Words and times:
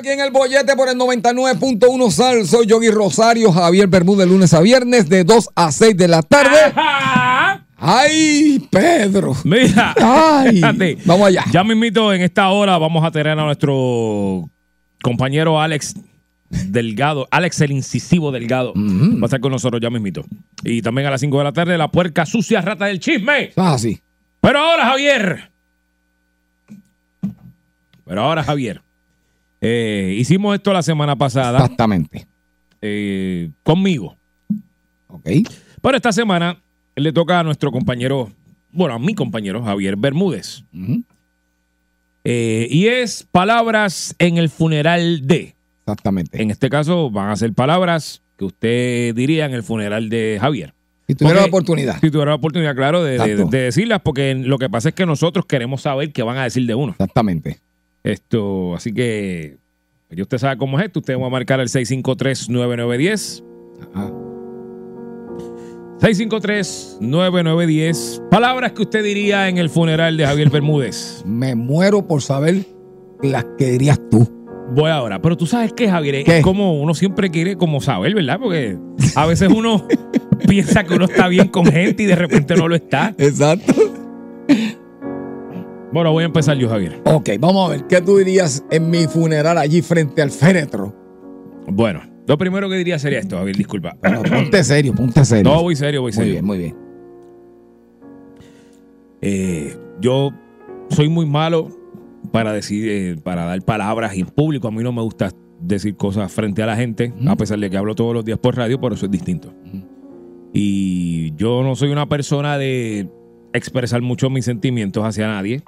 aquí 0.00 0.08
en 0.08 0.20
el 0.20 0.30
bollete 0.30 0.74
por 0.76 0.88
el 0.88 0.96
99.1 0.96 2.10
Sal. 2.10 2.46
Soy 2.46 2.66
Yogi 2.66 2.88
Rosario, 2.90 3.52
Javier 3.52 3.86
Bermúdez, 3.86 4.26
lunes 4.26 4.54
a 4.54 4.60
viernes 4.60 5.08
de 5.08 5.24
2 5.24 5.50
a 5.54 5.70
6 5.70 5.96
de 5.96 6.08
la 6.08 6.22
tarde. 6.22 6.58
Ajá. 6.74 7.66
¡Ay, 7.76 8.66
Pedro! 8.70 9.34
Mira, 9.44 9.94
Ay, 9.98 10.56
fíjate, 10.56 10.98
vamos 11.04 11.28
allá. 11.28 11.44
Ya 11.52 11.64
mismito 11.64 12.12
en 12.12 12.22
esta 12.22 12.48
hora 12.48 12.76
vamos 12.78 13.04
a 13.04 13.10
tener 13.10 13.38
a 13.38 13.44
nuestro 13.44 14.50
compañero 15.02 15.60
Alex 15.60 15.94
Delgado, 16.48 17.28
Alex 17.30 17.60
el 17.60 17.72
incisivo 17.72 18.32
Delgado, 18.32 18.72
va 18.74 19.22
a 19.22 19.24
estar 19.26 19.40
con 19.40 19.52
nosotros 19.52 19.80
ya 19.80 19.90
mismito. 19.90 20.24
Y 20.64 20.82
también 20.82 21.06
a 21.06 21.10
las 21.10 21.20
5 21.20 21.38
de 21.38 21.44
la 21.44 21.52
tarde 21.52 21.78
la 21.78 21.88
puerca 21.88 22.26
sucia 22.26 22.60
rata 22.60 22.86
del 22.86 23.00
chisme. 23.00 23.52
Ah, 23.56 23.78
sí. 23.78 24.00
Pero 24.40 24.58
ahora 24.58 24.86
Javier, 24.86 25.50
pero 28.04 28.22
ahora 28.22 28.42
Javier, 28.42 28.82
eh, 29.60 30.14
hicimos 30.18 30.54
esto 30.54 30.72
la 30.72 30.82
semana 30.82 31.16
pasada 31.16 31.58
Exactamente. 31.60 32.26
eh, 32.80 33.50
conmigo. 33.62 34.16
Ok. 35.08 35.28
Pero 35.82 35.96
esta 35.96 36.12
semana 36.12 36.58
le 36.96 37.12
toca 37.12 37.40
a 37.40 37.42
nuestro 37.42 37.70
compañero, 37.72 38.30
bueno, 38.72 38.94
a 38.94 38.98
mi 38.98 39.14
compañero 39.14 39.62
Javier 39.62 39.96
Bermúdez. 39.96 40.64
Eh, 42.24 42.68
y 42.70 42.86
es 42.86 43.26
palabras 43.30 44.14
en 44.18 44.36
el 44.36 44.48
funeral 44.50 45.26
de. 45.26 45.54
Exactamente. 45.86 46.42
En 46.42 46.50
este 46.50 46.68
caso 46.68 47.10
van 47.10 47.30
a 47.30 47.36
ser 47.36 47.52
palabras 47.54 48.22
que 48.36 48.44
usted 48.44 49.14
diría 49.14 49.46
en 49.46 49.52
el 49.54 49.62
funeral 49.62 50.08
de 50.10 50.38
Javier. 50.40 50.74
si 51.06 51.14
tuviera 51.14 51.40
la 51.40 51.46
oportunidad. 51.46 51.98
Si 52.00 52.10
tuviera 52.10 52.30
la 52.32 52.36
oportunidad, 52.36 52.74
claro, 52.76 53.02
de, 53.02 53.18
de 53.18 53.58
decirlas, 53.58 54.00
porque 54.02 54.34
lo 54.34 54.58
que 54.58 54.68
pasa 54.68 54.90
es 54.90 54.94
que 54.94 55.06
nosotros 55.06 55.46
queremos 55.46 55.82
saber 55.82 56.12
qué 56.12 56.22
van 56.22 56.36
a 56.38 56.44
decir 56.44 56.66
de 56.66 56.74
uno. 56.74 56.92
Exactamente. 56.92 57.58
Esto, 58.02 58.74
así 58.74 58.92
que, 58.92 59.58
ya 60.10 60.22
usted 60.22 60.38
sabe 60.38 60.56
cómo 60.56 60.78
es 60.78 60.86
esto. 60.86 61.00
Usted 61.00 61.18
va 61.18 61.26
a 61.26 61.30
marcar 61.30 61.60
el 61.60 61.68
653-9910. 61.68 63.44
Ajá. 63.94 64.10
653-9910. 66.00 68.28
Palabras 68.30 68.72
que 68.72 68.82
usted 68.82 69.04
diría 69.04 69.48
en 69.48 69.58
el 69.58 69.68
funeral 69.68 70.16
de 70.16 70.24
Javier 70.24 70.48
Bermúdez. 70.50 71.22
Me 71.26 71.54
muero 71.54 72.08
por 72.08 72.22
saber 72.22 72.64
las 73.22 73.44
que 73.58 73.72
dirías 73.72 74.00
tú. 74.10 74.26
Voy 74.74 74.90
ahora. 74.90 75.20
Pero 75.20 75.36
tú 75.36 75.44
sabes 75.46 75.74
qué, 75.74 75.90
Javier, 75.90 76.24
es 76.26 76.42
como 76.42 76.80
uno 76.80 76.94
siempre 76.94 77.30
quiere 77.30 77.56
como 77.56 77.82
saber, 77.82 78.14
¿verdad? 78.14 78.38
Porque 78.40 78.78
a 79.14 79.26
veces 79.26 79.50
uno 79.54 79.86
piensa 80.48 80.84
que 80.84 80.94
uno 80.94 81.04
está 81.04 81.28
bien 81.28 81.48
con 81.48 81.66
gente 81.66 82.04
y 82.04 82.06
de 82.06 82.16
repente 82.16 82.56
no 82.56 82.66
lo 82.66 82.76
está. 82.76 83.14
Exacto. 83.18 83.89
Bueno, 85.92 86.12
voy 86.12 86.22
a 86.22 86.26
empezar 86.26 86.56
yo, 86.56 86.68
Javier. 86.68 87.00
Ok, 87.04 87.30
vamos 87.40 87.68
a 87.68 87.72
ver. 87.72 87.86
¿Qué 87.88 88.00
tú 88.00 88.16
dirías 88.18 88.64
en 88.70 88.90
mi 88.90 89.06
funeral 89.08 89.58
allí 89.58 89.82
frente 89.82 90.22
al 90.22 90.30
féretro? 90.30 90.94
Bueno, 91.66 92.00
lo 92.26 92.38
primero 92.38 92.68
que 92.70 92.76
diría 92.76 92.98
sería 92.98 93.18
esto, 93.18 93.36
Javier, 93.36 93.56
disculpa. 93.56 93.96
Bueno, 94.00 94.22
ponte 94.22 94.62
serio, 94.62 94.94
ponte 94.94 95.24
serio. 95.24 95.50
No, 95.52 95.62
voy 95.62 95.74
serio, 95.74 96.00
voy 96.02 96.10
muy 96.10 96.12
serio. 96.12 96.32
bien, 96.32 96.44
muy 96.44 96.58
bien. 96.58 96.76
Eh, 99.20 99.76
yo 100.00 100.30
soy 100.90 101.08
muy 101.08 101.26
malo 101.26 101.68
para 102.32 102.52
decir, 102.52 102.88
eh, 102.88 103.16
para 103.22 103.44
dar 103.44 103.60
palabras 103.62 104.14
en 104.16 104.26
público. 104.26 104.68
A 104.68 104.70
mí 104.70 104.82
no 104.82 104.92
me 104.92 105.02
gusta 105.02 105.30
decir 105.60 105.96
cosas 105.96 106.32
frente 106.32 106.62
a 106.62 106.66
la 106.66 106.76
gente, 106.76 107.12
a 107.26 107.36
pesar 107.36 107.58
de 107.58 107.68
que 107.68 107.76
hablo 107.76 107.94
todos 107.94 108.14
los 108.14 108.24
días 108.24 108.38
por 108.38 108.56
radio, 108.56 108.80
pero 108.80 108.94
eso 108.94 109.06
es 109.06 109.10
distinto. 109.10 109.52
Y 110.52 111.34
yo 111.36 111.62
no 111.62 111.74
soy 111.76 111.90
una 111.90 112.08
persona 112.08 112.58
de 112.58 113.08
expresar 113.52 114.00
mucho 114.02 114.30
mis 114.30 114.44
sentimientos 114.44 115.04
hacia 115.04 115.26
nadie, 115.26 115.62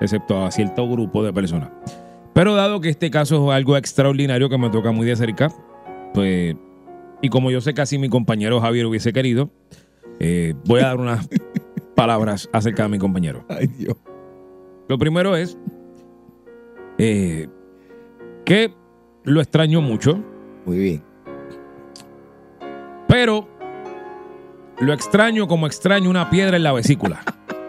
Excepto 0.00 0.44
a 0.44 0.50
cierto 0.50 0.88
grupo 0.88 1.22
de 1.24 1.32
personas. 1.32 1.70
Pero 2.34 2.54
dado 2.54 2.80
que 2.80 2.88
este 2.88 3.10
caso 3.10 3.50
es 3.50 3.56
algo 3.56 3.76
extraordinario 3.76 4.48
que 4.48 4.58
me 4.58 4.70
toca 4.70 4.90
muy 4.90 5.06
de 5.06 5.16
cerca, 5.16 5.52
pues, 6.14 6.56
y 7.20 7.28
como 7.28 7.50
yo 7.50 7.60
sé 7.60 7.74
que 7.74 7.82
así 7.82 7.98
mi 7.98 8.08
compañero 8.08 8.60
Javier 8.60 8.86
hubiese 8.86 9.12
querido, 9.12 9.50
eh, 10.18 10.54
voy 10.64 10.80
a 10.80 10.86
dar 10.88 10.98
unas 10.98 11.28
palabras 11.94 12.48
acerca 12.52 12.84
de 12.84 12.88
mi 12.88 12.98
compañero. 12.98 13.44
Ay, 13.48 13.66
Dios. 13.66 13.96
Lo 14.88 14.98
primero 14.98 15.36
es 15.36 15.56
eh, 16.98 17.48
que 18.44 18.74
lo 19.24 19.40
extraño 19.40 19.80
mucho, 19.80 20.18
Muy 20.66 20.78
bien. 20.78 21.02
pero 23.06 23.46
lo 24.80 24.92
extraño 24.92 25.46
como 25.46 25.66
extraño 25.66 26.10
una 26.10 26.28
piedra 26.30 26.56
en 26.56 26.64
la 26.64 26.72
vesícula. 26.72 27.22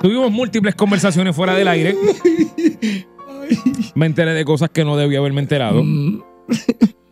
Tuvimos 0.00 0.30
múltiples 0.30 0.74
conversaciones 0.74 1.34
fuera 1.34 1.54
del 1.54 1.68
aire. 1.68 1.94
Me 3.94 4.06
enteré 4.06 4.32
de 4.32 4.44
cosas 4.44 4.70
que 4.70 4.84
no 4.84 4.96
debía 4.96 5.18
haberme 5.18 5.40
enterado. 5.40 5.82
Mm. 5.82 6.22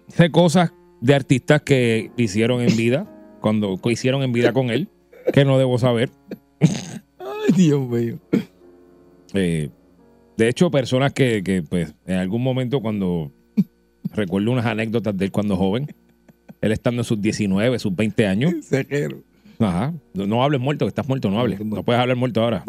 Sé 0.08 0.30
cosas 0.30 0.72
de 1.00 1.14
artistas 1.14 1.62
que 1.62 2.10
hicieron 2.16 2.60
en 2.60 2.76
vida, 2.76 3.06
cuando 3.40 3.78
hicieron 3.84 4.22
en 4.22 4.32
vida 4.32 4.52
con 4.52 4.70
él, 4.70 4.88
que 5.32 5.44
no 5.44 5.58
debo 5.58 5.78
saber. 5.78 6.10
Ay, 6.60 7.52
Dios 7.56 7.88
mío. 7.88 8.18
Eh, 9.34 9.70
de 10.36 10.48
hecho, 10.48 10.70
personas 10.70 11.12
que, 11.12 11.42
que, 11.42 11.62
pues, 11.62 11.94
en 12.06 12.16
algún 12.16 12.42
momento 12.42 12.80
cuando 12.80 13.32
recuerdo 14.14 14.50
unas 14.50 14.66
anécdotas 14.66 15.16
de 15.16 15.26
él 15.26 15.32
cuando 15.32 15.56
joven, 15.56 15.94
él 16.60 16.72
estando 16.72 17.00
en 17.00 17.04
sus 17.04 17.20
19, 17.20 17.78
sus 17.78 17.94
20 17.94 18.26
años. 18.26 18.54
Cejero. 18.62 19.22
Ajá. 19.58 19.92
No, 20.14 20.26
no 20.26 20.42
hables 20.44 20.60
muerto, 20.60 20.84
que 20.84 20.88
estás 20.90 21.08
muerto, 21.08 21.30
no 21.30 21.40
hables. 21.40 21.60
No 21.64 21.82
puedes 21.82 22.00
hablar 22.00 22.16
muerto 22.16 22.42
ahora. 22.42 22.62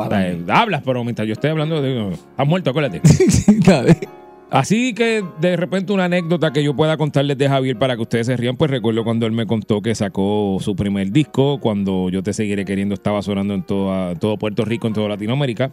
Hablas, 0.47 0.81
pero 0.85 1.03
mientras 1.03 1.27
yo 1.27 1.33
estoy 1.33 1.49
hablando, 1.49 1.81
digo, 1.81 2.11
estás 2.11 2.47
muerto, 2.47 2.69
acuérdate. 2.69 3.01
Así 4.49 4.93
que 4.93 5.25
de 5.41 5.57
repente 5.57 5.91
una 5.91 6.05
anécdota 6.05 6.53
que 6.53 6.63
yo 6.63 6.73
pueda 6.73 6.95
contarles 6.95 7.37
de 7.37 7.49
Javier 7.49 7.77
para 7.77 7.97
que 7.97 8.03
ustedes 8.03 8.27
se 8.27 8.37
rían, 8.37 8.55
pues 8.55 8.71
recuerdo 8.71 9.03
cuando 9.03 9.25
él 9.25 9.33
me 9.33 9.45
contó 9.45 9.81
que 9.81 9.93
sacó 9.93 10.57
su 10.61 10.73
primer 10.73 11.11
disco, 11.11 11.59
cuando 11.59 12.09
Yo 12.09 12.23
Te 12.23 12.31
Seguiré 12.31 12.63
Queriendo 12.63 12.93
estaba 12.93 13.21
sonando 13.21 13.53
en 13.53 13.63
toda- 13.63 14.15
todo 14.15 14.37
Puerto 14.37 14.63
Rico, 14.63 14.87
en 14.87 14.93
toda 14.93 15.09
Latinoamérica, 15.09 15.71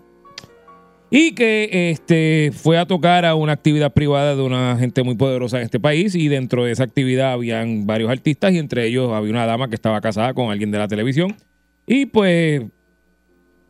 y 1.17 1.31
que 1.31 1.91
este, 1.93 2.51
fue 2.53 2.77
a 2.77 2.87
tocar 2.87 3.25
a 3.25 3.37
una 3.37 3.53
actividad 3.53 3.93
privada 3.93 4.35
de 4.35 4.43
una 4.43 4.77
gente 4.77 5.05
muy 5.05 5.15
poderosa 5.15 5.59
en 5.59 5.63
este 5.63 5.79
país 5.79 6.17
y 6.17 6.27
dentro 6.27 6.65
de 6.65 6.73
esa 6.73 6.83
actividad 6.83 7.35
habían 7.35 7.87
varios 7.87 8.11
artistas 8.11 8.51
y 8.53 8.59
entre 8.59 8.85
ellos 8.89 9.13
había 9.13 9.31
una 9.31 9.47
dama 9.47 9.69
que 9.69 9.77
estaba 9.77 10.01
casada 10.01 10.35
con 10.35 10.51
alguien 10.51 10.73
de 10.73 10.79
la 10.79 10.89
televisión 10.89 11.37
y 11.87 12.07
pues 12.07 12.63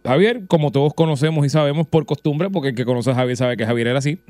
Javier, 0.06 0.46
como 0.46 0.72
todos 0.72 0.94
conocemos 0.94 1.44
y 1.44 1.50
sabemos 1.50 1.86
por 1.86 2.06
costumbre, 2.06 2.48
porque 2.48 2.70
el 2.70 2.74
que 2.74 2.86
conoce 2.86 3.10
a 3.10 3.14
Javier 3.14 3.36
sabe 3.36 3.58
que 3.58 3.66
Javier 3.66 3.88
era 3.88 3.98
así, 3.98 4.20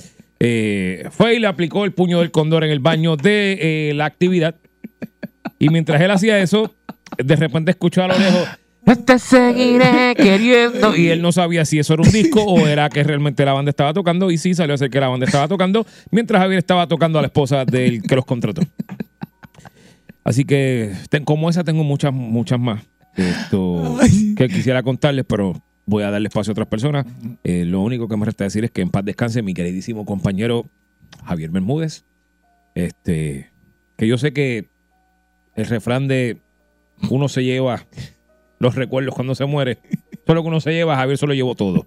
eh, 0.41 1.07
fue 1.13 1.37
y 1.37 1.39
le 1.39 1.47
aplicó 1.47 1.85
el 1.85 1.93
puño 1.93 2.19
del 2.19 2.33
cóndor 2.33 2.65
en 2.65 2.71
el 2.73 2.81
baño 2.81 3.17
de 3.17 3.91
eh, 3.91 3.95
la 3.95 4.07
actividad. 4.07 4.57
Y 5.61 5.69
mientras 5.69 6.01
él 6.01 6.11
hacía 6.11 6.41
eso, 6.41 6.75
de 7.17 7.37
repente 7.37 7.71
escuchó 7.71 8.03
a 8.03 8.09
lo 8.09 8.19
lejos, 8.19 8.49
te 9.07 9.19
seguiré 9.19 10.15
queriendo. 10.17 10.97
Y 10.97 11.09
él 11.09 11.23
no 11.23 11.33
sabía 11.33 11.65
si 11.65 11.79
eso 11.79 11.95
era 11.95 12.03
un 12.03 12.11
disco 12.13 12.43
o 12.45 12.67
era 12.67 12.89
que 12.89 13.03
realmente 13.03 13.45
la 13.45 13.53
banda 13.53 13.71
estaba 13.71 13.93
tocando. 13.95 14.31
Y 14.31 14.39
sí, 14.39 14.55
salió 14.55 14.75
a 14.75 14.79
ser 14.79 14.91
que 14.91 15.01
la 15.01 15.09
banda 15.09 15.27
estaba 15.27 15.49
tocando, 15.49 15.87
mientras 16.11 16.41
Javier 16.41 16.59
estaba 16.59 16.87
tocando 16.87 17.19
a 17.19 17.23
la 17.23 17.27
esposa 17.27 17.65
del 17.65 18.03
que 18.03 18.15
los 18.17 18.25
contrató. 18.25 18.63
Así 20.23 20.45
que, 20.45 20.93
ten- 21.11 21.25
como 21.25 21.51
esa, 21.51 21.65
tengo 21.65 21.85
muchas, 21.85 22.13
muchas 22.13 22.59
más 22.59 22.83
esto, 23.17 23.99
que 24.37 24.49
quisiera 24.49 24.83
contarles, 24.83 25.25
pero 25.29 25.53
voy 25.87 26.03
a 26.03 26.11
darle 26.11 26.29
espacio 26.29 26.51
a 26.51 26.55
otras 26.55 26.69
personas. 26.69 27.07
Eh, 27.45 27.65
lo 27.67 27.81
único 27.83 28.09
que 28.09 28.17
me 28.17 28.25
resta 28.25 28.45
decir 28.45 28.65
es 28.65 28.71
que 28.71 28.81
en 28.83 28.91
paz 28.91 29.05
descanse 29.05 29.43
mi 29.43 29.53
queridísimo 29.55 30.05
compañero 30.05 30.67
Javier 31.25 31.51
Bermúdez. 31.51 32.05
Este, 32.75 33.51
que 33.97 34.09
yo 34.09 34.19
sé 34.19 34.33
que 34.33 34.69
el 35.55 35.67
refrán 35.67 36.09
de 36.09 36.39
uno 37.11 37.29
se 37.29 37.45
lleva 37.45 37.87
los 38.65 38.75
recuerdos 38.75 39.15
cuando 39.15 39.35
se 39.35 39.45
muere. 39.45 39.79
Todo 40.25 40.35
lo 40.37 40.43
que 40.43 40.49
uno 40.49 40.61
se 40.61 40.73
lleva, 40.73 40.97
Javier 40.97 41.19
se 41.19 41.27
lo 41.27 41.35
llevó 41.35 41.55
todo. 41.55 41.87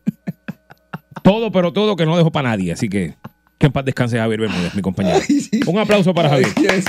Todo, 1.23 1.51
pero 1.51 1.73
todo 1.73 1.95
que 1.95 2.05
no 2.05 2.15
dejó 2.15 2.31
para 2.31 2.49
nadie. 2.49 2.71
Así 2.71 2.87
que 2.87 3.15
que 3.57 3.65
en 3.65 3.71
paz 3.71 3.83
descanse 3.85 4.17
Javier 4.17 4.39
Bermúdez, 4.41 4.75
mi 4.75 4.81
compañero. 4.81 5.17
Ay, 5.17 5.39
sí. 5.41 5.59
Un 5.65 5.79
aplauso 5.79 6.13
para 6.13 6.29
Javier. 6.29 6.49
Ay, 6.55 6.63
yes. 6.63 6.85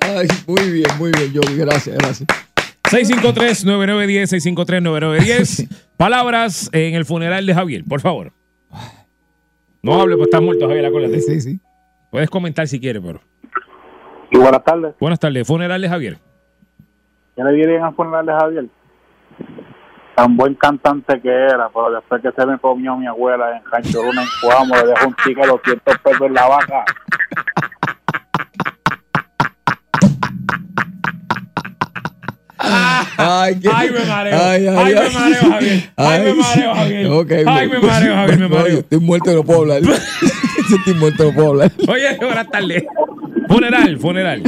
Ay, 0.00 0.28
muy 0.46 0.70
bien, 0.70 0.86
muy 0.98 1.10
bien, 1.10 1.32
Yogi. 1.32 1.56
Gracias, 1.56 1.98
gracias. 1.98 2.28
653-9910, 2.84 4.56
653-9910. 4.56 5.68
Palabras 5.96 6.70
en 6.72 6.94
el 6.94 7.04
funeral 7.04 7.44
de 7.44 7.54
Javier, 7.54 7.84
por 7.84 8.00
favor. 8.00 8.32
No 9.82 10.00
hable, 10.00 10.16
pues 10.16 10.28
estás 10.28 10.40
muerto, 10.40 10.66
Javier, 10.66 10.86
acuérdate. 10.86 11.20
Sí, 11.20 11.40
sí. 11.40 11.60
Puedes 12.10 12.30
comentar 12.30 12.66
si 12.68 12.78
quieres, 12.78 13.02
pero. 13.04 13.20
Y 14.30 14.38
buenas 14.38 14.62
tardes. 14.62 14.94
Buenas 15.00 15.18
tardes, 15.18 15.46
funeral 15.46 15.82
de 15.82 15.88
Javier. 15.88 16.18
Ya 17.38 17.44
le 17.44 17.52
vienen 17.52 17.84
a 17.84 17.92
funeral 17.92 18.26
de 18.26 18.32
Javier. 18.32 18.66
Tan 20.16 20.36
buen 20.36 20.54
cantante 20.54 21.20
que 21.20 21.28
era, 21.30 21.68
pero 21.72 21.92
después 21.92 22.20
que 22.20 22.32
se 22.32 22.44
me 22.44 22.58
comió 22.58 22.96
mi 22.96 23.06
abuela 23.06 23.56
en 23.56 23.62
Cancho 23.62 24.02
Luna 24.02 24.22
en 24.22 24.28
Cuamo, 24.42 24.74
le 24.74 24.86
dejó 24.88 25.06
un 25.06 25.14
ticket 25.14 25.44
de 25.44 25.46
200 25.48 25.98
pesos 25.98 26.20
en 26.26 26.34
la 26.34 26.48
vaca. 26.48 26.84
Ay, 32.60 33.58
qué- 33.60 33.70
Ay, 33.72 33.90
me 33.90 34.04
mareo. 34.04 34.38
Ay, 34.38 34.66
ay, 34.66 34.76
Ay, 34.76 34.94
me 34.94 35.00
ay. 35.00 35.14
mareo, 35.14 35.50
Javier. 35.52 35.90
Ay, 35.96 36.22
me 36.22 36.34
mareo, 36.34 36.74
Javier. 36.74 37.48
Ay, 37.48 37.68
me 37.68 37.78
mareo, 37.78 38.14
Javier, 38.14 38.38
me 38.40 38.48
mareo. 38.56 38.78
estoy 38.80 39.00
muerto 39.00 39.30
y 39.32 39.34
no 39.36 39.42
puedo 39.44 39.60
hablar. 39.60 39.82
Yo 39.82 39.92
estoy 40.76 40.94
muerto 40.94 41.24
no 41.24 41.32
puedo 41.32 41.48
hablar. 41.50 41.70
Oye, 41.88 42.16
buenas 42.18 42.50
tardes. 42.50 42.84
Funeral, 43.48 43.98
funeral. 43.98 44.42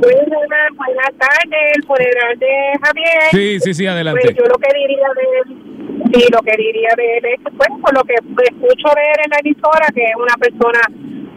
Buenas, 0.00 0.70
buenas 0.76 1.12
tardes, 1.18 1.60
el 1.76 1.84
funeral 1.84 2.38
de 2.38 2.54
Javier. 2.82 3.22
Sí, 3.32 3.60
sí, 3.60 3.74
sí, 3.74 3.82
Pues 3.84 3.92
adelante. 3.94 4.34
yo 4.34 4.44
lo 4.44 4.56
que 4.58 4.72
diría 4.74 5.08
de 5.14 5.24
él, 5.38 6.10
sí, 6.14 6.24
lo 6.32 6.40
que 6.42 6.56
diría 6.56 6.88
de 6.96 7.18
él 7.18 7.24
es, 7.26 7.40
pues, 7.56 7.68
por 7.82 7.94
lo 7.94 8.02
que 8.04 8.14
escucho 8.14 8.88
de 8.96 9.04
él 9.12 9.18
en 9.24 9.30
la 9.30 9.38
emisora, 9.44 9.86
que 9.94 10.04
es 10.04 10.16
una 10.16 10.34
persona 10.40 10.80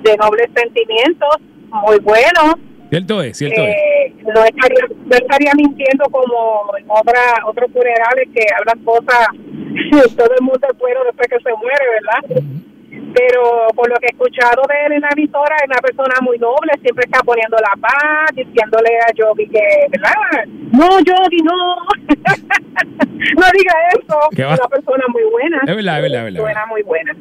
de 0.04 0.18
nobles 0.18 0.50
sentimientos, 0.56 1.36
muy 1.70 2.00
bueno, 2.00 2.56
Cierto 2.90 3.24
es, 3.24 3.38
cierto 3.38 3.62
es. 3.64 3.70
eh, 3.76 4.14
no, 4.34 4.44
estaría, 4.46 4.86
no 5.08 5.16
estaría 5.16 5.52
mintiendo 5.56 6.06
como 6.12 6.72
en 6.78 6.86
otra, 6.88 7.20
otros 7.46 7.72
funerales 7.72 8.30
que 8.34 8.46
hablan 8.58 8.86
cosas, 8.86 9.28
todo 10.16 10.32
el 10.38 10.42
mundo 10.46 10.68
es 10.72 10.78
bueno 10.78 11.00
después 11.06 11.28
que 11.28 11.40
se 11.40 11.54
muere, 11.58 11.86
¿verdad? 12.00 12.44
Pero 13.14 13.68
por 13.76 13.90
lo 13.90 13.96
que 13.96 14.08
he 14.08 14.12
escuchado 14.12 14.64
de 14.68 14.76
él 14.86 14.94
en 14.94 15.02
la 15.02 15.10
emisora, 15.16 15.56
es 15.58 15.68
una 15.68 15.82
persona 15.82 16.16
muy 16.22 16.38
noble, 16.40 16.74
siempre 16.82 17.06
está 17.06 17.22
poniendo 17.22 17.58
la 17.58 17.80
paz, 17.80 18.36
diciéndole 18.36 18.90
a 19.08 19.14
Yogi 19.14 19.48
que, 19.48 19.62
¿verdad? 19.92 20.14
No, 20.72 21.00
Yogi, 21.00 21.38
no. 21.44 21.76
no 23.38 23.46
diga 23.54 23.74
eso. 23.94 24.18
¿Qué 24.36 24.44
va? 24.44 24.54
Es 24.54 24.60
una 24.60 24.70
persona 24.70 25.04
muy 25.10 25.24
buena. 25.32 25.62
Es 25.68 25.76
verdad, 25.76 25.98
es 25.98 26.02
verdad, 26.02 26.20
es 26.20 26.34
verdad. 26.34 26.42
Buena, 26.42 26.66
muy 26.66 26.82
buena. 26.82 27.16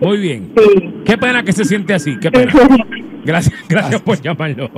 Muy 0.00 0.18
bien. 0.18 0.52
Sí. 0.56 1.02
Qué 1.06 1.16
pena 1.18 1.42
que 1.42 1.52
se 1.52 1.64
siente 1.64 1.94
así, 1.94 2.18
qué 2.20 2.30
pena. 2.30 2.52
Gracias, 3.24 3.54
gracias 3.68 4.02
por 4.02 4.20
llamarnos. 4.20 4.70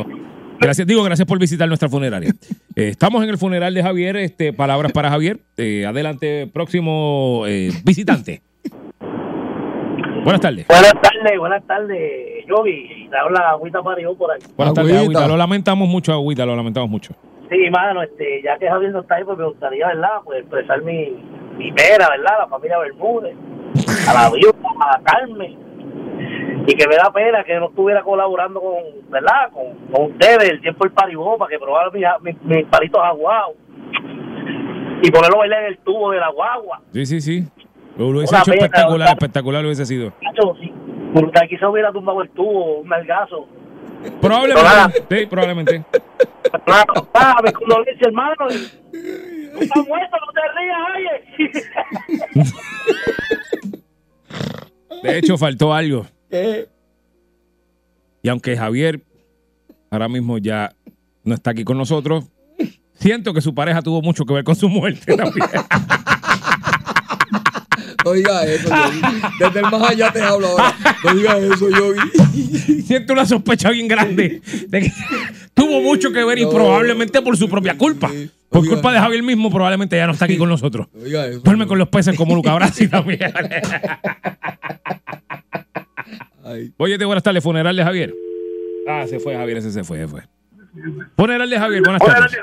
Gracias, 0.60 0.86
digo, 0.86 1.02
gracias 1.02 1.26
por 1.26 1.38
visitar 1.38 1.66
nuestra 1.66 1.88
funeraria. 1.88 2.30
Eh, 2.76 2.88
estamos 2.88 3.22
en 3.24 3.30
el 3.30 3.38
funeral 3.38 3.74
de 3.74 3.82
Javier, 3.82 4.16
este, 4.16 4.52
palabras 4.52 4.92
para 4.92 5.10
Javier. 5.10 5.40
Eh, 5.56 5.84
adelante, 5.84 6.48
próximo 6.52 7.44
eh, 7.46 7.72
visitante. 7.84 8.42
Buenas 10.26 10.40
tardes. 10.40 10.66
Buenas 10.66 10.94
tardes, 11.00 11.38
buenas 11.38 11.66
tardes, 11.68 12.44
Yogi. 12.48 13.08
Te 13.08 13.16
habla 13.16 13.50
Agüita 13.50 13.80
Parió 13.80 14.12
por 14.16 14.32
ahí. 14.32 14.40
Buenas 14.56 14.74
tardes, 14.74 14.96
Agüita. 14.96 15.28
Lo 15.28 15.36
lamentamos 15.36 15.88
mucho, 15.88 16.12
Agüita, 16.12 16.44
lo 16.44 16.56
lamentamos 16.56 16.90
mucho. 16.90 17.14
Sí, 17.48 17.70
mano, 17.70 18.02
este, 18.02 18.42
ya 18.42 18.58
que 18.58 18.68
Javier 18.68 18.90
no 18.90 19.02
está 19.02 19.14
ahí, 19.14 19.24
pues 19.24 19.38
me 19.38 19.44
gustaría, 19.44 19.86
¿verdad? 19.86 20.18
Pues 20.24 20.40
expresar 20.40 20.82
mi, 20.82 21.14
mi 21.56 21.70
pena, 21.70 22.08
¿verdad? 22.10 22.38
La 22.40 22.48
familia 22.48 22.76
Bermúdez, 22.76 23.36
a 24.08 24.14
la 24.14 24.30
viuda, 24.30 24.52
a 24.80 25.00
Carmen. 25.04 26.64
Y 26.66 26.74
que 26.74 26.88
me 26.88 26.96
da 26.96 27.12
pena 27.12 27.44
que 27.44 27.54
no 27.60 27.68
estuviera 27.68 28.02
colaborando 28.02 28.60
con, 28.60 28.82
¿verdad? 29.08 29.52
Con, 29.52 29.76
con 29.92 30.10
ustedes 30.10 30.50
el 30.50 30.60
tiempo 30.60 30.86
del 30.86 30.92
paribó 30.92 31.38
para 31.38 31.50
que 31.50 31.58
probara 31.60 31.88
mis, 31.92 32.04
mis, 32.22 32.42
mis 32.42 32.66
palitos 32.66 33.00
aguados. 33.00 33.54
Y 35.04 35.10
ponerlo 35.12 35.36
a 35.36 35.38
bailar 35.38 35.62
en 35.62 35.68
el 35.68 35.78
tubo 35.78 36.10
de 36.10 36.18
la 36.18 36.30
guagua. 36.30 36.80
Sí, 36.92 37.06
sí, 37.06 37.20
sí. 37.20 37.44
Lo 37.96 38.08
hubiese 38.08 38.34
Una 38.34 38.42
hecho 38.42 38.50
pena, 38.50 38.64
espectacular, 38.64 38.98
¿verdad? 38.98 39.12
espectacular 39.12 39.62
lo 39.62 39.68
hubiese 39.68 39.86
sido. 39.86 40.12
Brutal, 41.14 41.48
quizá 41.48 41.68
hubiera 41.68 41.92
tumbado 41.92 42.22
el 42.22 42.30
tubo, 42.30 42.80
un 42.80 42.88
nalgazo. 42.88 43.46
Probablemente. 44.20 45.04
Sí, 45.10 45.26
probablemente. 45.26 45.84
Claro, 46.64 46.92
hermano. 48.00 48.46
está 48.48 49.82
muerto, 49.82 50.16
no 50.20 50.32
te 50.32 50.40
rías, 50.56 50.78
oye. 50.96 52.42
De 55.02 55.18
hecho, 55.18 55.38
faltó 55.38 55.72
algo. 55.72 56.06
Y 58.22 58.28
aunque 58.28 58.56
Javier 58.56 59.00
ahora 59.90 60.08
mismo 60.08 60.38
ya 60.38 60.72
no 61.24 61.34
está 61.34 61.50
aquí 61.52 61.64
con 61.64 61.78
nosotros, 61.78 62.28
siento 62.92 63.32
que 63.32 63.40
su 63.40 63.54
pareja 63.54 63.82
tuvo 63.82 64.02
mucho 64.02 64.24
que 64.24 64.34
ver 64.34 64.44
con 64.44 64.56
su 64.56 64.68
muerte 64.68 65.16
también. 65.16 65.48
No 68.06 68.12
digas 68.12 68.44
eso, 68.46 68.68
Yogi. 68.68 69.00
Desde 69.40 69.58
el 69.58 69.64
más 69.64 69.82
allá 69.90 70.12
te 70.12 70.22
hablo 70.22 70.46
ahora. 70.46 70.74
No 71.02 71.14
digas 71.14 71.38
eso, 71.42 71.68
Yogi. 71.68 72.82
siento 72.86 73.12
una 73.14 73.26
sospecha 73.26 73.68
bien 73.70 73.88
grande 73.88 74.40
de 74.68 74.80
que 74.80 74.92
tuvo 75.54 75.80
mucho 75.82 76.12
que 76.12 76.22
ver 76.24 76.38
y 76.38 76.44
No. 76.44 76.50
probablemente 76.50 77.20
por 77.20 77.36
su 77.36 77.48
propia 77.48 77.76
culpa. 77.76 78.08
Sí. 78.10 78.30
Por 78.48 78.60
Oiga. 78.60 78.74
culpa 78.74 78.92
de 78.92 79.00
Javier 79.00 79.24
mismo, 79.24 79.50
probablemente 79.50 79.96
ya 79.96 80.06
no 80.06 80.12
está 80.12 80.26
aquí 80.26 80.38
con 80.38 80.48
nosotros. 80.48 80.86
No 80.94 81.02
digas 81.02 81.26
eso. 81.30 81.40
Duerme 81.40 81.66
con 81.66 81.78
los 81.78 81.88
peces 81.88 82.16
como 82.16 82.36
Luca 82.36 82.54
Brasi 82.54 82.86
también. 82.90 83.18
Ay. 86.44 86.72
Oye, 86.76 87.04
buenas 87.04 87.24
tardes, 87.24 87.42
funeral 87.42 87.74
de 87.74 87.82
Javier. 87.82 88.14
Ah, 88.88 89.04
se 89.08 89.18
fue 89.18 89.34
Javier, 89.34 89.56
ese 89.58 89.72
se 89.72 89.82
fue, 89.82 89.98
se 89.98 90.06
fue. 90.06 90.22
Funeral 91.16 91.50
de 91.50 91.58
Javier, 91.58 91.82
buenas 91.82 92.02
tardes. 92.02 92.36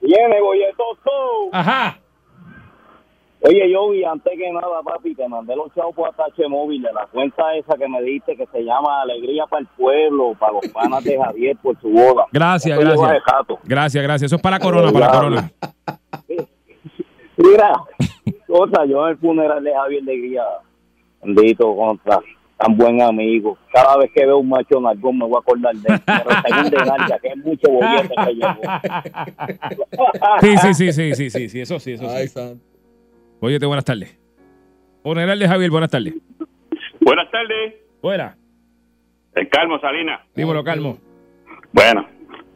Viene, 0.00 0.40
bolletoso. 0.40 1.50
Ajá. 1.52 1.98
Oye, 3.48 3.70
yo 3.70 3.90
vi 3.90 4.02
antes 4.04 4.32
que 4.36 4.50
nada, 4.50 4.82
papi, 4.82 5.14
te 5.14 5.28
mandé 5.28 5.54
los 5.54 5.72
chavos 5.72 5.94
por 5.94 6.08
atache 6.08 6.48
móvil 6.48 6.82
de 6.82 6.92
la 6.92 7.06
cuenta 7.06 7.54
esa 7.54 7.76
que 7.76 7.86
me 7.88 8.02
diste 8.02 8.36
que 8.36 8.46
se 8.46 8.62
llama 8.62 9.02
Alegría 9.02 9.46
para 9.46 9.60
el 9.60 9.68
Pueblo, 9.76 10.34
para 10.38 10.54
los 10.54 10.66
panas 10.72 11.04
de 11.04 11.16
Javier 11.16 11.56
por 11.62 11.80
su 11.80 11.88
boda. 11.90 12.26
Gracias, 12.32 12.76
gracias. 12.78 13.22
Gracias, 13.64 14.02
gracias. 14.02 14.28
Eso 14.28 14.36
es 14.36 14.42
para 14.42 14.58
la 14.58 14.64
corona, 14.64 14.90
para 14.90 15.06
la 15.06 15.12
corona. 15.12 15.52
Mira, 17.36 17.72
cosa, 18.48 18.84
yo 18.86 19.04
en 19.04 19.10
el 19.10 19.18
funeral 19.18 19.62
de 19.62 19.74
Javier 19.74 20.02
Alegría, 20.02 20.44
bendito 21.22 21.76
contra 21.76 22.18
tan 22.56 22.76
buen 22.76 23.00
amigo. 23.00 23.58
Cada 23.72 23.96
vez 23.98 24.10
que 24.12 24.26
veo 24.26 24.38
un 24.38 24.48
macho 24.48 24.80
nalgón 24.80 25.18
me 25.18 25.26
voy 25.26 25.36
a 25.36 25.38
acordar 25.38 25.76
de 25.76 25.94
él. 25.94 26.00
Pero 26.04 26.70
de 26.70 26.90
nalga, 26.90 27.18
que 27.20 27.28
es 27.28 27.36
mucho 27.36 27.70
bollete 27.70 28.14
que 28.24 28.34
llevó. 28.34 28.60
Sí, 30.40 30.56
sí, 30.56 30.74
sí, 30.74 30.92
sí, 30.92 31.14
sí, 31.14 31.30
sí, 31.30 31.48
sí, 31.48 31.60
eso 31.60 31.78
sí, 31.78 31.92
eso 31.92 32.08
Ay, 32.08 32.28
sí. 32.28 32.34
santo. 32.34 32.75
Oye, 33.46 33.64
buenas 33.64 33.84
tardes. 33.84 34.18
Funeral 35.04 35.38
de 35.38 35.46
Javier, 35.46 35.70
buenas 35.70 35.88
tardes. 35.88 36.14
Buenas 37.00 37.30
tardes, 37.30 37.74
Fuera. 38.00 38.36
el 39.36 39.48
Calmo 39.48 39.78
Salinas. 39.78 40.20
Dímelo, 40.34 40.64
Calmo. 40.64 40.98
Bueno, 41.72 42.08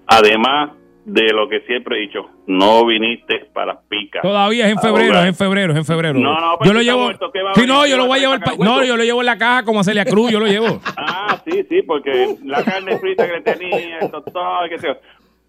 además 0.09 0.73
de 1.05 1.33
lo 1.33 1.49
que 1.49 1.61
siempre 1.61 1.97
he 1.97 2.01
dicho, 2.09 2.29
no 2.49 2.85
viniste 2.87 3.45
para 3.55 3.75
las 3.75 3.85
picas. 3.85 4.21
Todavía 4.23 4.67
es 4.67 4.73
en 4.73 4.79
febrero, 4.81 5.21
es 5.21 5.27
en 5.27 5.35
febrero, 5.37 5.73
es 5.75 5.79
en 5.79 5.85
febrero. 5.85 6.19
No, 6.19 6.35
no, 6.41 6.59
yo 6.65 6.73
lo 6.73 6.83
llevo. 6.83 7.05
muerto, 7.05 7.31
¿qué 7.33 7.41
va 7.41 7.53
a 7.53 7.55
Sí, 7.55 7.67
no, 7.69 7.83
¿Qué 7.85 7.91
yo 7.91 7.97
lo 7.97 8.07
voy 8.07 8.19
a 8.19 8.23
llevar. 8.23 8.41
pa- 8.41 8.57
No, 8.59 8.83
yo 8.85 8.97
lo 8.97 9.05
llevo 9.05 9.21
en 9.21 9.27
la 9.27 9.39
caja 9.39 9.63
como 9.65 9.79
a 9.81 9.85
Celia 9.85 10.05
Cruz, 10.05 10.33
yo 10.33 10.41
lo 10.41 10.47
llevo. 10.47 10.81
Ah, 10.97 11.41
sí, 11.45 11.65
sí, 11.69 11.83
porque 11.83 12.37
la 12.45 12.65
carne 12.65 12.99
frita 12.99 13.27
que 13.29 13.33
le 13.35 13.41
tenía, 13.43 13.99
el 14.01 14.11
doctor, 14.11 14.69
qué 14.69 14.79
sé 14.79 14.89
yo. 14.89 14.95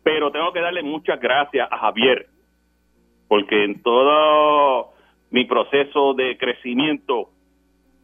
Pero 0.04 0.32
tengo 0.32 0.54
que 0.54 0.60
darle 0.62 0.84
muchas 0.84 1.20
gracias 1.20 1.68
a 1.72 1.78
Javier, 1.80 2.28
porque 3.28 3.64
en 3.64 3.82
todo 3.82 4.91
mi 5.32 5.46
proceso 5.46 6.14
de 6.14 6.38
crecimiento, 6.38 7.30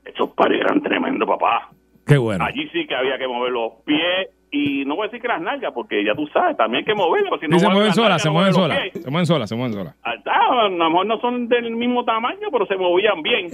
esos 0.03 0.31
pares 0.31 0.61
eran 0.61 0.81
tremendos, 0.81 1.27
papá. 1.27 1.69
Qué 2.05 2.17
bueno. 2.17 2.43
Allí 2.43 2.67
sí 2.69 2.87
que 2.87 2.95
había 2.95 3.17
que 3.17 3.27
mover 3.27 3.51
los 3.51 3.73
pies 3.85 4.29
y 4.49 4.85
no 4.85 4.95
voy 4.95 5.03
a 5.03 5.07
decir 5.07 5.21
que 5.21 5.27
las 5.27 5.41
nalgas, 5.41 5.73
porque 5.73 6.03
ya 6.05 6.15
tú 6.15 6.25
sabes, 6.27 6.55
también 6.55 6.79
hay 6.79 6.85
que 6.85 6.95
moverlos. 6.95 7.39
Si 7.41 7.47
no 7.47 7.59
se 7.59 7.67
mueven 7.67 7.87
las 7.87 7.95
solas, 7.95 8.21
se 8.21 8.29
mueven 8.29 8.53
solas. 8.53 8.79
Se 8.93 9.11
mueven 9.11 9.25
solas, 9.25 9.49
se 9.49 9.55
mueven 9.55 9.73
solas. 9.73 9.95
Ah, 10.03 10.15
a 10.25 10.69
lo 10.69 10.89
mejor 10.89 11.05
no 11.05 11.19
son 11.19 11.49
del 11.49 11.71
mismo 11.71 12.05
tamaño, 12.05 12.47
pero 12.51 12.65
se 12.65 12.77
movían 12.77 13.21
bien. 13.21 13.47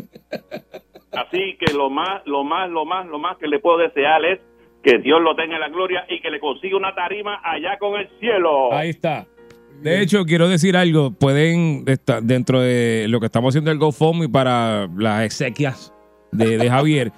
Así 1.12 1.58
que 1.60 1.74
lo 1.74 1.90
más, 1.90 2.26
lo 2.26 2.44
más, 2.44 2.70
lo 2.70 2.86
más, 2.86 3.08
lo 3.08 3.18
más 3.18 3.38
que 3.38 3.48
le 3.48 3.60
puedo 3.60 3.78
desear 3.80 4.24
es 4.26 4.40
que 4.84 5.00
Dios 5.00 5.22
lo 5.22 5.36
tenga 5.36 5.56
en 5.56 5.62
la 5.62 5.70
gloria 5.70 6.06
y 6.10 6.20
que 6.20 6.30
le 6.30 6.40
consiga 6.40 6.78
una 6.78 6.94
tarima 6.94 7.40
allá 7.44 7.78
con 7.80 8.00
el 8.00 8.08
cielo. 8.20 8.72
Ahí 8.74 8.90
está. 8.90 9.26
De 9.82 10.02
hecho, 10.02 10.26
quiero 10.26 10.48
decir 10.48 10.78
algo. 10.78 11.12
Pueden, 11.12 11.84
estar 11.88 12.24
dentro 12.24 12.62
de 12.62 13.08
lo 13.10 13.20
que 13.20 13.26
estamos 13.26 13.52
haciendo 13.52 13.72
el 13.72 13.78
GoFundMe 13.78 14.30
para 14.30 14.88
las 14.98 15.26
exequias 15.26 15.94
de, 16.34 16.58
de 16.58 16.70
Javier, 16.70 17.12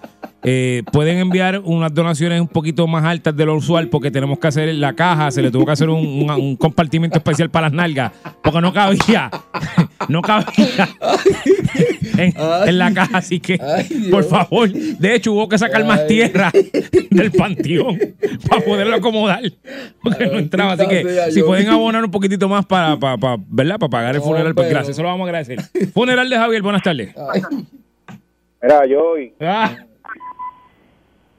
eh, 0.47 0.83
pueden 0.91 1.17
enviar 1.17 1.59
unas 1.63 1.91
donaciones 1.93 2.39
un 2.39 2.47
poquito 2.47 2.85
más 2.87 3.03
altas 3.03 3.35
de 3.35 3.45
lo 3.45 3.55
usual 3.55 3.87
porque 3.89 4.11
tenemos 4.11 4.37
que 4.37 4.47
hacer 4.47 4.73
la 4.75 4.93
caja, 4.93 5.31
se 5.31 5.41
le 5.41 5.49
tuvo 5.49 5.65
que 5.65 5.71
hacer 5.71 5.89
un, 5.89 6.05
un- 6.05 6.29
un 6.31 6.55
compartimiento 6.55 7.17
especial 7.17 7.49
para 7.49 7.67
las 7.67 7.73
nalgas 7.73 8.11
porque 8.43 8.61
no 8.61 8.71
cabía, 8.71 9.31
no 10.09 10.21
cabía 10.21 10.45
en, 12.17 12.33
en 12.67 12.77
la 12.77 12.93
caja, 12.93 13.17
así 13.17 13.39
que 13.39 13.59
por 14.11 14.23
favor, 14.23 14.71
de 14.71 15.15
hecho 15.15 15.33
hubo 15.33 15.49
que 15.49 15.57
sacar 15.57 15.83
más 15.85 16.05
tierra 16.07 16.51
del 17.09 17.31
panteón 17.31 17.97
para 18.47 18.61
poderlo 18.63 18.95
acomodar 18.97 19.41
porque 20.03 20.25
no 20.27 20.37
entraba, 20.37 20.73
así 20.73 20.87
que 20.87 21.03
si 21.31 21.41
pueden 21.41 21.67
abonar 21.69 22.03
un 22.05 22.11
poquito 22.11 22.47
más 22.47 22.65
para, 22.67 22.97
para, 22.99 23.17
para, 23.17 23.37
¿verdad? 23.47 23.79
para 23.79 23.89
pagar 23.89 24.15
el 24.15 24.21
funeral, 24.21 24.53
pues 24.53 24.69
gracias, 24.69 24.91
eso 24.95 25.01
lo 25.01 25.09
vamos 25.09 25.25
a 25.25 25.29
agradecer. 25.29 25.59
Funeral 25.93 26.29
de 26.29 26.35
Javier, 26.37 26.61
buenas 26.61 26.83
tardes. 26.83 27.15
Mira, 28.61 28.85
yo 28.85 29.03
hoy, 29.11 29.33
Ah. 29.39 29.75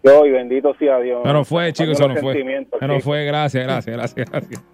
yo 0.03 0.21
hoy, 0.21 0.31
bendito 0.31 0.75
sea 0.75 0.99
Dios. 1.01 1.21
Eso 1.25 1.33
no 1.33 1.45
fue, 1.45 1.73
chicos, 1.73 1.99
eso 1.99 2.09
no 2.09 2.17
fue. 2.17 2.43
no 2.45 2.63
chicos. 2.81 3.05
fue, 3.05 3.25
gracias, 3.25 3.65
gracias, 3.65 3.97
gracias, 3.97 4.31
gracias. 4.31 4.65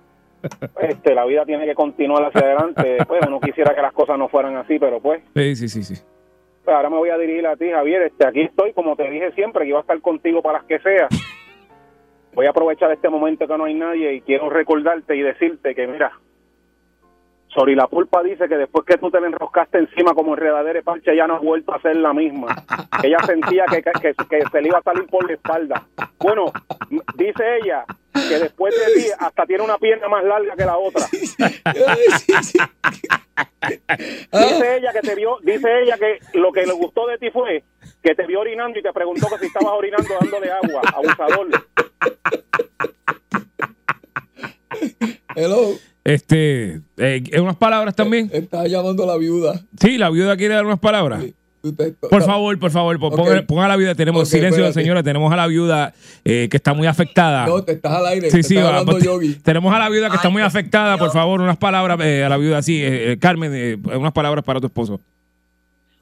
Este, 0.81 1.15
la 1.15 1.25
vida 1.25 1.45
tiene 1.47 1.65
que 1.67 1.75
continuar 1.75 2.25
hacia 2.25 2.41
adelante. 2.41 2.99
Pues 3.09 3.21
uno 3.27 3.41
quisiera 3.41 3.75
que 3.75 3.81
las 3.83 3.93
cosas 3.93 4.19
no 4.19 4.29
fueran 4.29 4.57
así, 4.57 4.79
pero 4.79 5.01
pues, 5.01 5.23
Sí, 5.35 5.55
sí, 5.57 5.69
sí, 5.69 5.83
sí. 5.85 5.95
pues, 6.65 6.77
ahora 6.77 6.91
me 6.91 6.97
voy 6.97 7.11
a 7.11 7.17
dirigir 7.19 7.47
a 7.47 7.57
ti, 7.57 7.71
Javier. 7.71 8.03
Este, 8.03 8.27
aquí 8.27 8.41
estoy, 8.43 8.73
como 8.73 8.97
te 8.97 9.09
dije 9.09 9.31
siempre, 9.33 9.63
que 9.63 9.69
iba 9.71 9.79
a 9.79 9.83
estar 9.83 10.01
contigo 10.01 10.43
para 10.43 10.59
las 10.59 10.67
que 10.67 10.79
sea. 10.81 11.09
Voy 12.35 12.47
a 12.47 12.51
aprovechar 12.51 12.91
este 12.91 13.11
momento 13.11 13.47
que 13.47 13.59
no 13.59 13.65
hay 13.65 13.75
nadie 13.75 14.15
y 14.15 14.21
quiero 14.23 14.49
recordarte 14.49 15.15
y 15.15 15.21
decirte 15.21 15.75
que, 15.75 15.87
mira, 15.87 16.13
Sori 17.55 17.75
la 17.75 17.87
pulpa 17.87 18.23
dice 18.23 18.49
que 18.49 18.57
después 18.57 18.85
que 18.87 18.97
tú 18.99 19.11
te 19.11 19.21
le 19.21 19.27
enroscaste 19.27 19.79
encima 19.79 20.15
como 20.15 20.35
enredadera 20.35 20.79
de 20.79 20.83
parche, 20.83 21.15
ya 21.17 21.27
no 21.27 21.37
ha 21.37 21.39
vuelto 21.39 21.75
a 21.75 21.81
ser 21.81 21.97
la 21.97 22.13
misma. 22.13 22.49
Ella 23.03 23.19
sentía 23.27 23.65
que, 23.67 23.83
que, 23.83 24.15
que 24.15 24.43
se 24.51 24.61
le 24.61 24.69
iba 24.69 24.79
a 24.79 24.83
salir 24.83 25.07
por 25.07 25.27
la 25.27 25.35
espalda. 25.35 25.83
Bueno, 26.19 26.47
dice 27.15 27.59
ella 27.59 27.85
que 28.13 28.39
después 28.39 28.75
de 28.75 29.01
ti 29.01 29.07
hasta 29.19 29.47
tiene 29.47 29.65
una 29.65 29.79
pierna 29.79 30.09
más 30.09 30.25
larga 30.25 30.55
que 30.57 30.65
la 30.65 30.79
otra. 30.79 31.07
Dice 34.33 34.77
ella 34.77 34.93
que 34.93 35.01
te 35.01 35.15
vio, 35.15 35.39
dice 35.43 35.83
ella 35.83 35.97
que 35.97 36.19
lo 36.39 36.53
que 36.53 36.67
le 36.67 36.73
gustó 36.73 37.07
de 37.07 37.19
ti 37.19 37.31
fue 37.31 37.63
que 38.03 38.15
te 38.15 38.27
vio 38.27 38.41
orinando 38.41 38.79
y 38.79 38.83
te 38.83 38.93
preguntó 38.93 39.29
que 39.29 39.39
si 39.39 39.47
estabas 39.47 39.73
orinando 39.75 40.09
dándole 40.21 40.51
agua, 40.51 40.83
abusador. 40.95 41.49
Hello. 45.35 45.73
Este, 46.05 46.81
eh, 46.97 47.23
unas 47.41 47.57
palabras 47.57 47.95
también. 47.95 48.29
Está 48.33 48.67
llamando 48.67 49.05
a 49.05 49.07
la 49.07 49.17
viuda. 49.17 49.61
Sí, 49.81 49.99
la 49.99 50.11
viuda 50.11 50.37
quiere 50.37 50.55
dar 50.55 50.67
unas 50.67 50.81
palabras. 50.81 51.25
Por 52.11 52.25
favor, 52.25 52.59
por 52.59 52.73
favor, 52.73 52.99
ponga, 52.99 53.43
ponga 53.47 53.67
a 53.67 53.69
la 53.69 53.77
viuda. 53.77 53.95
Tenemos 53.95 54.23
Ok, 54.23 54.27
silencio, 54.27 54.65
espérate. 54.65 54.81
señora. 54.81 55.03
Tenemos 55.05 55.33
a 55.33 55.37
la 55.37 55.47
viuda 55.47 55.95
eh, 56.25 56.49
que 56.51 56.57
está 56.57 56.75
muy 56.75 56.89
afectada. 56.89 57.47
No, 57.47 57.63
te 57.63 57.73
estás 57.73 57.93
al 57.93 58.07
aire. 58.07 58.31
Sí, 58.33 58.39
te 58.39 58.43
sí, 58.43 58.57
va, 58.57 58.85
pues, 58.85 59.05
tenemos 59.45 59.73
a 59.73 59.79
la 59.79 59.89
viuda 59.89 60.11
que 60.11 60.17
está 60.17 60.29
muy 60.29 60.43
afectada. 60.43 60.99
Por 60.99 61.13
favor, 61.13 61.41
unas 61.41 61.57
palabras 61.57 62.01
eh, 62.03 62.25
a 62.25 62.29
la 62.29 62.37
viuda. 62.37 62.63
Sí, 62.63 62.83
eh, 62.83 63.13
eh, 63.13 63.19
Carmen, 63.19 63.53
eh, 63.55 63.79
unas 63.97 64.13
palabras 64.13 64.45
para 64.45 64.59
tu 64.59 64.67
esposo. 64.67 65.01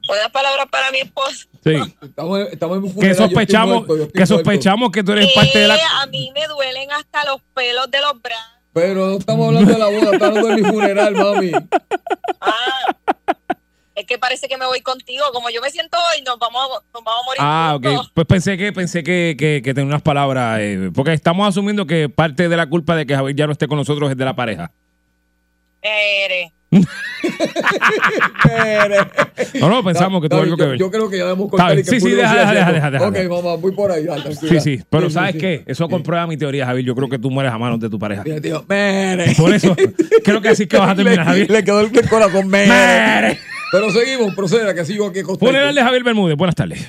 Unas 0.08 0.30
palabras 0.32 0.66
para 0.70 0.90
mi 0.92 0.98
esposo. 1.00 1.46
Sí. 1.62 1.74
Estamos, 2.02 2.40
estamos 2.50 2.78
en 2.78 2.84
un 2.84 2.98
Que 2.98 3.14
sospechamos, 3.14 3.86
muerto, 3.86 4.08
que 4.12 4.26
sospechamos 4.26 4.90
que 4.90 5.04
tú 5.04 5.12
eres 5.12 5.30
parte 5.34 5.58
de 5.58 5.68
la. 5.68 5.76
Eh, 5.76 5.80
a 6.02 6.06
mí 6.06 6.32
me 6.34 6.46
duelen 6.46 6.90
hasta 6.90 7.22
los 7.26 7.42
pelos 7.54 7.90
de 7.90 8.00
los 8.00 8.20
brazos. 8.22 8.59
Pero 8.72 9.06
no 9.08 9.18
estamos 9.18 9.48
hablando 9.48 9.72
de 9.72 9.78
la 9.78 9.86
boda, 9.86 10.12
estamos 10.12 10.38
hablando 10.38 10.48
de 10.48 10.56
mi 10.62 10.68
funeral, 10.70 11.14
mami. 11.14 11.50
Ah, 12.40 12.94
es 13.96 14.06
que 14.06 14.16
parece 14.18 14.48
que 14.48 14.56
me 14.56 14.64
voy 14.66 14.80
contigo. 14.80 15.24
Como 15.32 15.50
yo 15.50 15.60
me 15.60 15.70
siento 15.70 15.98
hoy, 15.98 16.22
nos 16.22 16.38
vamos, 16.38 16.62
a- 16.64 16.82
nos 16.94 17.04
vamos 17.04 17.22
a 17.22 17.26
morir. 17.26 17.40
Ah, 17.40 17.72
ok. 17.76 17.84
juntos. 17.86 18.10
Pues 18.14 18.26
pensé 18.26 18.56
que 18.56 18.72
pensé 18.72 19.02
que, 19.02 19.34
que, 19.38 19.60
que 19.62 19.74
tenía 19.74 19.88
unas 19.88 20.02
palabras. 20.02 20.58
eh, 20.60 20.90
porque 20.94 21.12
estamos 21.12 21.46
asumiendo 21.48 21.86
que 21.86 22.08
parte 22.08 22.48
de 22.48 22.56
la 22.56 22.66
culpa 22.68 22.94
de 22.96 23.06
que 23.06 23.14
Javier 23.14 23.36
ya 23.36 23.46
no 23.46 23.52
esté 23.52 23.66
con 23.68 23.76
nosotros 23.78 24.10
es 24.10 24.16
de 24.16 24.24
la 24.24 24.34
pareja. 24.36 24.70
Eres. 25.82 26.52
No, 29.60 29.68
no, 29.68 29.82
pensamos 29.82 30.22
que 30.22 30.28
tuvo 30.28 30.40
algo 30.40 30.56
que 30.56 30.62
yo, 30.62 30.68
ver. 30.70 30.78
yo 30.78 30.90
creo 30.90 31.10
que 31.10 31.18
ya 31.18 31.24
debemos 31.24 31.50
cortar 31.50 31.72
y 31.78 31.82
que 31.82 31.90
Sí, 31.90 32.00
sí, 32.00 32.10
deja, 32.10 32.32
deja, 32.34 32.72
deja, 32.72 32.90
deja, 32.90 33.08
Ok, 33.08 33.16
mamá, 33.28 33.56
voy 33.56 33.72
por 33.72 33.90
ahí. 33.90 34.06
Sí, 34.40 34.60
sí. 34.60 34.80
Pero 34.88 35.08
Sí, 35.08 35.14
¿sabes 35.14 35.32
sí, 35.32 35.38
qué? 35.38 35.64
Eso 35.66 35.88
comprueba 35.88 36.26
mi 36.26 36.36
teoría, 36.36 36.66
Javier. 36.66 36.86
Yo 36.86 36.94
creo 36.94 37.08
que 37.08 37.18
tú 37.18 37.30
mueres 37.30 37.52
a 37.52 37.58
manos 37.58 37.80
de 37.80 37.90
tu 37.90 37.98
pareja. 37.98 38.22
Mira, 38.24 38.40
tío, 38.40 38.64
mere. 38.68 39.34
Por 39.36 39.52
eso, 39.52 39.74
creo 40.24 40.40
que 40.40 40.48
así 40.50 40.66
que 40.66 40.78
vas 40.78 40.90
a 40.90 40.94
terminar, 40.96 41.24
Javier. 41.24 41.50
le 41.50 41.64
quedó 41.64 41.80
el 41.80 42.08
corazón, 42.08 42.46
mere. 42.48 42.68
Mere. 42.68 43.38
Pero 43.72 43.90
seguimos, 43.90 44.34
proceda, 44.34 44.74
que 44.74 44.84
sigo 44.84 45.06
aquí 45.08 45.20
acostado. 45.20 45.50
Funeral 45.50 45.74
de 45.74 45.82
Javier 45.82 46.04
Bermúdez. 46.04 46.36
Buenas 46.36 46.54
tardes. 46.54 46.88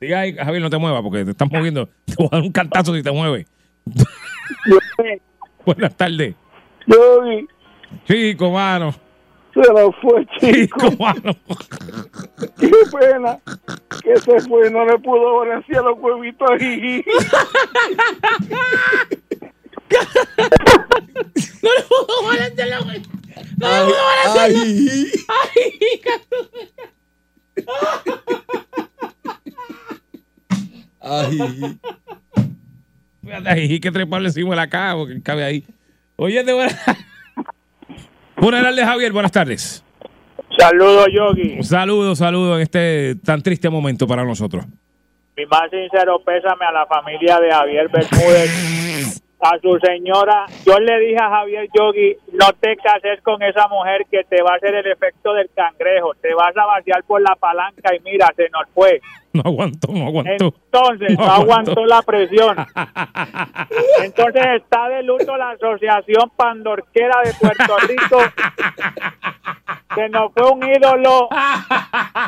Diga 0.00 0.20
ahí, 0.20 0.34
Javier, 0.34 0.62
no 0.62 0.70
te 0.70 0.76
muevas 0.78 1.02
porque 1.02 1.24
te 1.24 1.30
estás 1.30 1.50
moviendo. 1.50 1.88
Te 2.06 2.14
voy 2.18 2.28
a 2.32 2.36
dar 2.36 2.42
un 2.42 2.52
cantazo 2.52 2.94
si 2.94 3.02
te 3.02 3.10
mueves. 3.10 3.46
Buenas 5.66 5.96
tardes. 5.96 6.34
Chico, 8.06 8.50
mano. 8.50 8.94
se 9.54 9.72
lo 9.72 9.92
fue, 9.92 10.26
Chico, 10.38 10.90
mano. 10.98 11.32
Qué 12.58 12.70
pena 12.98 13.38
que 14.02 14.16
se 14.16 14.40
fue, 14.40 14.70
no 14.70 14.84
le 14.84 14.98
pudo 14.98 15.38
balancear 15.40 15.84
los 15.84 15.98
huevitos 15.98 16.48
ahí. 16.50 17.04
Ay, 23.62 23.92
ay. 24.38 25.12
Ay. 31.00 31.78
Fíjate 33.22 33.48
ahí, 33.48 33.80
que 33.80 33.90
treparle 33.90 34.28
encima 34.28 34.50
de 34.50 34.56
la 34.56 34.68
caja 34.68 34.94
porque 34.96 35.22
cabe 35.22 35.44
ahí. 35.44 35.64
Oye, 36.16 36.42
de 36.44 36.52
buena... 36.52 36.78
Funeral 38.36 38.76
de 38.76 38.84
Javier, 38.84 39.12
buenas 39.12 39.32
tardes. 39.32 39.84
Saludos, 40.58 41.06
Yogi. 41.12 41.56
Un 41.58 41.64
saludo, 41.64 42.14
saludo 42.14 42.56
en 42.56 42.62
este 42.62 43.16
tan 43.24 43.42
triste 43.42 43.68
momento 43.68 44.06
para 44.06 44.24
nosotros. 44.24 44.64
Mi 45.36 45.44
más 45.46 45.70
sincero 45.70 46.20
pésame 46.24 46.64
a 46.64 46.72
la 46.72 46.86
familia 46.86 47.38
de 47.40 47.50
Javier 47.50 47.88
Bermúdez. 47.88 49.22
A 49.38 49.58
su 49.60 49.78
señora, 49.78 50.46
yo 50.64 50.78
le 50.78 50.98
dije 50.98 51.18
a 51.20 51.28
Javier 51.28 51.68
Yogi, 51.74 52.16
no 52.32 52.46
te 52.58 52.74
cases 52.76 53.20
con 53.22 53.42
esa 53.42 53.68
mujer 53.68 54.06
que 54.10 54.24
te 54.24 54.42
va 54.42 54.52
a 54.52 54.56
hacer 54.56 54.74
el 54.74 54.86
efecto 54.90 55.34
del 55.34 55.50
cangrejo, 55.54 56.14
te 56.22 56.32
vas 56.34 56.56
a 56.56 56.64
vaciar 56.64 57.04
por 57.04 57.20
la 57.20 57.36
palanca 57.36 57.94
y 57.94 58.00
mira, 58.00 58.28
se 58.34 58.48
nos 58.48 58.62
fue. 58.74 59.00
No 59.34 59.42
aguantó, 59.44 59.92
no 59.92 60.06
aguantó. 60.06 60.46
Entonces, 60.46 61.10
no, 61.18 61.26
No 61.26 61.30
aguantó. 61.32 61.72
aguantó 61.72 61.86
la 61.86 62.00
presión. 62.02 62.56
Entonces 64.02 64.42
está 64.56 64.88
de 64.88 65.02
luto 65.02 65.36
la 65.36 65.50
Asociación 65.50 66.30
Pandorquera 66.34 67.20
de 67.22 67.34
Puerto 67.34 67.76
Rico. 67.86 68.18
Se 69.94 70.08
nos 70.08 70.32
fue 70.32 70.50
un 70.50 70.62
ídolo. 70.66 71.28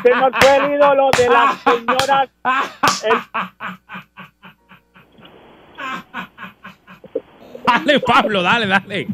Se 0.03 0.09
nos 0.11 0.31
fue 0.39 0.55
el 0.57 0.73
ídolo 0.75 1.09
de 1.17 1.29
las 1.29 1.57
señoras. 1.63 2.29
Dale, 7.69 7.99
Pablo, 7.99 8.41
dale, 8.41 8.67
dale. 8.67 9.07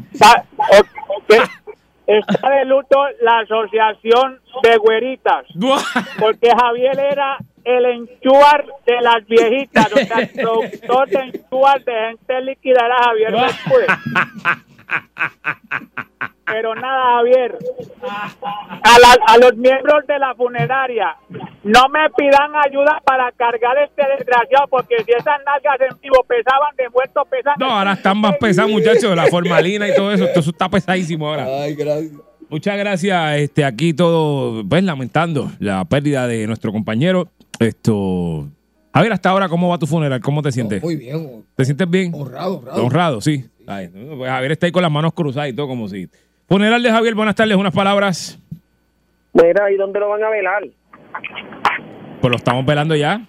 Está, 2.06 2.50
de 2.50 2.64
luto 2.66 2.96
la 3.22 3.40
Asociación 3.40 4.40
de 4.62 4.76
Güeritas. 4.76 5.44
Porque 6.18 6.50
Javier 6.50 6.98
era 6.98 7.36
el 7.64 7.84
enchuar 7.84 8.64
de 8.86 9.00
las 9.00 9.26
viejitas. 9.26 9.92
O 9.92 9.96
sea, 9.96 10.18
el 10.18 10.28
productor 10.28 11.08
de 11.08 11.18
enchuar 11.18 11.84
de 11.84 11.92
gente 12.08 12.40
líquida 12.42 12.86
era 12.86 12.96
Javier 13.04 13.32
Bermúdez. 13.32 13.88
Pero 16.46 16.74
nada, 16.76 17.16
Javier. 17.18 17.58
A, 18.02 18.98
la- 19.00 19.18
a 19.26 19.38
los 19.38 19.56
miembros 19.56 20.06
de 20.06 20.18
la 20.18 20.32
funeraria, 20.36 21.16
no 21.64 21.88
me 21.88 22.08
pidan 22.16 22.52
ayuda 22.64 23.02
para 23.04 23.32
cargar 23.32 23.76
este 23.84 24.02
desgraciado, 24.16 24.66
porque 24.70 24.94
si 25.04 25.10
esas 25.12 25.38
nalgas 25.44 25.90
en 25.90 26.00
vivo 26.00 26.24
pesaban 26.26 26.74
de 26.76 26.88
muerto, 26.90 27.24
pesan. 27.28 27.54
No, 27.58 27.66
ahora 27.78 27.94
están 27.94 28.18
más 28.18 28.36
pesados, 28.38 28.70
muchachos. 28.70 29.14
La 29.16 29.26
formalina 29.26 29.88
y 29.88 29.94
todo 29.94 30.12
eso. 30.12 30.26
Todo 30.28 30.40
eso 30.40 30.50
está 30.50 30.68
pesadísimo 30.68 31.28
ahora. 31.28 31.46
Ay, 31.62 31.74
gracias. 31.74 32.12
Muchas 32.48 32.78
gracias. 32.78 33.38
Este, 33.38 33.64
aquí 33.64 33.92
todo, 33.92 34.62
pues, 34.68 34.84
lamentando 34.84 35.50
la 35.58 35.84
pérdida 35.84 36.28
de 36.28 36.46
nuestro 36.46 36.70
compañero. 36.70 37.26
Esto. 37.58 38.46
Javier, 38.94 39.12
hasta 39.12 39.30
ahora, 39.30 39.48
¿cómo 39.48 39.68
va 39.68 39.78
tu 39.78 39.86
funeral? 39.86 40.20
¿Cómo 40.20 40.40
te 40.42 40.52
sientes? 40.52 40.80
Muy 40.82 40.94
bien, 40.96 41.44
¿Te 41.56 41.64
sientes 41.64 41.90
bien? 41.90 42.12
honrado, 42.14 42.58
honrado. 42.58 42.84
Honrado, 42.84 43.20
sí. 43.20 43.44
Ay, 43.66 43.88
pues 43.88 44.30
Javier 44.30 44.52
está 44.52 44.66
ahí 44.66 44.72
con 44.72 44.82
las 44.82 44.90
manos 44.92 45.12
cruzadas 45.12 45.48
y 45.50 45.52
todo 45.52 45.66
como 45.66 45.88
si. 45.88 46.08
Funeral 46.48 46.82
de 46.82 46.90
Javier, 46.90 47.14
buenas 47.14 47.34
tardes, 47.34 47.56
unas 47.56 47.74
palabras. 47.74 48.38
Mira, 49.32 49.70
¿y 49.70 49.76
dónde 49.76 49.98
lo 49.98 50.08
van 50.08 50.22
a 50.22 50.30
velar? 50.30 50.62
Pues 52.20 52.30
lo 52.30 52.36
estamos 52.36 52.64
velando 52.64 52.94
ya. 52.94 53.20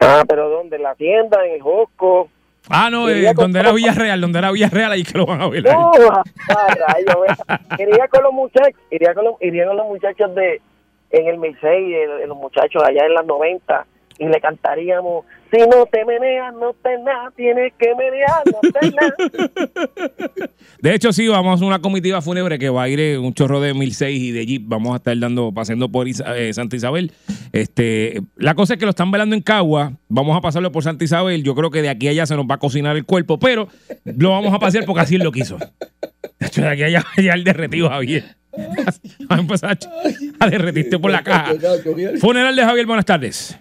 Ah, 0.00 0.24
pero 0.28 0.48
¿dónde? 0.48 0.76
¿En 0.76 0.82
la 0.82 0.94
tienda? 0.94 1.44
¿En 1.44 1.54
el 1.54 1.62
Josco? 1.62 2.28
Ah, 2.68 2.90
no, 2.90 3.08
eh, 3.08 3.32
donde 3.34 3.60
era 3.60 3.72
Villarreal, 3.72 4.20
donde 4.20 4.38
era 4.38 4.52
Villarreal, 4.52 4.92
ahí 4.92 5.02
que 5.02 5.16
lo 5.16 5.26
van 5.26 5.40
a 5.40 5.48
velar. 5.50 5.74
No, 5.74 5.92
ah, 6.50 6.96
iría 7.78 8.08
con 8.08 8.22
los 8.22 8.32
muchachos, 8.32 8.80
iría 8.90 9.14
con 9.14 9.24
los, 9.24 9.34
iría 9.40 9.66
con 9.66 9.76
los 9.76 9.86
muchachos 9.86 10.34
de, 10.34 10.60
en 11.10 11.26
el 11.28 11.38
Misei, 11.38 11.94
los 12.26 12.36
muchachos 12.36 12.82
allá 12.84 13.06
en 13.06 13.14
las 13.14 13.24
90, 13.24 13.86
y 14.18 14.26
le 14.26 14.40
cantaríamos, 14.40 15.24
si 15.50 15.58
no 15.58 15.86
te 15.86 16.04
meneas, 16.04 16.52
no 16.54 16.74
te 16.82 16.98
nada, 16.98 17.30
tienes 17.36 17.72
que 17.78 17.94
menear, 17.94 18.42
no 18.46 18.60
te 18.60 18.90
nada. 18.90 20.48
De 20.82 20.94
hecho, 20.94 21.12
sí, 21.12 21.26
vamos 21.26 21.60
a 21.60 21.64
una 21.64 21.80
comitiva 21.80 22.20
fúnebre 22.22 22.58
que 22.58 22.68
va 22.70 22.84
a 22.84 22.88
ir 22.88 23.00
en 23.00 23.20
un 23.20 23.34
chorro 23.34 23.60
de 23.60 23.74
1006 23.74 24.20
y 24.22 24.30
de 24.30 24.46
Jeep. 24.46 24.62
Vamos 24.66 24.92
a 24.92 24.96
estar 24.96 25.18
dando, 25.18 25.52
paseando 25.52 25.88
por 25.88 26.06
Isa- 26.06 26.36
eh, 26.38 26.52
Santa 26.52 26.76
Isabel. 26.76 27.12
Este, 27.52 28.20
la 28.36 28.54
cosa 28.54 28.74
es 28.74 28.78
que 28.78 28.84
lo 28.84 28.90
están 28.90 29.10
velando 29.10 29.34
en 29.34 29.42
Cagua. 29.42 29.92
Vamos 30.08 30.36
a 30.36 30.40
pasarlo 30.40 30.70
por 30.70 30.82
Santa 30.84 31.04
Isabel. 31.04 31.42
Yo 31.42 31.54
creo 31.54 31.70
que 31.70 31.82
de 31.82 31.88
aquí 31.88 32.06
a 32.06 32.10
allá 32.10 32.26
se 32.26 32.36
nos 32.36 32.46
va 32.46 32.54
a 32.56 32.58
cocinar 32.58 32.96
el 32.96 33.04
cuerpo, 33.04 33.38
pero 33.38 33.68
lo 34.04 34.30
vamos 34.30 34.54
a 34.54 34.58
pasear 34.58 34.84
porque 34.84 35.00
así 35.02 35.16
él 35.16 35.22
lo 35.24 35.32
quiso. 35.32 35.58
De 36.38 36.46
hecho, 36.46 36.60
de 36.62 36.68
aquí 36.68 36.82
a 36.82 36.86
allá 36.86 37.04
ya 37.22 37.32
el 37.32 37.42
derretido 37.44 37.88
Javier. 37.88 38.24
Vamos 39.28 39.30
a 39.30 39.40
empezar 39.40 39.78
a, 40.40 40.44
a 40.44 40.48
derretirte 40.50 40.98
por 40.98 41.10
la 41.12 41.22
caja. 41.22 41.52
Funeral 42.20 42.56
de 42.56 42.64
Javier, 42.64 42.86
buenas 42.86 43.04
tardes. 43.04 43.58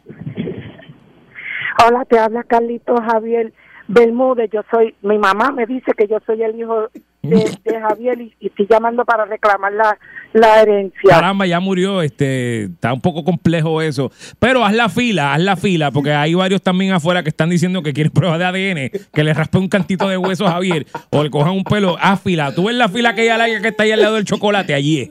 Hola, 1.85 2.05
te 2.05 2.17
habla 2.17 2.43
Carlito 2.43 2.95
Javier 3.01 3.53
Bermúdez. 3.87 4.49
Yo 4.51 4.61
soy, 4.71 4.95
mi 5.01 5.17
mamá 5.17 5.51
me 5.51 5.65
dice 5.65 5.91
que 5.97 6.07
yo 6.07 6.17
soy 6.25 6.41
el 6.41 6.59
hijo 6.59 6.89
de, 7.21 7.79
Javier 7.79 8.21
y, 8.21 8.33
estoy 8.39 8.67
llamando 8.69 9.03
para 9.05 9.25
reclamar 9.25 9.73
la, 9.73 9.97
la 10.33 10.61
herencia. 10.61 11.09
Caramba, 11.09 11.45
ya 11.45 11.59
murió. 11.59 12.01
Este, 12.01 12.63
está 12.63 12.93
un 12.93 13.01
poco 13.01 13.23
complejo 13.23 13.81
eso. 13.81 14.11
Pero 14.39 14.63
haz 14.65 14.73
la 14.73 14.89
fila, 14.89 15.33
haz 15.33 15.41
la 15.41 15.55
fila, 15.55 15.91
porque 15.91 16.11
hay 16.11 16.33
varios 16.33 16.61
también 16.61 16.93
afuera 16.93 17.23
que 17.23 17.29
están 17.29 17.49
diciendo 17.49 17.83
que 17.83 17.93
quieren 17.93 18.11
pruebas 18.13 18.39
de 18.39 18.45
ADN, 18.45 19.07
que 19.13 19.23
le 19.23 19.33
raspe 19.33 19.57
un 19.57 19.67
cantito 19.67 20.07
de 20.07 20.17
hueso 20.17 20.47
a 20.47 20.51
Javier 20.51 20.85
o 21.11 21.23
le 21.23 21.29
cojan 21.29 21.53
un 21.53 21.63
pelo. 21.63 21.97
Haz 21.99 22.21
fila. 22.21 22.53
Tú 22.53 22.65
ves 22.65 22.75
la 22.75 22.89
fila 22.89 23.13
que 23.13 23.21
hay 23.29 23.37
larga 23.37 23.61
que 23.61 23.67
está 23.69 23.83
ahí 23.83 23.91
al 23.91 24.01
lado 24.01 24.15
del 24.15 24.25
chocolate, 24.25 24.73
allí. 24.73 25.09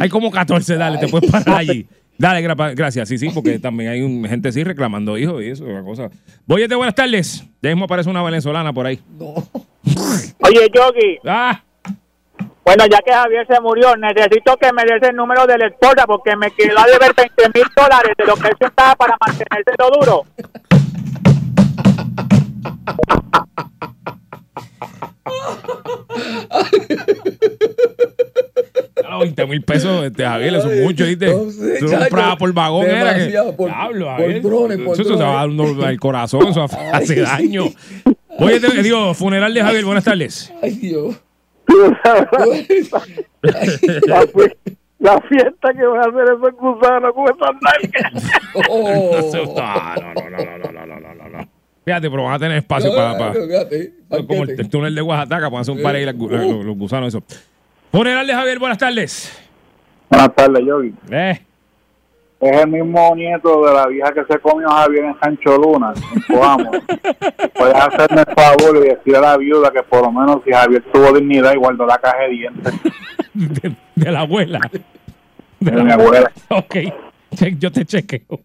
Hay 0.00 0.08
como 0.08 0.30
14, 0.30 0.76
dale, 0.76 0.98
te 0.98 1.08
puedes 1.08 1.30
parar 1.30 1.58
allí. 1.58 1.86
Dale, 2.20 2.46
gra- 2.46 2.74
gracias. 2.74 3.08
Sí, 3.08 3.16
sí, 3.16 3.30
porque 3.30 3.58
también 3.62 3.90
hay 3.90 4.02
un, 4.02 4.22
gente 4.26 4.50
así 4.50 4.62
reclamando 4.62 5.16
hijos 5.16 5.42
y 5.42 5.48
eso, 5.48 5.64
una 5.64 5.82
cosa. 5.82 6.10
Boyete, 6.44 6.74
buenas 6.74 6.94
tardes. 6.94 7.42
Ya 7.62 7.70
mismo 7.70 7.86
aparece 7.86 8.10
una 8.10 8.22
venezolana 8.22 8.74
por 8.74 8.84
ahí. 8.86 9.00
Oye, 9.18 10.68
Yogi. 10.74 11.18
Ah. 11.24 11.62
Bueno, 12.62 12.84
ya 12.90 12.98
que 12.98 13.10
Javier 13.10 13.46
se 13.46 13.58
murió, 13.62 13.96
necesito 13.96 14.54
que 14.58 14.70
me 14.70 14.84
des 14.84 15.02
el 15.08 15.16
número 15.16 15.46
de 15.46 15.56
la 15.56 15.68
esposa 15.68 16.04
porque 16.06 16.36
me 16.36 16.50
quedó 16.50 16.78
a 16.78 16.84
deber 16.84 17.14
20 17.16 17.58
mil 17.58 17.66
dólares 17.74 18.12
de 18.18 18.26
lo 18.26 18.34
que 18.34 18.48
él 18.48 18.56
se 18.60 18.66
estaba 18.66 18.94
para 18.96 19.16
mantenerse 19.18 19.72
lo 19.78 19.90
duro. 19.90 20.24
20 29.18 29.46
mil 29.46 29.62
pesos, 29.62 30.04
este, 30.04 30.24
Javier, 30.24 30.54
eso 30.54 30.70
es 30.70 30.82
mucho, 30.82 31.04
¿viste? 31.04 31.26
Tú 31.26 31.86
lo 31.86 31.98
comprabas 31.98 32.36
por 32.36 32.52
vagón, 32.52 32.86
¿eh? 32.86 33.00
era 33.00 33.14
que. 33.16 33.52
Por, 33.56 33.70
Javier. 33.70 34.42
Por 34.42 34.50
drones, 34.50 34.78
por 34.78 34.94
eso 34.94 35.02
drones. 35.04 35.18
se 35.18 35.24
va 35.24 35.34
dando 35.34 35.84
al 35.84 36.00
corazón, 36.00 36.48
eso 36.48 36.66
hace 36.92 37.20
daño. 37.20 37.64
Oye, 38.38 38.60
te, 38.60 38.82
digo, 38.82 39.12
funeral 39.14 39.52
de 39.52 39.62
Javier, 39.62 39.84
buenas 39.84 40.04
tardes. 40.04 40.52
Ay, 40.62 40.70
Dios. 40.72 41.20
La 44.98 45.18
fiesta 45.22 45.72
que 45.72 45.86
van 45.86 45.98
a 45.98 46.02
hacer 46.02 46.24
esos 46.24 46.52
gusanos 46.58 47.14
con 47.14 47.24
esas 47.24 47.56
nalgas. 47.62 48.12
Oh. 48.68 49.18
No, 49.32 50.12
no, 50.14 50.30
no, 50.30 50.58
no, 50.58 50.86
no, 50.86 51.00
no, 51.00 51.14
no, 51.14 51.28
no. 51.28 51.48
Fíjate, 51.84 52.10
pero 52.10 52.24
van 52.24 52.34
a 52.34 52.38
tener 52.38 52.58
espacio 52.58 52.94
para, 52.94 53.16
para, 53.16 53.32
para, 53.32 54.26
como 54.26 54.44
el, 54.44 54.68
túnel 54.68 54.94
de 54.94 55.00
Oaxaca, 55.00 55.48
para 55.50 55.60
hacer 55.62 55.74
un 55.74 55.82
par 55.82 55.94
ahí 55.94 56.04
los, 56.04 56.14
uh. 56.14 56.62
los 56.62 56.76
gusanos, 56.76 57.08
eso. 57.08 57.24
Funeral 57.92 58.26
de 58.26 58.34
Javier, 58.34 58.58
buenas 58.58 58.78
tardes. 58.78 59.32
Buenas 60.08 60.34
tardes, 60.34 60.64
Yogi. 60.66 60.94
Eh. 61.10 61.40
Es 62.40 62.56
el 62.62 62.68
mismo 62.68 63.14
nieto 63.14 63.66
de 63.66 63.74
la 63.74 63.86
vieja 63.86 64.12
que 64.14 64.22
se 64.32 64.38
comió 64.40 64.66
Javier 64.68 65.04
en 65.04 65.20
Sancho 65.20 65.58
Luna, 65.58 65.92
en 66.14 66.20
Coamo. 66.36 66.70
Puedes 67.54 67.74
hacerme 67.74 68.22
el 68.26 68.34
favor 68.34 68.76
y 68.78 68.88
decirle 68.88 69.18
a 69.18 69.20
la 69.20 69.36
viuda 69.36 69.70
que 69.70 69.82
por 69.82 70.02
lo 70.02 70.10
menos 70.12 70.40
si 70.46 70.50
Javier 70.52 70.82
tuvo 70.92 71.12
dignidad 71.12 71.52
y 71.52 71.56
guardó 71.58 71.84
la 71.84 71.98
caja 71.98 72.22
de 72.22 72.28
dientes. 72.30 72.74
De, 73.34 73.76
de 73.94 74.10
la 74.12 74.20
abuela. 74.20 74.58
De, 74.72 75.70
De 75.70 75.82
mi 75.82 75.92
abuela. 75.92 76.32
Ok, 76.48 76.76
Che- 77.34 77.56
yo 77.58 77.70
te 77.70 77.84
chequeo. 77.84 78.40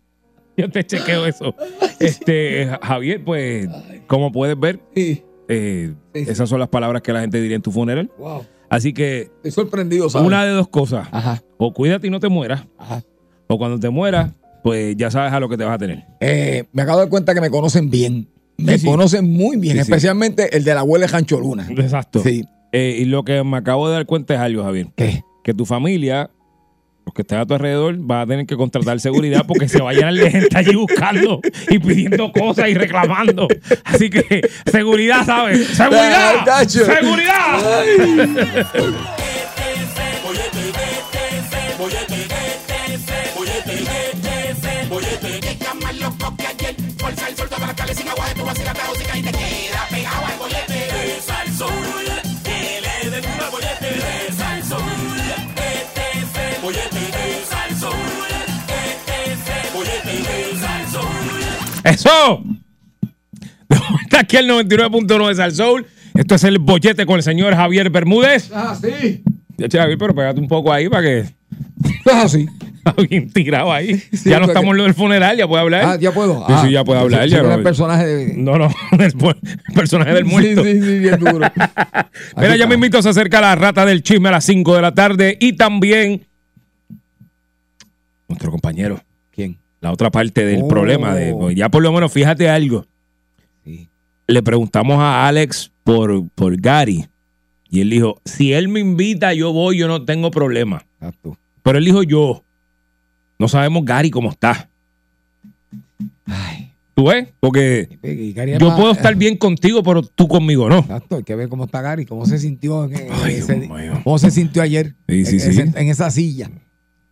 Yo 0.57 0.69
te 0.69 0.85
chequeo 0.85 1.25
eso. 1.25 1.55
Este, 1.99 2.69
Javier, 2.81 3.23
pues, 3.23 3.67
como 4.07 4.31
puedes 4.31 4.59
ver, 4.59 4.79
eh, 4.93 5.93
esas 6.13 6.49
son 6.49 6.59
las 6.59 6.69
palabras 6.69 7.01
que 7.01 7.13
la 7.13 7.21
gente 7.21 7.39
diría 7.39 7.55
en 7.55 7.61
tu 7.61 7.71
funeral. 7.71 8.09
Wow. 8.17 8.45
Así 8.69 8.93
que, 8.93 9.29
Estoy 9.37 9.51
sorprendido, 9.51 10.09
¿sabes? 10.09 10.27
una 10.27 10.43
de 10.45 10.51
dos 10.51 10.67
cosas. 10.67 11.07
O 11.57 11.73
cuídate 11.73 12.07
y 12.07 12.09
no 12.09 12.19
te 12.19 12.29
mueras. 12.29 12.65
O 13.47 13.57
cuando 13.57 13.79
te 13.79 13.89
mueras, 13.89 14.31
pues 14.63 14.95
ya 14.97 15.11
sabes 15.11 15.31
a 15.33 15.39
lo 15.39 15.47
que 15.49 15.57
te 15.57 15.63
vas 15.63 15.75
a 15.75 15.77
tener. 15.77 16.05
Eh, 16.19 16.65
me 16.73 16.81
acabo 16.81 16.97
de 16.99 17.03
dar 17.05 17.09
cuenta 17.09 17.33
que 17.33 17.41
me 17.41 17.49
conocen 17.49 17.89
bien. 17.89 18.27
Me 18.57 18.73
Sí, 18.73 18.79
sí. 18.79 18.85
conocen 18.87 19.29
muy 19.31 19.57
bien, 19.57 19.75
Sí, 19.75 19.81
especialmente 19.81 20.55
el 20.55 20.63
de 20.63 20.73
la 20.73 20.79
abuela 20.79 21.07
Jancho 21.07 21.39
Luna. 21.39 21.67
Exacto. 21.69 22.21
Sí. 22.23 22.43
Eh, 22.71 22.97
y 23.01 23.05
lo 23.05 23.23
que 23.23 23.43
me 23.43 23.57
acabo 23.57 23.87
de 23.87 23.93
dar 23.95 24.05
cuenta 24.05 24.33
es 24.33 24.39
algo, 24.39 24.63
Javier. 24.63 24.87
¿Qué? 24.95 25.23
Que 25.43 25.53
tu 25.53 25.65
familia, 25.65 26.31
los 27.05 27.13
que 27.13 27.21
están 27.21 27.39
a 27.39 27.45
tu 27.45 27.53
alrededor 27.53 27.95
van 27.99 28.21
a 28.21 28.25
tener 28.25 28.45
que 28.45 28.55
contratar 28.55 28.99
seguridad 28.99 29.45
porque 29.47 29.69
se 29.69 29.81
vayan 29.81 30.09
gente 30.31 30.57
allí 30.57 30.75
buscando 30.75 31.39
y 31.69 31.79
pidiendo 31.79 32.31
cosas 32.31 32.69
y 32.69 32.73
reclamando. 32.73 33.47
Así 33.83 34.09
que, 34.09 34.41
seguridad, 34.65 35.25
¿sabes? 35.25 35.67
¡Seguridad! 35.67 36.65
¡Seguridad! 36.67 37.59
Por 46.97 47.15
sal, 47.15 47.35
sol, 47.35 47.47
las 47.51 47.59
agua 48.07 48.25
de 50.29 50.37
bollete. 50.37 52.04
¡Eso! 61.85 62.43
Está 64.03 64.19
aquí 64.21 64.37
el 64.37 64.49
99.9 64.49 65.27
de 65.29 65.35
Sal 65.35 65.51
Soul. 65.53 65.85
Esto 66.13 66.35
es 66.35 66.43
el 66.43 66.59
bollete 66.59 67.05
con 67.05 67.15
el 67.17 67.23
señor 67.23 67.55
Javier 67.55 67.89
Bermúdez. 67.89 68.49
Ah, 68.53 68.75
sí. 68.79 69.23
Ya, 69.57 69.67
Javier, 69.81 69.97
pero 69.97 70.13
pégate 70.15 70.39
un 70.39 70.47
poco 70.47 70.71
ahí 70.73 70.89
para 70.89 71.03
que. 71.03 71.25
Ah, 72.11 72.27
sí. 72.27 72.45
Bien 73.09 73.31
tirado 73.31 73.73
ahí. 73.73 74.01
ya 74.23 74.35
no 74.35 74.41
porque- 74.45 74.51
estamos 74.51 74.71
en 74.71 74.77
lo 74.77 74.83
del 74.83 74.93
funeral, 74.93 75.35
ya 75.37 75.47
puede 75.47 75.63
hablar. 75.63 75.83
Ah, 75.85 75.95
ya 75.99 76.11
puedo. 76.13 76.37
Sí, 76.45 76.53
Ah, 76.53 76.63
sí, 76.65 76.71
ya 76.71 76.83
puede 76.83 76.99
hablar. 76.99 77.27
ya 77.27 77.39
el 77.39 77.63
personaje 77.63 78.05
de. 78.05 78.33
No, 78.35 78.57
no, 78.59 78.69
el, 78.91 79.01
el 79.01 79.73
personaje 79.73 80.13
del 80.13 80.25
muerto. 80.25 80.63
Sí, 80.63 80.73
sí, 80.73 80.81
sí, 80.81 80.99
bien 80.99 81.19
duro. 81.19 81.39
Mira, 82.37 82.55
ya 82.57 82.67
me 82.67 82.75
invito, 82.75 83.01
se 83.01 83.09
acerca 83.09 83.41
la 83.41 83.55
rata 83.55 83.85
del 83.85 84.03
chisme 84.03 84.29
a 84.29 84.33
las 84.33 84.45
5 84.45 84.75
de 84.75 84.81
la 84.81 84.93
tarde 84.93 85.37
y 85.39 85.53
también 85.53 86.25
nuestro 88.27 88.51
compañero. 88.51 89.01
La 89.85 89.91
otra 89.91 90.09
parte 90.09 90.43
del 90.43 90.63
Oh. 90.63 90.67
problema. 90.67 91.13
De, 91.13 91.31
pues, 91.31 91.55
ya 91.55 91.69
por 91.69 91.83
lo 91.83 91.91
menos, 91.91 92.11
fíjate 92.11 92.49
algo. 92.49 92.87
Le 94.27 94.41
preguntamos 94.41 94.97
a 94.97 95.27
Alex 95.27 95.71
por, 95.83 96.27
por 96.29 96.59
Gary 96.59 97.05
y 97.69 97.81
él 97.81 97.91
dijo, 97.91 98.19
si 98.25 98.51
él 98.53 98.67
me 98.67 98.79
invita, 98.79 99.31
yo 99.35 99.53
voy, 99.53 99.77
yo 99.77 99.87
no 99.87 100.03
tengo 100.03 100.31
problema. 100.31 100.83
Exacto. 100.95 101.37
Pero 101.61 101.77
él 101.77 101.85
dijo 101.85 102.01
yo. 102.01 102.43
No 103.37 103.47
sabemos 103.47 103.85
Gary 103.85 104.09
cómo 104.09 104.31
está. 104.31 104.67
¿Tú 106.95 107.05
ves? 107.09 107.27
Porque 107.39 107.87
yo 108.59 108.67
más- 108.69 108.79
puedo 108.79 108.91
estar 108.91 109.13
bien 109.15 109.37
contigo, 109.37 109.83
pero 109.83 110.01
tú 110.01 110.27
conmigo 110.27 110.67
no. 110.67 110.79
Exacto, 110.79 111.17
hay 111.17 111.23
que 111.23 111.35
ver 111.35 111.47
cómo 111.47 111.65
está 111.65 111.81
Gary, 111.81 112.07
cómo 112.07 112.25
se 112.25 112.39
sintió, 112.39 112.85
en- 112.85 112.95
en 112.95 113.13
ese- 113.29 113.69
cómo 114.03 114.17
se 114.17 114.31
sintió 114.31 114.63
ayer 114.63 114.95
Sí, 115.07 115.25
sí, 115.25 115.35
en, 115.35 115.53
sí. 115.53 115.61
en 115.75 115.89
esa 115.89 116.09
silla. 116.09 116.49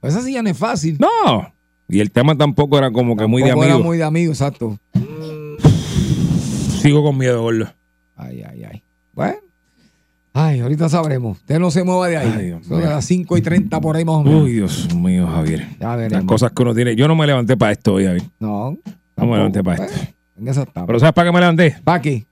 Esa 0.01 0.21
silla 0.23 0.41
no 0.41 0.49
es 0.49 0.57
fácil. 0.57 0.97
No. 0.99 1.53
Y 1.89 1.99
el 1.99 2.11
tema 2.11 2.35
tampoco 2.35 2.77
era 2.77 2.91
como 2.91 3.15
que 3.15 3.27
muy 3.27 3.41
de 3.43 3.49
Tampoco 3.49 3.65
era 3.65 3.73
amigo. 3.75 3.87
muy 3.87 3.97
de 3.97 4.03
amigo, 4.03 4.31
exacto. 4.31 4.77
Sigo 6.81 7.03
con 7.03 7.17
miedo, 7.17 7.41
gordo. 7.41 7.67
Ay, 8.15 8.43
ay, 8.43 8.63
ay. 8.63 8.83
Bueno. 9.13 9.35
Ay, 10.33 10.61
ahorita 10.61 10.89
sabremos. 10.89 11.37
Usted 11.37 11.59
no 11.59 11.69
se 11.69 11.83
mueva 11.83 12.07
de 12.07 12.17
ahí. 12.17 12.55
Son 12.67 12.81
de 12.81 12.87
las 12.87 13.05
5 13.05 13.37
y 13.37 13.41
30 13.41 13.79
por 13.79 13.95
ahí 13.95 14.03
más 14.03 14.15
o 14.15 14.23
menos. 14.23 14.43
Uy, 14.43 14.53
Dios 14.53 14.93
mío, 14.95 15.27
Javier. 15.27 15.67
Ya 15.79 15.95
Las 15.95 16.23
cosas 16.23 16.51
que 16.51 16.61
uno 16.63 16.73
tiene. 16.73 16.95
Yo 16.95 17.07
no 17.07 17.15
me 17.15 17.27
levanté 17.27 17.55
para 17.55 17.71
esto 17.71 17.93
hoy, 17.93 18.05
Javier. 18.05 18.23
No. 18.39 18.77
No 19.15 19.25
me 19.27 19.37
levanté 19.37 19.63
para 19.63 19.85
esto. 19.85 19.99
En 20.35 20.47
esa 20.47 20.63
etapa. 20.63 20.87
Pero 20.87 20.99
¿sabes 20.99 21.13
para 21.13 21.29
qué 21.29 21.33
me 21.33 21.39
levanté? 21.39 21.77
¿Para 21.83 22.01
qué? 22.01 22.25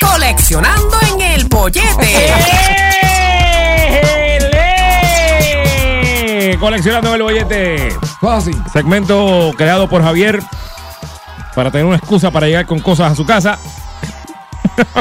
Coleccionando 0.00 0.96
en 1.14 1.20
el 1.40 1.48
bollete. 1.48 1.82
Coleccionando 6.58 7.14
el 7.14 7.22
bollete. 7.22 7.88
Fácil. 8.20 8.56
Segmento 8.72 9.52
creado 9.56 9.88
por 9.88 10.02
Javier 10.02 10.40
para 11.54 11.70
tener 11.70 11.86
una 11.86 11.96
excusa 11.96 12.30
para 12.30 12.46
llegar 12.46 12.66
con 12.66 12.78
cosas 12.80 13.12
a 13.12 13.14
su 13.14 13.24
casa. 13.26 13.58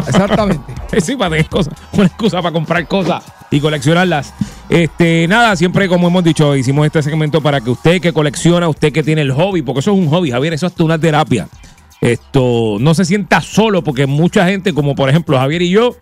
Exactamente. 0.08 0.74
sí, 1.02 1.16
para 1.16 1.32
tener 1.32 1.50
cosas. 1.50 1.74
Una 1.94 2.06
excusa 2.06 2.42
para 2.42 2.52
comprar 2.52 2.88
cosas 2.88 3.24
y 3.50 3.60
coleccionarlas. 3.60 4.34
Este, 4.70 5.28
nada, 5.28 5.56
siempre 5.56 5.88
como 5.88 6.08
hemos 6.08 6.24
dicho, 6.24 6.56
hicimos 6.56 6.86
este 6.86 7.04
segmento 7.04 7.42
para 7.42 7.62
que 7.62 7.70
usted 7.70 8.02
que 8.02 8.14
colecciona, 8.14 8.70
usted 8.70 8.92
que 8.92 9.04
tiene 9.04 9.22
el 9.22 9.32
hobby, 9.32 9.62
porque 9.62 9.82
eso 9.82 9.92
es 9.92 9.98
un 9.98 10.10
hobby, 10.10 10.32
Javier, 10.32 10.54
eso 10.54 10.66
es 10.66 10.72
hasta 10.72 10.84
una 10.84 10.98
terapia. 10.98 11.48
Esto 12.00 12.78
no 12.80 12.94
se 12.94 13.06
sienta 13.06 13.42
solo, 13.42 13.84
porque 13.84 14.08
mucha 14.08 14.46
gente, 14.48 14.74
como 14.74 14.96
por 14.96 15.10
ejemplo 15.10 15.38
Javier 15.38 15.62
y 15.62 15.70
yo, 15.70 15.96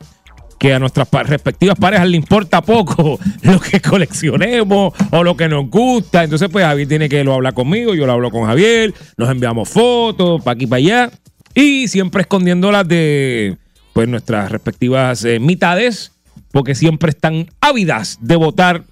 que 0.59 0.73
a 0.73 0.79
nuestras 0.79 1.09
respectivas 1.27 1.77
parejas 1.79 2.07
le 2.07 2.17
importa 2.17 2.61
poco 2.61 3.17
lo 3.41 3.59
que 3.59 3.79
coleccionemos 3.81 4.93
o 5.11 5.23
lo 5.23 5.35
que 5.37 5.47
nos 5.47 5.69
gusta. 5.69 6.23
Entonces, 6.23 6.49
pues 6.51 6.65
Javier 6.65 6.87
tiene 6.87 7.09
que 7.09 7.23
lo 7.23 7.33
hablar 7.33 7.53
conmigo, 7.53 7.95
yo 7.95 8.05
lo 8.05 8.11
hablo 8.11 8.29
con 8.29 8.45
Javier, 8.45 8.93
nos 9.17 9.29
enviamos 9.29 9.69
fotos 9.69 10.43
para 10.43 10.55
aquí 10.55 10.67
para 10.67 10.77
allá 10.77 11.11
y 11.55 11.87
siempre 11.87 12.21
escondiéndolas 12.21 12.87
de 12.87 13.57
pues 13.93 14.07
nuestras 14.07 14.51
respectivas 14.51 15.25
eh, 15.25 15.39
mitades, 15.39 16.11
porque 16.51 16.75
siempre 16.75 17.09
están 17.09 17.49
ávidas 17.61 18.17
de 18.21 18.35
votar 18.35 18.83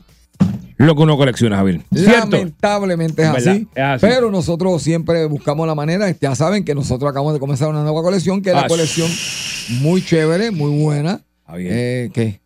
lo 0.78 0.96
que 0.96 1.02
uno 1.02 1.18
colecciona, 1.18 1.58
Javier. 1.58 1.82
¿Cierto? 1.94 2.38
Lamentablemente 2.38 3.26
así, 3.26 3.68
es 3.74 3.84
así. 3.84 4.06
Pero 4.06 4.30
nosotros 4.32 4.82
siempre 4.82 5.26
buscamos 5.26 5.66
la 5.68 5.74
manera. 5.76 6.14
Ya 6.22 6.36
saben 6.36 6.64
que 6.64 6.76
nosotros 6.76 7.10
acabamos 7.10 7.34
de 7.34 7.40
comenzar 7.40 7.70
una 7.70 7.84
nueva 7.84 8.02
colección, 8.04 8.42
que 8.42 8.50
es 8.50 8.56
la 8.56 8.62
Ah, 8.62 8.68
colección 8.68 9.10
muy 9.82 10.04
chévere, 10.04 10.52
muy 10.52 10.82
buena. 10.82 11.22
Bien. 11.56 11.74
Eh, 11.74 12.10
¿Qué? 12.14 12.42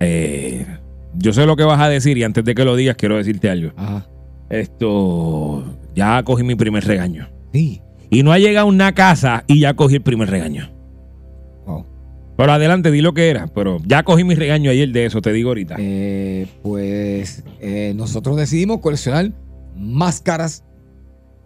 Eh, 0.00 0.66
yo 1.14 1.32
sé 1.32 1.46
lo 1.46 1.56
que 1.56 1.64
vas 1.64 1.80
a 1.80 1.88
decir 1.88 2.18
y 2.18 2.24
antes 2.24 2.44
de 2.44 2.54
que 2.54 2.64
lo 2.64 2.74
digas 2.74 2.96
quiero 2.96 3.16
decirte 3.16 3.50
algo. 3.50 3.72
Esto, 4.50 5.78
ya 5.94 6.22
cogí 6.22 6.42
mi 6.42 6.54
primer 6.54 6.84
regaño. 6.84 7.28
Sí. 7.52 7.82
Y 8.10 8.22
no 8.22 8.32
ha 8.32 8.38
llegado 8.38 8.66
a 8.66 8.70
una 8.70 8.92
casa 8.92 9.44
y 9.46 9.60
ya 9.60 9.74
cogí 9.74 9.96
el 9.96 10.02
primer 10.02 10.28
regaño. 10.28 10.70
Pero 12.36 12.52
adelante, 12.52 12.90
di 12.90 13.02
lo 13.02 13.14
que 13.14 13.28
era. 13.28 13.46
Pero 13.48 13.78
ya 13.86 14.02
cogí 14.02 14.24
mi 14.24 14.34
regaño 14.34 14.70
ayer 14.70 14.90
de 14.90 15.06
eso, 15.06 15.20
te 15.20 15.32
digo 15.32 15.50
ahorita. 15.50 15.76
Eh, 15.78 16.46
pues 16.62 17.44
eh, 17.60 17.92
nosotros 17.94 18.36
decidimos 18.36 18.80
coleccionar 18.80 19.30
máscaras 19.76 20.64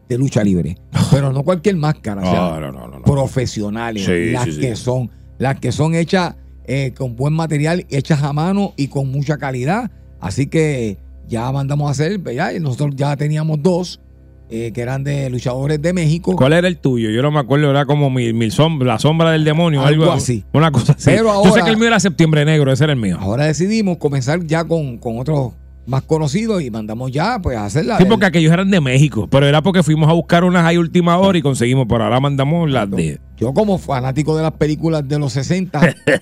de 0.08 0.18
lucha 0.18 0.42
libre. 0.44 0.76
Pero 1.10 1.32
no 1.32 1.42
cualquier 1.42 1.76
máscara, 1.76 2.22
o 2.22 2.24
sea, 2.24 2.34
No, 2.34 2.60
no, 2.60 2.72
no, 2.72 2.86
no, 2.88 2.98
no. 2.98 3.02
profesionales. 3.04 4.04
Sí, 4.04 4.30
las 4.32 4.44
sí, 4.44 4.52
sí. 4.52 4.60
que 4.60 4.76
son, 4.76 5.10
las 5.38 5.58
que 5.60 5.72
son 5.72 5.94
hechas 5.94 6.34
eh, 6.66 6.92
con 6.96 7.16
buen 7.16 7.32
material, 7.34 7.86
hechas 7.90 8.22
a 8.22 8.32
mano 8.32 8.72
y 8.76 8.88
con 8.88 9.10
mucha 9.10 9.36
calidad. 9.38 9.90
Así 10.20 10.46
que 10.46 10.98
ya 11.28 11.50
mandamos 11.52 11.88
a 11.88 11.90
hacer, 11.92 12.18
¿verdad? 12.18 12.52
Y 12.54 12.60
nosotros 12.60 12.94
ya 12.96 13.16
teníamos 13.16 13.62
dos 13.62 14.00
eh, 14.48 14.70
que 14.72 14.80
eran 14.80 15.02
de 15.02 15.28
luchadores 15.28 15.82
de 15.82 15.92
México. 15.92 16.34
¿Cuál 16.36 16.52
era 16.52 16.68
el 16.68 16.78
tuyo? 16.78 17.10
Yo 17.10 17.20
no 17.22 17.30
me 17.32 17.40
acuerdo, 17.40 17.68
era 17.70 17.84
como 17.84 18.10
mi, 18.10 18.32
mi 18.32 18.50
sombra, 18.50 18.94
la 18.94 18.98
sombra 19.00 19.32
del 19.32 19.44
demonio. 19.44 19.82
Algo 19.84 20.10
así. 20.12 20.44
Una 20.52 20.70
cosa 20.70 20.92
así. 20.92 21.04
Pero 21.06 21.24
Yo 21.34 21.42
sé 21.42 21.48
ahora- 21.50 21.64
que 21.64 21.70
el 21.70 21.76
mío 21.76 21.88
era 21.88 21.98
septiembre 22.00 22.44
negro, 22.44 22.72
ese 22.72 22.84
era 22.84 22.92
el 22.92 22.98
mío. 23.00 23.16
Ahora 23.20 23.44
decidimos 23.46 23.96
comenzar 23.98 24.44
ya 24.46 24.64
con, 24.64 24.98
con 24.98 25.18
otros 25.18 25.52
más 25.86 26.02
conocidos 26.02 26.62
y 26.62 26.70
mandamos 26.70 27.12
ya 27.12 27.38
pues 27.40 27.56
a 27.56 27.64
hacerla. 27.64 27.98
Sí, 27.98 28.04
porque 28.06 28.26
aquellos 28.26 28.52
eran 28.52 28.70
de 28.70 28.80
México, 28.80 29.28
pero 29.30 29.46
era 29.46 29.62
porque 29.62 29.82
fuimos 29.82 30.08
a 30.08 30.12
buscar 30.12 30.44
unas 30.44 30.64
ahí 30.64 30.76
última 30.76 31.16
hora 31.18 31.38
y 31.38 31.42
conseguimos, 31.42 31.86
pero 31.88 32.04
ahora 32.04 32.20
mandamos 32.20 32.68
las 32.70 32.90
de... 32.90 33.20
Yo 33.38 33.52
como 33.52 33.76
fanático 33.76 34.34
de 34.34 34.42
las 34.42 34.52
películas 34.52 35.06
de 35.06 35.18
los 35.18 35.30
60, 35.34 35.80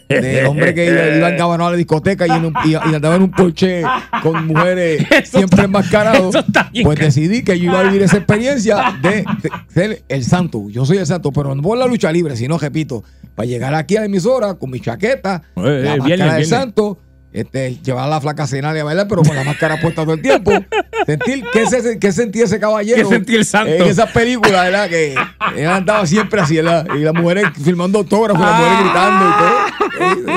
del 0.09 0.47
hombre 0.49 0.75
que 0.75 0.87
iba, 0.87 1.17
iba 1.17 1.55
a 1.55 1.71
la 1.71 1.77
discoteca 1.77 2.27
y, 2.27 2.31
en 2.33 2.47
un- 2.47 2.55
y- 2.65 2.73
y 2.73 2.95
andaba 2.95 3.15
en 3.15 3.23
un 3.23 3.31
porche 3.31 3.83
con 4.21 4.47
mujeres 4.49 5.07
siempre 5.25 5.65
enmascarados, 5.65 6.35
pues 6.83 6.99
decidí 6.99 7.45
que 7.45 7.57
yo 7.59 7.67
iba 7.67 7.79
a 7.81 7.83
vivir 7.85 8.03
esa 8.03 8.17
experiencia 8.17 8.97
de, 9.01 9.25
de 9.43 9.51
ser 9.69 10.05
el 10.09 10.25
santo. 10.25 10.69
Yo 10.71 10.85
soy 10.85 10.99
el 10.99 11.07
santo, 11.07 11.31
pero 11.31 11.55
no 11.55 11.63
por 11.63 11.79
la 11.79 11.87
lucha 11.87 12.11
libre, 12.11 12.37
sino, 12.37 12.59
repito, 12.59 13.05
para 13.37 13.47
llegar 13.47 13.75
aquí 13.77 13.97
a 13.97 14.01
la 14.01 14.07
emisora 14.07 14.55
con 14.55 14.71
mi 14.71 14.81
chaqueta, 14.81 15.43
Eh, 15.57 15.83
la 15.85 15.95
eh, 15.95 15.99
máscara 15.99 16.35
del 16.35 16.47
santo, 16.47 16.99
este, 17.35 17.77
llevar 17.83 18.05
a 18.05 18.09
la 18.09 18.21
flaca 18.21 18.45
a 18.45 18.47
cenar 18.47 18.75
y 18.77 18.79
a 18.79 18.85
bailar, 18.85 19.09
pero 19.09 19.23
con 19.23 19.35
la 19.37 19.43
máscara 19.45 19.81
puesta 19.81 20.03
todo 20.05 20.15
el 20.15 20.23
tiempo. 20.23 20.53
Sentir, 21.05 21.45
¿qué, 21.53 21.67
se, 21.67 21.99
qué 21.99 22.13
sentía 22.13 22.45
ese 22.45 22.59
caballero? 22.61 22.97
¿Qué 22.97 23.15
sentía 23.15 23.37
el 23.39 23.45
santo? 23.45 23.73
En 23.73 23.83
esas 23.83 24.11
películas, 24.13 24.65
¿verdad? 24.65 24.89
Que 24.89 25.15
él 25.57 25.67
andaba 25.67 26.07
siempre 26.07 26.41
así, 26.41 26.57
¿verdad? 26.57 26.87
Y 26.95 27.01
las 27.01 27.13
mujeres 27.13 27.45
filmando 27.63 27.99
autógrafos, 27.99 28.41
las 28.41 28.59
mujeres 28.59 28.79
gritando 28.85 29.29
y 29.29 29.33
todo. 30.17 30.35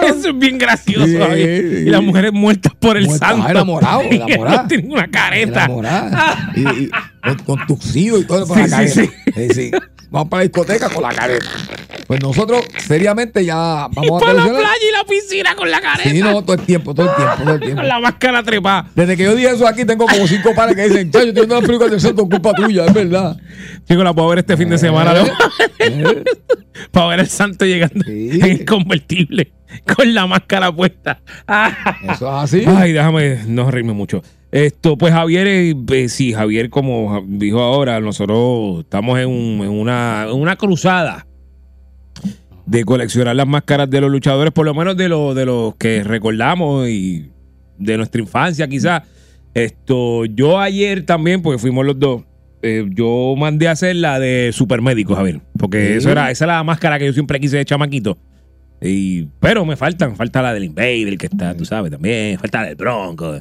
Eso 0.06 0.28
es 0.30 0.38
bien 0.38 0.58
gracioso. 0.58 1.06
Sí. 1.06 1.12
Y 1.42 1.84
las 1.90 2.02
mujeres 2.02 2.32
muertas 2.32 2.72
por 2.78 2.96
el 2.96 3.08
santo. 3.10 3.48
enamorado, 3.48 4.02
enamorado. 4.10 4.62
no 4.62 4.68
tienen 4.68 4.92
una 4.92 5.08
careta. 5.08 5.64
Enamorada. 5.64 6.52
Y, 6.56 6.60
y 6.84 6.90
con, 7.22 7.38
con 7.58 7.66
tuxido 7.66 8.18
y 8.18 8.24
todo 8.24 8.46
por 8.46 8.56
Sí, 8.56 8.62
la 8.62 8.68
careta. 8.76 8.94
sí. 9.02 9.10
Sí, 9.34 9.48
sí. 9.54 9.70
Vamos 10.10 10.28
para 10.28 10.40
la 10.40 10.48
discoteca 10.48 10.88
con 10.88 11.02
la 11.02 11.10
careta. 11.10 11.46
Pues 12.06 12.22
nosotros, 12.22 12.62
seriamente, 12.86 13.44
ya 13.44 13.56
vamos 13.92 14.22
a 14.22 14.26
Para 14.26 14.34
la 14.34 14.44
playa 14.44 14.68
y 14.88 14.92
la 14.92 15.04
piscina 15.08 15.56
con 15.56 15.68
la 15.70 15.80
careta. 15.80 16.08
Sí, 16.08 16.20
no, 16.20 16.40
todo 16.42 16.54
el 16.54 16.60
tiempo, 16.62 16.94
todo 16.94 17.08
el 17.10 17.16
tiempo, 17.16 17.34
todo 17.42 17.54
el 17.54 17.60
tiempo. 17.62 17.76
Con 17.80 17.88
la 17.88 17.98
máscara 17.98 18.42
trepada. 18.44 18.88
Desde 18.94 19.16
que 19.16 19.24
yo 19.24 19.34
dije 19.34 19.50
eso 19.50 19.66
aquí, 19.66 19.84
tengo 19.84 20.06
como 20.06 20.26
cinco 20.28 20.50
pares 20.54 20.76
que 20.76 20.82
dicen, 20.84 21.06
estoy 21.06 21.32
viendo 21.32 21.54
las 21.56 21.64
películas 21.64 21.90
del 21.90 22.00
santo, 22.00 22.28
culpa 22.28 22.52
tuya, 22.54 22.86
es 22.86 22.94
verdad. 22.94 23.36
Chico, 23.88 24.04
la 24.04 24.14
puedo 24.14 24.28
ver 24.28 24.38
este 24.40 24.56
fin 24.56 24.68
de 24.68 24.78
semana. 24.78 25.14
Eh, 25.80 25.90
¿no? 26.02 26.10
Para 26.92 27.06
ver 27.08 27.20
el 27.20 27.28
santo 27.28 27.64
llegando 27.66 28.04
en 28.08 28.44
el 28.44 28.64
convertible 28.64 29.52
con 29.96 30.14
la 30.14 30.26
máscara 30.26 30.70
puesta. 30.70 31.20
Eso 32.04 32.14
es 32.14 32.22
así. 32.22 32.62
Ay, 32.66 32.92
déjame 32.92 33.40
no 33.46 33.68
reírme 33.70 33.92
mucho. 33.94 34.22
Esto, 34.52 34.96
pues 34.96 35.12
Javier, 35.12 35.46
eh, 35.48 35.74
eh, 35.92 36.08
sí, 36.08 36.32
Javier, 36.32 36.70
como 36.70 37.22
dijo 37.26 37.60
ahora, 37.60 37.98
nosotros 38.00 38.80
estamos 38.84 39.18
en, 39.18 39.28
un- 39.28 39.60
en 39.62 39.70
una, 39.70 40.22
en 40.28 40.34
una 40.40 40.54
cruzada 40.56 41.25
de 42.66 42.84
coleccionar 42.84 43.34
las 43.36 43.46
máscaras 43.46 43.88
de 43.88 44.00
los 44.00 44.10
luchadores, 44.10 44.52
por 44.52 44.64
lo 44.66 44.74
menos 44.74 44.96
de, 44.96 45.08
los 45.08 45.34
de 45.34 45.46
los 45.46 45.74
que 45.76 46.02
recordamos 46.02 46.88
y 46.88 47.30
de 47.78 47.96
nuestra 47.96 48.20
infancia, 48.20 48.66
quizás. 48.68 49.02
Esto, 49.54 50.24
yo 50.26 50.58
ayer 50.58 51.06
también, 51.06 51.40
porque 51.40 51.58
fuimos 51.58 51.86
los 51.86 51.98
dos, 51.98 52.24
eh, 52.62 52.84
yo 52.90 53.34
mandé 53.38 53.68
a 53.68 53.70
hacer 53.70 53.96
la 53.96 54.18
de 54.18 54.50
Supermédico, 54.52 55.14
Javier, 55.14 55.40
porque 55.58 55.86
Sí. 55.86 55.92
eso 55.94 56.10
era, 56.10 56.30
esa 56.30 56.44
era 56.44 56.56
la 56.56 56.64
máscara 56.64 56.98
que 56.98 57.06
yo 57.06 57.12
siempre 57.12 57.40
quise 57.40 57.56
de 57.56 57.64
chamaquito. 57.64 58.18
Y, 58.82 59.28
pero 59.40 59.64
me 59.64 59.76
faltan, 59.76 60.14
falta 60.16 60.42
la 60.42 60.52
del 60.52 60.64
Invader, 60.64 61.16
que 61.16 61.26
está, 61.26 61.54
tú 61.56 61.64
sabes, 61.64 61.90
también, 61.90 62.38
falta 62.38 62.60
la 62.62 62.66
del 62.68 62.76
Bronco, 62.76 63.40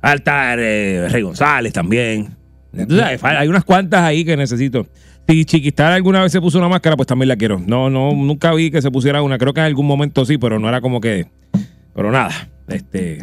falta 0.00 0.54
la 0.54 0.56
de 0.56 1.08
Rey 1.10 1.22
González 1.22 1.72
también. 1.72 2.28
Fal- 2.72 3.36
hay 3.38 3.48
unas 3.48 3.64
cuantas 3.64 4.00
ahí 4.02 4.24
que 4.24 4.36
necesito. 4.36 4.86
Si 5.28 5.44
Chiquistar 5.44 5.92
alguna 5.92 6.22
vez 6.22 6.32
se 6.32 6.40
puso 6.40 6.58
una 6.58 6.68
máscara, 6.68 6.96
pues 6.96 7.06
también 7.06 7.28
la 7.28 7.36
quiero. 7.36 7.60
No, 7.64 7.90
no, 7.90 8.12
nunca 8.14 8.54
vi 8.54 8.70
que 8.70 8.80
se 8.80 8.90
pusiera 8.90 9.20
una. 9.22 9.36
Creo 9.36 9.52
que 9.52 9.60
en 9.60 9.66
algún 9.66 9.86
momento 9.86 10.24
sí, 10.24 10.38
pero 10.38 10.58
no 10.58 10.68
era 10.68 10.80
como 10.80 11.00
que. 11.00 11.26
Pero 11.94 12.10
nada, 12.10 12.48
este. 12.68 13.18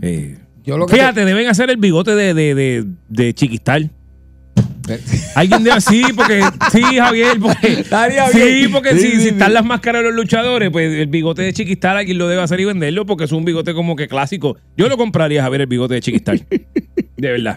eh, 0.00 0.38
Yo 0.64 0.76
lo 0.78 0.86
que 0.86 0.94
fíjate, 0.96 1.24
deben 1.24 1.48
hacer 1.48 1.70
el 1.70 1.76
bigote 1.76 2.14
de, 2.16 2.34
de, 2.34 2.54
de, 2.56 2.84
de 3.08 3.32
Chiquistar. 3.34 3.82
Alguien 5.36 5.62
debe, 5.62 5.80
sí, 5.80 6.02
porque, 6.16 6.42
sí, 6.72 6.82
Javier, 6.82 7.38
porque, 7.40 7.72
Estaría 7.80 8.26
sí, 8.28 8.40
bien. 8.42 8.72
porque 8.72 8.90
Sí, 8.94 8.98
si, 9.00 9.06
sí, 9.06 9.12
si 9.12 9.22
sí. 9.22 9.28
están 9.28 9.54
las 9.54 9.64
máscaras 9.64 10.02
de 10.02 10.08
los 10.08 10.16
luchadores, 10.16 10.70
pues 10.70 10.92
el 10.92 11.06
bigote 11.06 11.42
de 11.42 11.52
Chiquistar 11.52 11.96
alguien 11.96 12.18
lo 12.18 12.26
debe 12.26 12.42
hacer 12.42 12.58
y 12.58 12.64
venderlo 12.64 13.06
porque 13.06 13.24
es 13.24 13.32
un 13.32 13.44
bigote 13.44 13.72
como 13.74 13.94
que 13.94 14.08
clásico. 14.08 14.56
Yo 14.76 14.88
lo 14.88 14.96
compraría, 14.96 15.42
Javier, 15.44 15.60
el 15.62 15.66
bigote 15.68 15.94
de 15.94 16.00
Chiquistar. 16.00 16.40
De 17.16 17.30
verdad. 17.30 17.56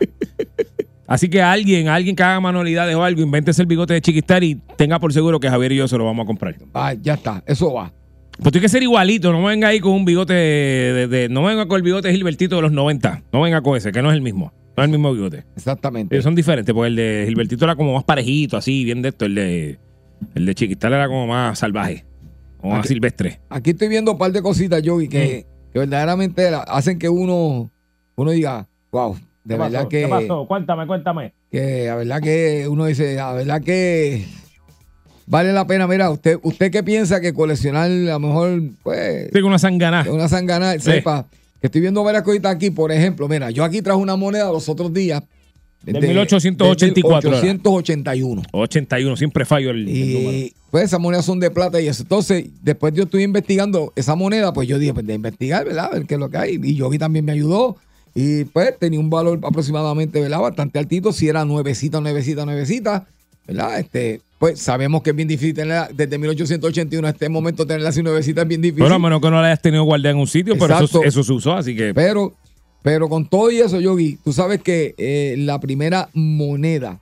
Así 1.08 1.30
que 1.30 1.42
alguien, 1.42 1.88
alguien 1.88 2.16
que 2.16 2.24
haga 2.24 2.40
manualidades 2.40 2.96
o 2.96 3.04
algo, 3.04 3.22
invéntese 3.22 3.62
el 3.62 3.68
bigote 3.68 3.94
de 3.94 4.02
Chiquistar 4.02 4.44
y 4.44 4.56
tenga 4.76 5.00
por 5.00 5.14
seguro 5.14 5.40
que 5.40 5.50
Javier 5.50 5.72
y 5.74 5.76
yo 5.78 5.88
se 5.88 5.98
lo 5.98 6.06
vamos 6.06 6.24
a 6.24 6.28
comprar. 6.28 6.56
Ah, 6.74 6.94
ya 7.00 7.14
está, 7.14 7.44
eso 7.46 7.74
va. 7.74 7.94
Pues 8.40 8.52
tiene 8.52 8.64
que 8.64 8.70
ser 8.70 8.84
igualito, 8.84 9.32
no 9.32 9.44
venga 9.44 9.68
ahí 9.70 9.80
con 9.80 9.94
un 9.94 10.04
bigote 10.04 10.34
de, 10.34 10.94
de- 10.94 11.08
de- 11.08 11.30
no 11.30 11.44
venga 11.44 11.68
con 11.68 11.78
el 11.78 11.84
bigote 11.84 12.12
Gilbertito 12.12 12.56
de 12.58 12.62
los 12.64 12.72
90, 12.72 13.24
no 13.32 13.42
venga 13.42 13.62
con 13.62 13.78
ese, 13.78 13.92
que 13.92 14.02
no 14.02 14.10
es 14.10 14.16
el 14.16 14.22
mismo, 14.22 14.52
no 14.76 14.84
es 14.84 14.88
el 14.88 14.92
mismo 14.92 15.14
bigote. 15.14 15.46
Exactamente. 15.56 16.14
Ellos 16.16 16.24
son 16.24 16.36
diferentes, 16.36 16.74
porque 16.74 16.88
el 16.88 16.96
de 16.98 17.24
Gilbertito 17.28 17.64
era 17.66 17.76
como 17.76 17.94
más 17.94 18.04
parejito, 18.04 18.58
así, 18.58 18.84
bien 18.84 19.02
de 19.02 19.10
esto, 19.10 19.26
el 19.26 19.36
de 19.36 19.80
el 20.34 20.46
de 20.46 20.56
Chiquistal 20.56 20.92
era 20.94 21.08
como 21.08 21.28
más 21.28 21.60
salvaje, 21.60 22.04
como 22.58 22.74
más 22.76 22.88
silvestre. 22.88 23.40
Aquí 23.50 23.70
estoy 23.70 23.88
viendo 23.90 24.12
un 24.14 24.18
par 24.18 24.32
de 24.32 24.42
cositas, 24.42 24.82
Yogi, 24.82 25.08
que, 25.08 25.46
Mm. 25.48 25.72
que 25.74 25.80
verdaderamente 25.80 26.48
hacen 26.68 26.98
que 27.00 27.08
uno, 27.08 27.70
uno 28.16 28.32
diga, 28.32 28.68
wow, 28.92 29.16
de 29.46 29.58
verdad 29.58 29.88
que, 29.88 30.10
Cuéntame, 30.48 30.86
cuéntame. 30.88 31.34
que 31.52 31.86
la 31.86 31.96
verdad 31.96 32.22
que 32.22 32.68
uno 32.68 32.86
dice, 32.86 33.16
la 33.16 33.32
verdad 33.34 33.62
que 33.62 34.26
vale 35.28 35.54
la 35.54 35.66
pena. 35.68 35.88
Mira, 35.88 36.10
usted, 36.10 36.38
usted 36.44 36.72
que 36.72 36.84
piensa 36.84 37.22
que 37.22 37.34
coleccionar 37.34 37.86
a 37.90 38.14
lo 38.14 38.20
mejor, 38.20 38.62
pues, 38.84 39.30
Tengo 39.32 39.48
una 39.48 39.60
sangana. 39.60 40.06
una 40.12 40.28
sangana, 40.28 40.74
Sí. 40.74 40.80
sepa, 40.82 41.26
que 41.62 41.68
estoy 41.68 41.82
viendo 41.82 42.04
varias 42.04 42.24
cositas 42.24 42.54
aquí, 42.56 42.72
por 42.72 42.92
ejemplo, 42.92 43.28
mira, 43.30 43.52
yo 43.52 43.64
aquí 43.64 43.82
traje 43.82 43.98
una 44.00 44.16
moneda 44.16 44.52
los 44.52 44.68
otros 44.68 44.92
días. 44.94 45.24
Del 45.84 46.02
1884 46.02 47.30
era. 47.30 47.42
1881. 47.42 48.42
81, 48.52 49.16
siempre 49.18 49.46
fallo 49.46 49.70
el, 49.70 49.88
el 49.88 50.14
número. 50.14 50.32
Y 50.38 50.54
pues 50.72 50.86
esas 50.86 51.00
monedas 51.00 51.26
son 51.26 51.40
de 51.40 51.52
plata 51.52 51.80
y 51.80 51.88
eso. 51.88 52.02
Entonces, 52.02 52.46
después 52.64 52.92
yo 52.96 53.04
estuve 53.04 53.22
investigando 53.22 53.94
esa 53.96 54.16
moneda, 54.16 54.52
pues 54.52 54.68
yo 54.68 54.80
dije, 54.80 54.96
pues 54.96 55.06
de 55.06 55.14
investigar, 55.14 55.64
¿verdad? 55.66 55.86
A 55.86 55.90
ver 55.92 56.06
qué 56.08 56.16
es 56.16 56.20
lo 56.20 56.30
que 56.32 56.38
hay. 56.38 56.60
Y 56.64 56.76
Yogi 56.76 56.98
también 56.98 57.24
me 57.24 57.34
ayudó. 57.34 57.78
Y 58.18 58.46
pues 58.46 58.80
tenía 58.80 59.00
un 59.00 59.10
valor 59.10 59.40
aproximadamente, 59.44 60.22
¿verdad? 60.22 60.40
Bastante 60.40 60.80
altito, 60.80 61.12
si 61.12 61.28
era 61.28 61.44
nuevecita, 61.44 62.00
nuevecita, 62.00 62.46
nuevecita, 62.46 63.06
¿verdad? 63.46 63.78
Este, 63.78 64.22
pues 64.40 64.58
sabemos 64.60 65.04
que 65.04 65.10
es 65.10 65.16
bien 65.18 65.28
difícil 65.28 65.54
tenerla 65.54 65.90
desde 65.94 66.18
1881 66.18 67.06
a 67.06 67.12
este 67.12 67.28
momento 67.28 67.68
tenerla 67.68 67.90
así 67.90 68.02
nuevecita 68.02 68.44
es 68.44 68.48
bien 68.48 68.62
difícil. 68.62 68.84
Pero 68.86 68.96
a 68.96 69.00
menos 69.00 69.20
que 69.22 69.30
no 69.30 69.42
la 69.42 69.48
hayas 69.48 69.62
tenido 69.62 69.84
guardada 69.84 70.12
en 70.12 70.18
un 70.18 70.28
sitio, 70.28 70.58
pero 70.58 70.80
eso, 70.80 71.04
eso 71.04 71.24
se 71.24 71.34
usó, 71.34 71.54
así 71.54 71.76
que. 71.76 71.94
Pero, 71.94 72.34
pero 72.82 73.10
con 73.10 73.28
todo 73.28 73.52
y 73.52 73.58
eso, 73.60 73.82
Yogi, 73.82 74.18
tú 74.24 74.32
sabes 74.32 74.62
que 74.62 74.96
eh, 74.98 75.36
la 75.40 75.60
primera 75.60 76.08
moneda 76.14 77.00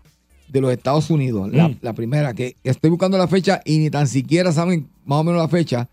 de 0.47 0.61
los 0.61 0.71
Estados 0.71 1.09
Unidos, 1.11 1.51
la, 1.51 1.67
Mm. 1.67 1.77
la 1.81 1.93
primera, 1.93 2.33
que 2.33 2.55
estoy 2.63 2.89
buscando 2.89 3.17
la 3.19 3.27
fecha 3.27 3.61
y 3.65 3.77
ni 3.77 3.89
tan 3.91 4.07
siquiera 4.07 4.51
saben 4.51 4.87
más 5.05 5.19
o 5.19 5.23
menos 5.23 5.41
la 5.41 5.47
fecha, 5.47 5.89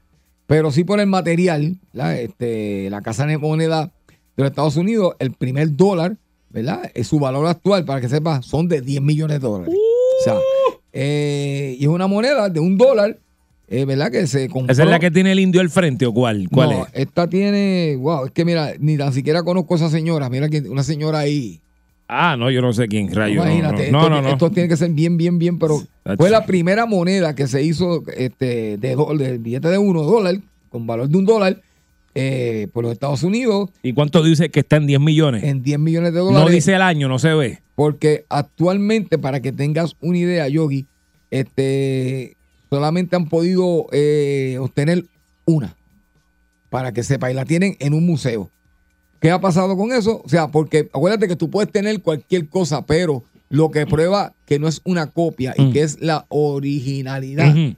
pero 0.47 0.71
sí 0.71 0.85
por 0.85 0.99
el 1.01 1.07
material, 1.07 1.77
la, 1.93 2.19
este, 2.19 2.89
la 2.91 3.01
casa 3.03 3.25
de 3.27 3.39
moneda 3.39 3.91
de 4.43 4.49
los 4.49 4.51
Estados 4.53 4.77
Unidos, 4.77 5.15
el 5.19 5.33
primer 5.33 5.77
dólar, 5.77 6.17
¿verdad? 6.51 6.91
Es 6.95 7.07
su 7.09 7.19
valor 7.19 7.47
actual, 7.47 7.85
para 7.85 8.01
que 8.01 8.09
sepas, 8.09 8.45
son 8.47 8.69
de 8.69 8.81
10 8.81 9.03
millones 9.03 9.41
de 9.41 9.47
dólares. 9.49 9.75
O 9.75 10.25
sea, 10.25 10.37
eh, 10.93 11.77
y 11.79 11.83
es 11.83 11.89
una 11.89 12.07
moneda 12.07 12.49
de 12.49 12.61
un 12.61 12.77
dólar, 12.77 13.19
eh, 13.69 13.85
¿verdad? 13.85 14.11
Que 14.11 14.27
se 14.27 14.49
compró. 14.49 14.73
¿Esa 14.73 14.83
es 14.85 14.91
la 14.91 14.99
que 14.99 15.11
tiene 15.11 15.33
el 15.33 15.39
indio 15.41 15.61
al 15.61 15.71
frente 15.71 16.07
o 16.07 16.13
cuál? 16.13 16.49
¿Cuál 16.51 16.71
No, 16.71 16.83
es? 16.87 16.91
Esta 16.95 17.29
tiene, 17.29 17.97
wow, 18.01 18.27
es 18.27 18.33
que 18.33 18.45
mira, 18.45 18.73
ni 18.79 18.97
tan 18.97 19.13
siquiera 19.13 19.43
conozco 19.43 19.75
a 19.75 19.77
esa 19.77 19.91
señora. 19.91 20.29
Mira 20.29 20.49
que 20.49 20.59
una 20.61 20.83
señora 20.83 21.21
ahí. 21.21 21.61
Ah, 22.09 22.35
no, 22.37 22.51
yo 22.51 22.61
no 22.61 22.73
sé 22.73 22.89
quién 22.89 23.15
rayo. 23.15 23.35
Imagínate, 23.45 23.93
no, 23.93 23.99
esto, 24.01 24.11
no, 24.11 24.23
no. 24.23 24.29
esto 24.31 24.51
tiene 24.51 24.69
que 24.69 24.77
ser 24.77 24.91
bien, 24.91 25.17
bien, 25.17 25.39
bien, 25.39 25.61
pero 25.61 25.81
fue 26.17 26.29
la 26.29 26.45
primera 26.45 26.85
moneda 26.85 27.37
que 27.37 27.47
se 27.47 27.63
hizo 27.63 28.03
este, 28.17 28.77
de, 28.79 28.97
do- 28.97 29.15
de 29.17 29.39
billete 29.39 29.69
de 29.69 29.79
uno 29.79 30.03
dólar, 30.03 30.35
con 30.71 30.89
valor 30.89 31.09
de 31.09 31.17
un 31.17 31.25
dólar, 31.25 31.63
eh, 32.15 32.69
por 32.73 32.83
los 32.85 32.93
Estados 32.93 33.23
Unidos, 33.23 33.71
¿Y 33.83 33.93
cuánto 33.93 34.23
dice 34.23 34.51
que 34.51 34.61
está 34.61 34.77
en 34.77 34.87
10 34.87 35.01
millones? 35.01 35.45
en 35.45 35.63
10 35.63 35.79
millones 35.79 36.13
de 36.13 36.19
dólares. 36.21 36.45
No 36.45 36.51
dice 36.51 36.75
el 36.75 36.83
año, 36.83 37.09
no 37.09 37.19
se 37.19 37.33
ve. 37.35 37.61
Porque 37.77 38.25
actualmente, 38.29 39.17
para 39.19 39.41
que 39.41 39.53
tengas 39.53 39.95
una 40.01 40.19
idea, 40.19 40.49
Yogi, 40.49 40.87
este, 41.31 42.37
solamente 42.69 43.17
han 43.17 43.29
podido 43.29 43.87
eh, 43.93 44.57
obtener 44.61 45.05
una. 45.47 45.75
Para 46.69 46.93
que 46.93 47.03
sepa, 47.03 47.31
y 47.31 47.35
la 47.35 47.45
tienen 47.45 47.77
en 47.81 47.95
un 47.95 48.05
museo. 48.07 48.51
¿Qué 49.21 49.31
ha 49.31 49.41
pasado 49.41 49.77
con 49.77 49.93
eso? 49.93 50.23
O 50.25 50.29
sea, 50.29 50.49
porque 50.49 50.89
acuérdate 50.93 51.29
que 51.29 51.37
tú 51.37 51.51
puedes 51.51 51.71
tener 51.71 52.01
cualquier 52.01 52.49
cosa, 52.49 52.87
pero 52.87 53.23
lo 53.49 53.71
que 53.71 53.87
prueba 53.87 54.33
que 54.47 54.59
no 54.59 54.69
es 54.69 54.81
una 54.85 55.09
copia 55.09 55.55
y 55.59 55.63
Mm. 55.67 55.73
que 55.73 55.83
es 55.83 56.01
la 56.01 56.27
originalidad. 56.29 57.51
Ujú. 57.51 57.75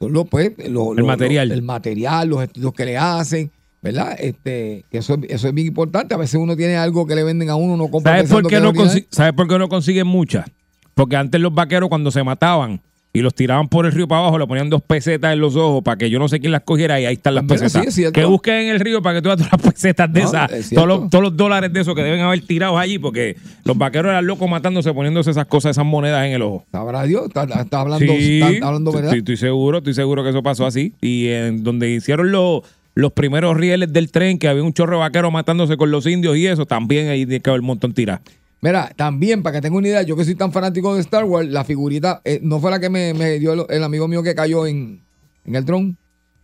Son 0.00 0.12
los, 0.12 0.28
pues, 0.28 0.52
lo- 0.68 0.92
El 0.92 0.98
lo- 0.98 1.06
material. 1.06 1.48
lo- 1.48 1.54
el 1.54 1.62
material, 1.62 2.28
los 2.28 2.42
estudios 2.44 2.72
que 2.72 2.84
le 2.84 2.96
hacen, 2.96 3.50
¿verdad? 3.82 4.16
Este, 4.18 4.84
que 4.90 4.98
eso, 4.98 5.14
es- 5.14 5.30
eso 5.30 5.48
es 5.48 5.54
bien 5.54 5.66
importante. 5.68 6.14
A 6.14 6.18
veces 6.18 6.34
uno 6.40 6.56
tiene 6.56 6.76
algo 6.76 7.06
que 7.06 7.14
le 7.14 7.24
venden 7.24 7.50
a 7.50 7.56
uno, 7.56 7.76
no 7.76 7.88
compra 7.88 8.12
¿Sabes 8.16 8.30
por, 8.30 8.46
qué 8.46 8.60
no 8.60 8.72
¿Sabes 9.10 9.32
por 9.34 9.48
qué 9.48 9.58
no 9.58 9.68
consiguen 9.68 10.06
muchas? 10.06 10.46
Porque 10.94 11.16
antes 11.16 11.40
los 11.40 11.54
vaqueros 11.54 11.88
cuando 11.88 12.10
se 12.10 12.22
mataban 12.24 12.80
y 13.12 13.20
los 13.20 13.34
tiraban 13.34 13.68
por 13.68 13.86
el 13.86 13.92
río 13.92 14.06
para 14.06 14.20
abajo, 14.20 14.38
le 14.38 14.46
ponían 14.46 14.68
dos 14.68 14.82
pesetas 14.82 15.32
en 15.32 15.40
los 15.40 15.56
ojos 15.56 15.82
para 15.82 15.96
que 15.96 16.10
yo 16.10 16.18
no 16.18 16.28
sé 16.28 16.40
quién 16.40 16.52
las 16.52 16.62
cogiera 16.62 17.00
y 17.00 17.06
ahí 17.06 17.14
están 17.14 17.34
las 17.36 17.44
mira, 17.44 17.54
pesetas. 17.56 17.94
sí, 17.94 18.04
es 18.04 18.12
que 18.12 18.24
busquen 18.26 18.54
en 18.54 18.68
el 18.68 18.80
río 18.80 19.00
para 19.00 19.16
que 19.16 19.22
tú 19.22 19.28
veas 19.28 19.38
todas 19.38 19.52
las 19.52 19.62
pesetas 19.74 20.12
de 20.12 20.20
No, 20.22 20.28
esas, 20.28 20.52
es 20.52 20.70
todos 20.70 20.86
los, 20.86 21.08
todos 21.10 21.24
los 21.24 21.36
dólares 21.36 21.72
de 21.72 21.80
esos 21.80 21.94
que 21.94 22.02
deben 22.02 22.20
haber 22.20 22.40
tirados 22.42 22.78
allí 22.78 22.98
porque 22.98 23.36
los 23.64 23.78
vaqueros 23.78 24.10
eran 24.10 24.26
locos 24.26 24.48
matándose, 24.50 24.92
poniéndose 24.92 25.30
esas 25.30 25.46
cosas, 25.46 25.70
esas 25.70 25.86
monedas 25.86 26.26
en 26.26 26.32
el 26.34 26.42
ojo. 26.42 26.64
Sabrá 26.70 27.04
Dios, 27.04 27.26
está, 27.28 27.44
está 27.44 27.80
hablando, 27.80 28.12
Sí, 28.12 28.40
está, 28.40 28.50
está 28.52 28.66
hablando 28.66 28.92
verdad. 28.92 29.04
Estoy, 29.06 29.18
estoy 29.20 29.36
seguro, 29.36 29.78
estoy 29.78 29.94
seguro 29.94 30.22
que 30.22 30.30
eso 30.30 30.42
pasó 30.42 30.66
así. 30.66 30.92
Y 31.00 31.28
en 31.28 31.64
donde 31.64 31.88
hicieron 31.90 32.30
los, 32.30 32.62
los 32.98 33.12
primeros 33.12 33.56
rieles 33.56 33.92
del 33.92 34.10
tren, 34.10 34.40
que 34.40 34.48
había 34.48 34.64
un 34.64 34.72
chorro 34.72 34.96
de 34.96 34.98
vaqueros 35.02 35.32
matándose 35.32 35.76
con 35.76 35.88
los 35.92 36.04
indios 36.04 36.36
y 36.36 36.48
eso, 36.48 36.66
también 36.66 37.06
ahí 37.06 37.24
tiene 37.24 37.38
que 37.38 37.48
haber 37.48 37.60
un 37.60 37.68
montón 37.68 37.94
tirado. 37.94 38.20
Mira, 38.60 38.90
también, 38.96 39.44
para 39.44 39.54
que 39.54 39.60
tenga 39.60 39.76
una 39.76 39.86
idea, 39.86 40.02
yo 40.02 40.16
que 40.16 40.24
soy 40.24 40.34
tan 40.34 40.50
fanático 40.50 40.96
de 40.96 41.00
Star 41.02 41.22
Wars, 41.22 41.48
la 41.48 41.62
figurita 41.62 42.20
eh, 42.24 42.40
no 42.42 42.58
fue 42.58 42.72
la 42.72 42.80
que 42.80 42.90
me, 42.90 43.14
me 43.14 43.38
dio 43.38 43.52
el, 43.52 43.62
el 43.68 43.84
amigo 43.84 44.08
mío 44.08 44.24
que 44.24 44.34
cayó 44.34 44.66
en, 44.66 45.00
en 45.44 45.54
el 45.54 45.64
dron. 45.64 45.96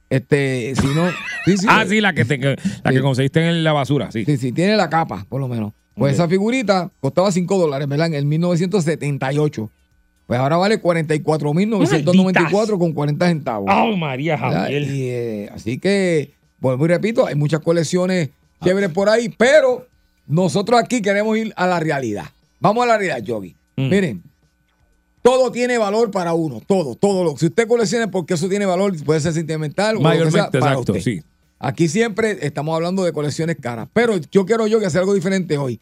Este, 0.09 0.75
sino. 0.81 1.09
Sí, 1.45 1.57
sí, 1.57 1.67
ah, 1.69 1.85
sí, 1.89 2.01
la 2.01 2.13
que, 2.13 2.25
te, 2.25 2.39
la 2.39 2.55
Sí. 2.57 2.95
que 2.95 3.01
conseguiste 3.01 3.49
en 3.49 3.65
la 3.65 3.73
basura, 3.73 4.13
sí. 4.13 4.25
Sí, 4.25 4.37
sí, 4.37 4.53
tiene 4.53 4.77
la 4.77 4.89
capa, 4.89 5.27
por 5.29 5.41
lo 5.41 5.49
menos. 5.49 5.73
Pues 5.97 6.15
esa 6.15 6.29
figurita 6.29 6.89
costaba 7.01 7.33
5 7.33 7.59
dólares, 7.59 7.89
¿verdad? 7.89 8.07
En 8.07 8.15
el 8.15 8.27
1978. 8.27 9.71
Pues 10.29 10.39
ahora 10.39 10.57
vale 10.57 10.81
44.994 10.81 12.79
con 12.79 12.93
40 12.93 13.27
centavos. 13.27 13.69
¡Ay, 13.69 13.97
María. 13.97 14.39
Javier! 14.39 14.83
Y, 14.83 15.09
eh, 15.09 15.51
así 15.53 15.79
que, 15.79 16.34
vuelvo 16.61 16.85
y 16.85 16.89
repito, 16.89 17.27
hay 17.27 17.35
muchas 17.35 17.61
colecciones 17.61 18.31
chéveres 18.63 18.91
por 18.91 19.09
ahí, 19.09 19.29
pero 19.29 19.87
nosotros 20.27 20.81
aquí 20.81 21.03
queremos 21.03 21.37
ir 21.37 21.53
a 21.57 21.67
la 21.67 21.81
realidad. 21.81 22.27
Vamos 22.61 22.85
a 22.85 22.87
la 22.87 22.99
realidad, 22.99 23.23
Yogi. 23.23 23.55
Mm. 23.77 23.89
Miren, 23.89 24.23
todo 25.23 25.51
tiene 25.51 25.79
valor 25.79 26.11
para 26.11 26.35
uno, 26.35 26.61
todo, 26.67 26.95
todo. 26.95 27.25
Lo, 27.25 27.37
si 27.37 27.47
usted 27.47 27.67
colecciona 27.67 28.11
porque 28.11 28.35
eso 28.35 28.49
tiene 28.49 28.67
valor, 28.67 28.95
puede 29.05 29.21
ser 29.21 29.33
sentimental 29.33 29.97
o 29.97 30.01
lo 30.01 30.11
que 30.11 30.17
sea, 30.17 30.25
Mayormente, 30.25 30.59
para 30.59 30.73
exacto, 30.73 30.93
usted. 30.93 31.03
sí. 31.03 31.23
Aquí 31.59 31.89
siempre 31.89 32.39
estamos 32.43 32.75
hablando 32.75 33.05
de 33.05 33.13
colecciones 33.13 33.57
caras, 33.59 33.89
pero 33.93 34.19
yo 34.31 34.45
quiero 34.45 34.67
yo 34.67 34.81
que 34.81 34.87
hacer 34.87 35.01
algo 35.01 35.15
diferente 35.15 35.57
hoy. 35.57 35.81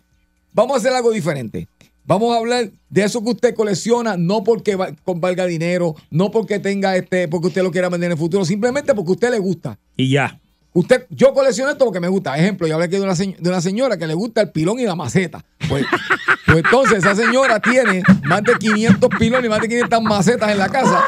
Vamos 0.53 0.77
a 0.77 0.79
hacer 0.79 0.93
algo 0.93 1.11
diferente. 1.11 1.67
Vamos 2.05 2.35
a 2.35 2.39
hablar 2.39 2.71
de 2.91 3.03
eso 3.05 3.23
que 3.23 3.31
usted 3.31 3.55
colecciona, 3.55 4.17
no 4.17 4.45
porque 4.45 4.77
valga 4.77 5.47
dinero, 5.47 5.95
no 6.11 6.31
porque 6.31 6.59
tenga 6.59 6.97
este, 6.97 7.27
porque 7.29 7.49
usted 7.49 7.63
lo 7.63 7.71
quiera 7.71 7.89
vender 7.89 8.09
en 8.09 8.13
el 8.13 8.19
futuro, 8.19 8.45
simplemente 8.45 8.95
porque 8.95 9.11
a 9.11 9.15
usted 9.15 9.31
le 9.31 9.39
gusta. 9.39 9.79
Y 9.97 10.11
ya. 10.11 10.41
Usted, 10.75 11.07
yo 11.11 11.35
colecciono 11.35 11.71
esto 11.71 11.85
porque 11.85 12.01
me 12.01 12.09
gusta. 12.09 12.37
Ejemplo, 12.39 12.67
yo 12.67 12.75
hablé 12.75 12.87
aquí 12.87 12.97
de 12.97 13.03
una, 13.03 13.15
de 13.15 13.49
una 13.49 13.61
señora 13.61 13.99
que 13.99 14.07
le 14.07 14.15
gusta 14.15 14.41
el 14.41 14.51
pilón 14.51 14.79
y 14.81 14.85
la 14.85 14.95
maceta. 14.97 15.45
Pues, 15.69 15.85
pues 16.47 16.59
entonces 16.65 16.99
esa 16.99 17.15
señora 17.15 17.61
tiene 17.61 18.03
más 18.25 18.43
de 18.43 18.55
500 18.55 19.11
pilones 19.19 19.47
y 19.47 19.49
más 19.51 19.61
de 19.61 19.69
500 19.69 20.03
macetas 20.03 20.51
en 20.51 20.59
la 20.59 20.69
casa 20.71 21.03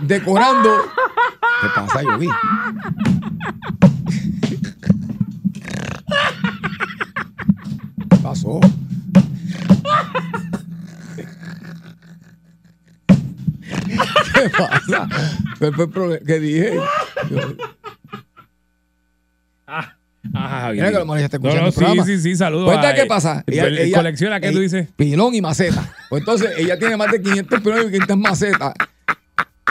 decorando. 0.00 0.70
¿Qué 1.60 1.68
pasa, 1.74 2.02
Yogi? 2.02 2.28
¿Qué 8.10 8.16
pasó? 8.22 8.60
¿Qué 14.34 14.50
pasa? 14.50 15.08
¿Qué 16.26 16.40
dije? 16.40 16.80
Yo- 17.30 17.56
Ajá. 20.34 20.72
Mira 20.72 20.90
que 20.92 20.98
lo 21.04 21.16
ella 21.16 21.24
está 21.26 21.38
No, 21.38 21.48
escuchando 21.48 21.60
no, 21.62 21.66
el 21.68 21.74
programa. 21.74 22.04
sí, 22.04 22.16
sí, 22.16 22.22
sí, 22.22 22.36
saludos. 22.36 22.72
Pues, 22.72 22.78
a- 22.86 22.94
¿qué 22.94 23.06
pasa? 23.06 23.44
el- 23.46 23.78
el 23.78 23.92
colecciona, 23.92 24.40
¿qué 24.40 24.52
tú 24.52 24.60
dices? 24.60 24.88
Pilón 24.96 25.34
y 25.34 25.40
maceta. 25.40 25.92
Pues 26.08 26.20
entonces 26.20 26.50
ella 26.58 26.78
tiene 26.78 26.96
más 26.96 27.10
de 27.10 27.20
500 27.20 27.60
pilones 27.60 27.84
y 27.86 27.90
500 27.90 28.16
macetas 28.18 28.74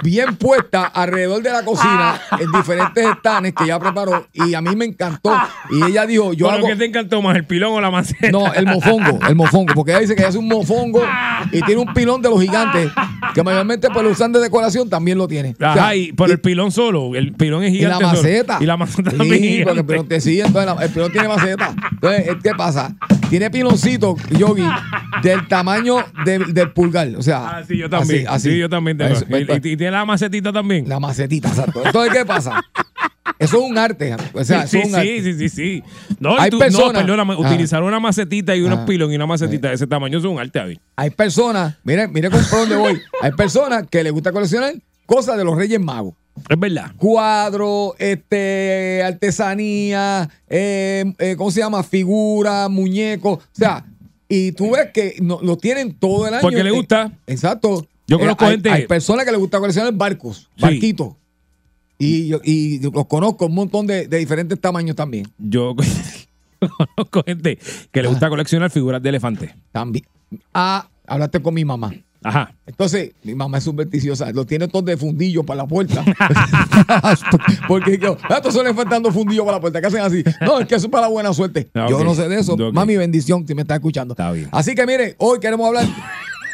bien 0.04 0.36
puestas 0.36 0.90
alrededor 0.94 1.42
de 1.44 1.52
la 1.52 1.64
cocina 1.64 2.20
en 2.40 2.52
diferentes 2.52 3.06
estanes 3.06 3.54
que 3.54 3.64
ella 3.66 3.80
preparó 3.80 4.28
y 4.34 4.54
a 4.54 4.62
mí 4.62 4.76
me 4.76 4.86
encantó. 4.86 5.36
Y 5.70 5.84
ella 5.84 6.06
dijo, 6.06 6.34
yo 6.34 6.46
Bueno, 6.46 6.60
hago... 6.60 6.68
¿Qué 6.68 6.76
te 6.76 6.86
encantó 6.86 7.22
más, 7.22 7.36
el 7.36 7.46
pilón 7.46 7.74
o 7.74 7.82
la 7.82 7.92
maceta? 7.92 8.32
No, 8.32 8.52
el 8.54 8.66
mofongo, 8.66 9.20
el 9.28 9.36
mofongo, 9.36 9.74
porque 9.76 9.92
ella 9.92 10.02
dice 10.02 10.16
que 10.16 10.22
ella 10.22 10.30
hace 10.30 10.38
un 10.38 10.48
mofongo 10.48 11.04
y 11.52 11.62
tiene 11.62 11.82
un 11.82 11.94
pilón 11.94 12.22
de 12.22 12.30
los 12.30 12.42
gigantes 12.42 12.92
que 13.34 13.44
mayormente 13.44 13.90
pues 13.90 14.04
lo 14.04 14.12
usan 14.12 14.32
de 14.32 14.40
decoración, 14.40 14.90
también 14.90 15.18
lo 15.18 15.28
tiene. 15.28 15.56
O 15.60 15.66
Ajá, 15.66 15.74
sea, 15.74 15.96
y 15.96 16.12
por 16.14 16.30
el 16.32 16.40
pilón 16.40 16.72
solo. 16.72 17.16
El 17.16 17.34
pilón 17.34 17.64
es 17.64 17.74
y 17.74 17.80
la 17.82 17.96
gigante. 17.96 18.06
solo. 18.18 18.18
maceta. 18.30 18.58
Y 18.60 18.66
la 18.66 18.78
maceta 18.78 19.12
Sí, 19.12 19.18
también. 19.18 19.30
porque 19.40 19.48
el 19.48 19.58
gigante. 19.60 19.84
pilón 19.84 20.08
te 20.08 20.22
sigue, 20.22 20.42
entonces 20.46 20.76
la- 20.76 20.84
el 20.84 20.90
pilón 20.92 21.12
tiene 21.12 21.28
maceta. 21.28 21.74
Entonces, 21.92 22.36
¿qué 22.44 22.52
pasa? 22.58 22.96
Tiene 23.30 23.50
piloncito, 23.50 24.16
Yogi, 24.38 24.68
del 25.24 25.48
tamaño 25.48 25.98
de- 26.26 26.40
del 26.40 26.72
pulgar. 26.72 27.08
O 27.18 27.22
sea, 27.22 27.48
Ah, 27.60 27.62
sí, 27.66 27.78
yo 27.78 27.90
también. 27.90 28.28
así, 28.28 28.36
así. 28.36 28.50
Sí, 28.52 28.58
yo 28.58 28.70
también 28.70 28.98
tengo. 28.98 29.14
Eso, 29.14 29.26
y, 29.30 29.36
y- 29.70 29.72
y 29.72 29.78
la 29.91 30.06
macetita 30.06 30.51
también. 30.54 30.88
La 30.89 30.99
macetita, 30.99 31.49
exacto. 31.49 31.84
Entonces, 31.86 32.13
¿qué 32.13 32.25
pasa? 32.25 32.62
Eso 33.39 33.58
es 33.63 33.69
un 33.71 33.77
arte. 33.77 34.15
O 34.34 34.43
sea, 34.43 34.67
sí, 34.67 34.77
eso 34.77 34.80
es 34.80 34.86
un 34.86 34.91
sí, 34.91 34.95
arte. 34.97 35.23
sí, 35.23 35.34
sí, 35.34 35.49
sí. 35.49 35.84
No, 36.19 36.38
Hay 36.39 36.49
tú- 36.51 36.60
personas- 36.60 36.93
no, 36.93 36.99
perdóname, 36.99 37.34
Ajá. 37.34 37.41
utilizar 37.49 37.82
una 37.84 37.99
macetita 37.99 38.56
y 38.56 38.62
unos 38.62 38.80
Ajá. 38.80 38.86
pilón 38.86 39.12
y 39.12 39.15
una 39.15 39.25
macetita 39.25 39.69
de 39.69 39.75
ese 39.75 39.88
tamaño 39.88 40.17
es 40.19 40.23
un 40.25 40.39
arte, 40.39 40.60
David. 40.60 40.77
Hay 40.95 41.10
personas, 41.10 41.75
mire, 41.84 42.08
mire 42.08 42.30
con 42.30 42.43
por 42.45 42.60
dónde 42.60 42.75
voy. 42.75 42.99
Hay 43.21 43.32
personas 43.32 43.86
que 43.89 44.04
les 44.04 44.12
gusta 44.13 44.32
coleccionar 44.32 44.73
cosas 45.06 45.38
de 45.38 45.43
los 45.43 45.58
Reyes 45.58 45.80
Magos. 45.80 46.13
Es 46.47 46.58
verdad. 46.60 46.91
Cuadros, 46.97 47.93
este, 47.99 49.01
artesanía, 49.06 50.30
eh, 50.49 51.04
eh, 51.19 51.36
¿cómo 51.38 51.51
se 51.51 51.60
llama? 51.60 51.84
Figuras, 51.84 52.69
muñecos. 52.69 53.39
O 53.39 53.41
sea, 53.51 53.86
y 54.30 54.51
tú 54.54 54.71
ves 54.71 54.89
que 54.93 55.15
no, 55.21 55.39
lo 55.41 55.58
tienen 55.58 55.93
todo 55.93 56.27
el 56.27 56.36
año. 56.36 56.41
Porque 56.41 56.63
le 56.63 56.69
Eh, 56.69 56.73
gusta. 56.73 57.12
exacto. 57.27 57.86
Yo 58.12 58.19
conozco 58.19 58.45
hay, 58.45 58.52
gente- 58.52 58.69
Hay 58.69 58.88
personas 58.88 59.26
que 59.26 59.32
les 59.32 59.39
gusta 59.39 59.60
coleccionar 59.60 59.93
barcos, 59.93 60.50
Sí. 60.56 60.62
barquitos. 60.62 61.13
Y, 61.97 62.28
yo- 62.28 62.41
y 62.43 62.80
yo 62.80 62.89
los 62.93 63.06
conozco 63.08 63.45
un 63.45 63.54
montón 63.56 63.88
de, 63.88 64.08
de 64.08 64.17
diferentes 64.17 64.60
tamaños 64.60 64.95
también. 64.95 65.28
Yo 65.38 65.76
conozco 66.95 67.24
gente 67.26 67.58
que 67.91 68.02
le 68.02 68.08
gusta 68.08 68.28
coleccionar 68.30 68.69
figuras 68.71 69.02
de 69.02 69.10
elefantes. 69.10 69.52
También. 69.71 70.06
Ah, 70.54 70.88
hablaste 71.08 71.41
con 71.41 71.54
mi 71.54 71.63
mamá. 71.65 71.93
Ajá. 72.24 72.54
Entonces, 72.67 73.13
mi 73.24 73.34
mamá 73.34 73.58
es 73.58 73.63
supersticiosa, 73.63 74.32
lo 74.32 74.45
tiene 74.45 74.67
todo 74.67 74.84
de 74.84 74.95
fundillo 74.95 75.43
para 75.43 75.63
la 75.63 75.67
puerta. 75.67 76.04
Porque 77.67 77.97
yo, 77.97 78.17
ah, 78.30 78.36
estos 78.38 78.54
son 78.54 78.76
faltando 78.76 79.12
fundillo 79.12 79.43
para 79.43 79.58
la 79.58 79.62
puerta, 79.62 79.82
¿qué 79.82 79.88
hacen 79.88 80.02
así? 80.02 80.24
No, 80.41 80.60
es 80.60 80.67
que 80.67 80.76
eso 80.76 80.86
es 80.88 80.91
para 80.91 81.04
la 81.04 81.08
buena 81.10 81.34
suerte. 81.34 81.69
Ah, 81.74 81.88
Yo 81.89 82.04
no 82.04 82.13
sé 82.13 82.28
de 82.30 82.39
eso. 82.39 82.54
Ok. 82.54 82.74
Mami, 82.74 82.95
bendición 82.97 83.45
si 83.47 83.56
me 83.56 83.63
está 83.63 83.76
escuchando. 83.76 84.13
Está 84.13 84.32
bien. 84.32 84.50
Así 84.52 84.76
que 84.76 84.86
mire, 84.86 85.15
hoy 85.17 85.39
queremos 85.39 85.67
hablar 85.67 85.86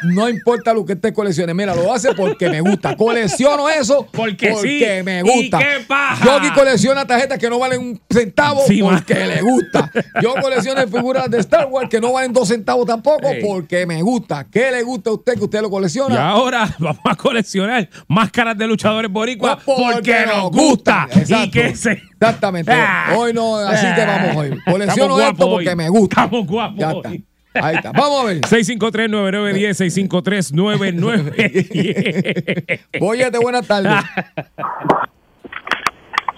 no 0.04 0.28
importa 0.28 0.72
lo 0.72 0.84
que 0.84 0.94
usted 0.94 1.12
coleccione. 1.14 1.54
Mira, 1.54 1.74
lo 1.74 1.92
hace 1.92 2.14
porque 2.14 2.48
me 2.48 2.60
gusta. 2.60 2.96
Colecciono 2.96 3.68
eso 3.68 4.06
Porque 4.12 4.54
sí. 4.56 4.82
me 5.04 5.20
¿Y 5.20 5.22
gusta. 5.22 5.58
qué 5.58 5.84
paja? 5.86 6.24
Yogi 6.24 6.50
colecciona 6.52 7.06
tarjetas 7.06 7.38
que 7.38 7.48
no 7.50 7.58
valen 7.58 7.80
un 7.80 8.00
centavo 8.10 8.62
Sí, 8.66 8.80
porque 8.82 9.14
man. 9.14 9.28
le 9.28 9.42
gusta. 9.42 9.90
Yo 10.22 10.34
colecciono 10.40 10.86
figuras 10.88 11.30
de 11.30 11.38
Star 11.40 11.66
Wars 11.66 11.88
que 11.88 12.00
no 12.00 12.12
valen 12.12 12.32
dos 12.32 12.48
centavos 12.48 12.86
tampoco 12.86 13.28
Ey. 13.28 13.42
porque 13.44 13.86
me 13.86 14.02
gusta. 14.02 14.46
¿Qué 14.50 14.70
le 14.70 14.82
gusta 14.82 15.10
a 15.10 15.14
usted 15.14 15.34
que 15.34 15.44
usted 15.44 15.60
lo 15.60 15.68
Y 15.68 15.70
colecciona? 15.70 16.28
ahora 16.30 16.68
vamos 16.78 17.00
a 17.04 17.14
coleccionar 17.14 17.88
máscaras 18.06 18.56
de 18.56 18.66
luchadores 18.66 19.10
boricuas 19.10 19.58
porque, 19.64 19.92
porque 19.94 20.26
nos 20.26 20.50
gusta. 20.50 21.08
gustan. 21.12 21.44
Y 21.44 21.50
que 21.50 21.74
se. 21.76 21.92
Exactamente. 22.20 22.72
Ah. 22.80 23.14
Hoy 23.16 23.32
no, 23.32 23.56
así 23.56 23.86
que 23.94 24.04
vamos 24.04 24.36
hoy. 24.36 24.58
Colecciono 24.64 25.20
esto 25.20 25.48
porque 25.48 25.70
hoy. 25.70 25.76
me 25.76 25.88
gusta. 25.88 26.24
Estamos 26.24 26.46
guapos 26.46 26.78
Ya 26.78 26.92
hoy. 26.92 27.24
Ahí 27.54 27.76
está. 27.76 27.92
Vamos 27.92 28.22
a 28.22 28.26
ver. 28.26 28.40
653-9910, 28.42 30.52
653-9910. 30.52 32.80
Boyete, 33.00 33.38
buenas 33.38 33.66
tardes. 33.66 33.92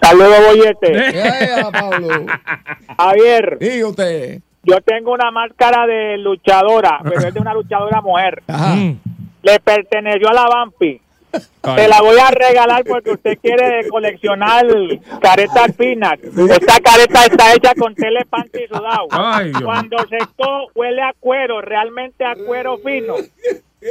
Saludos, 0.03 0.37
Bollete. 0.47 1.09
Eh, 1.09 1.63
Pablo. 1.73 2.09
Javier, 2.97 3.59
Diga 3.61 3.87
usted. 3.89 4.41
yo 4.63 4.81
tengo 4.81 5.13
una 5.13 5.31
máscara 5.31 5.87
de 5.87 6.17
luchadora, 6.19 7.01
pero 7.05 7.21
es 7.29 7.35
de 7.35 7.41
una 7.41 7.55
luchadora 7.55 8.01
mujer. 8.01 8.43
Ajá. 8.47 8.75
Mm. 8.75 8.99
Le 9.43 9.61
perteneció 9.61 10.29
a 10.29 10.33
la 10.35 10.47
Vampi. 10.49 11.01
Te 11.33 11.89
la 11.89 12.01
voy 12.01 12.19
a 12.19 12.31
regalar 12.31 12.85
porque 12.85 13.13
usted 13.13 13.39
quiere 13.41 13.89
coleccionar 13.89 14.67
caretas 15.21 15.77
finas. 15.77 16.19
Esta 16.23 16.81
careta 16.81 17.27
está 17.27 17.55
hecha 17.55 17.75
con 17.75 17.95
tele 17.95 18.25
panty 18.29 18.67
sudado. 18.67 19.09
Cuando 19.63 19.97
secó 20.09 20.69
huele 20.75 21.03
a 21.03 21.15
cuero, 21.19 21.61
realmente 21.61 22.25
a 22.25 22.35
cuero 22.35 22.79
fino. 22.79 23.15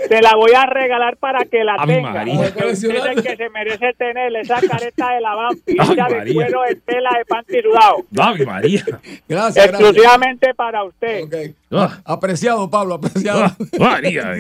Te 0.08 0.22
la 0.22 0.36
voy 0.36 0.52
a 0.56 0.68
regalar 0.68 1.18
para 1.18 1.46
que 1.46 1.64
la 1.64 1.76
tenga. 1.84 2.24
Es 2.24 2.84
el 2.84 3.24
que 3.24 3.36
se 3.36 3.50
merece 3.50 3.92
tener 3.98 4.36
esa 4.36 4.62
careta 4.62 5.14
de 5.14 5.22
la 5.22 5.34
Vampi, 5.34 5.76
Ay, 5.80 5.94
hecha 5.94 6.06
de 6.08 6.16
María. 6.16 6.34
cuero 6.36 6.62
de 6.70 6.76
tela 6.76 7.10
de 7.18 7.26
panty 7.26 7.62
sudado. 7.64 8.06
Ave 8.20 8.46
María. 8.46 8.84
Gracias, 8.86 9.22
gracias. 9.28 9.66
Exclusivamente 9.66 10.54
para 10.54 10.84
usted. 10.84 11.24
Ok. 11.24 11.56
Ah. 11.72 12.00
Apreciado, 12.06 12.70
Pablo, 12.70 12.96
apreciado. 12.96 13.46
Ah, 13.46 13.56
María. 13.80 14.26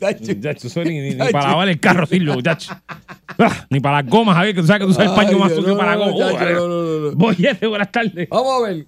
Muchacho, 0.00 0.66
eso 0.66 0.82
ni, 0.84 0.98
ni- 1.00 1.14
ni 1.14 1.32
para 1.32 1.48
lavar 1.50 1.68
el 1.68 1.78
carro 1.78 2.04
sirve, 2.06 2.32
muchacho. 2.32 2.74
Ah, 3.38 3.66
ni 3.70 3.78
para 3.78 4.02
las 4.02 4.10
gomas, 4.10 4.36
Javier, 4.36 4.54
que 4.56 4.60
tú 4.60 4.66
sabes 4.66 4.80
que 4.82 4.86
tú 4.86 4.92
sabes 4.94 5.10
el 5.10 5.16
paño 5.16 5.38
más 5.38 5.52
sucio 5.52 5.72
no, 5.72 5.78
para 5.78 5.94
gomas. 5.94 6.14
no, 6.18 6.28
no, 6.32 6.68
no, 6.68 7.10
no. 7.10 7.16
Boyete, 7.16 7.66
buenas 7.68 7.92
tardes. 7.92 8.28
Vamos 8.28 8.60
a 8.64 8.66
ver. 8.68 8.86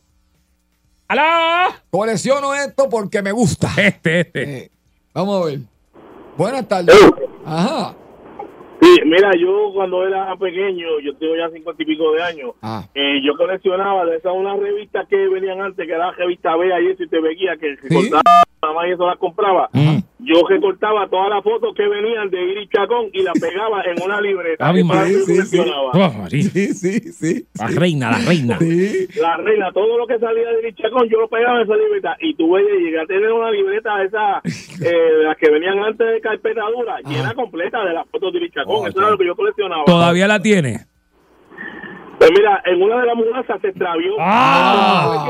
¡Aló! 1.09 1.72
Colecciono 1.90 2.55
esto 2.57 2.88
porque 2.88 3.22
me 3.22 3.31
gusta. 3.31 3.68
Este, 3.77 4.20
este. 4.20 4.42
Eh, 4.59 4.70
vamos 5.14 5.42
a 5.42 5.46
ver. 5.46 5.59
Buenas 6.37 6.68
tardes. 6.68 6.94
Ajá. 7.44 7.94
Sí, 8.81 8.94
mira, 9.07 9.31
yo 9.40 9.72
cuando 9.75 10.07
era 10.07 10.37
pequeño, 10.37 10.87
yo 11.03 11.16
tengo 11.16 11.35
ya 11.37 11.49
cincuenta 11.51 11.83
y 11.83 11.87
pico 11.87 12.12
de 12.12 12.22
años, 12.22 12.51
Ah. 12.62 12.85
eh, 12.94 13.20
yo 13.25 13.33
coleccionaba 13.37 14.05
de 14.05 14.16
esas 14.16 14.33
unas 14.35 14.59
revistas 14.59 15.09
que 15.09 15.16
venían 15.29 15.61
antes, 15.62 15.87
que 15.87 15.92
era 15.92 16.07
la 16.07 16.12
revista 16.12 16.55
Bea 16.57 16.81
y 16.81 16.88
eso, 16.88 17.03
y 17.03 17.09
te 17.09 17.20
veía 17.20 17.57
que 17.57 17.75
recortaba, 17.83 18.22
nada 18.62 18.75
más 18.75 18.87
y 18.87 18.90
eso 18.92 19.07
las 19.07 19.16
compraba. 19.16 19.70
Mm. 19.72 19.99
Yo 20.19 20.47
recortaba 20.49 21.07
todas 21.09 21.29
las 21.29 21.45
fotos 21.45 21.75
que 21.75 21.87
venían 21.87 22.31
de 22.31 22.43
Iris 22.43 22.71
Chacón 22.71 23.11
y 23.13 23.23
las 23.23 23.39
pegaba 23.39 23.83
en 23.85 24.03
una 24.03 24.21
libreta. 24.21 24.73
Que 24.73 24.83
María, 24.83 25.13
yo 25.13 25.25
sí, 25.25 25.43
sí. 25.43 25.61
Oh. 25.93 26.27
Sí, 26.31 26.43
sí, 26.43 27.01
sí. 27.13 27.47
La 27.59 27.67
reina, 27.69 28.11
la 28.13 28.19
reina. 28.27 28.59
Sí. 28.59 29.09
La 29.21 29.37
reina, 29.37 29.71
todo 29.73 29.99
lo 29.99 30.07
que 30.07 30.19
salía 30.19 30.49
de 30.49 30.61
Iris 30.61 30.77
Chacón, 30.77 31.09
yo 31.11 31.21
lo 31.21 31.29
pegaba 31.29 31.59
en 31.59 31.65
esa 31.65 31.77
libreta. 31.77 32.17
Y 32.21 32.35
tú 32.35 32.53
veías, 32.53 32.79
llegué 32.79 33.01
a 33.01 33.07
tener 33.07 33.31
una 33.31 33.51
libreta 33.51 33.99
de 33.99 34.07
esas, 34.07 34.81
eh, 34.81 34.89
de 34.89 35.25
las 35.25 35.37
que 35.37 35.51
venían 35.51 35.79
antes 35.81 36.07
de 36.07 36.21
carpeta 36.21 36.63
dura, 36.75 36.99
llena 37.07 37.35
completa 37.35 37.85
de 37.85 37.93
las 37.93 38.09
fotos 38.09 38.33
de 38.33 38.39
Iris 38.39 38.53
Chacón. 38.55 38.75
Oh, 38.75 38.87
eso 38.87 38.99
era 38.99 39.11
lo 39.11 39.19
que 39.19 39.27
yo 39.27 39.37
coleccionaba. 39.37 39.85
¿Todavía 39.85 40.27
la 40.27 40.41
tiene? 40.41 40.87
Pues 42.19 42.31
mira, 42.31 42.63
en 42.65 42.83
una 42.83 43.01
de 43.01 43.07
las 43.07 43.17
mudanzas 43.17 43.61
se 43.61 43.69
extravió. 43.69 44.13
Ah. 44.19 45.05
No 45.07 45.25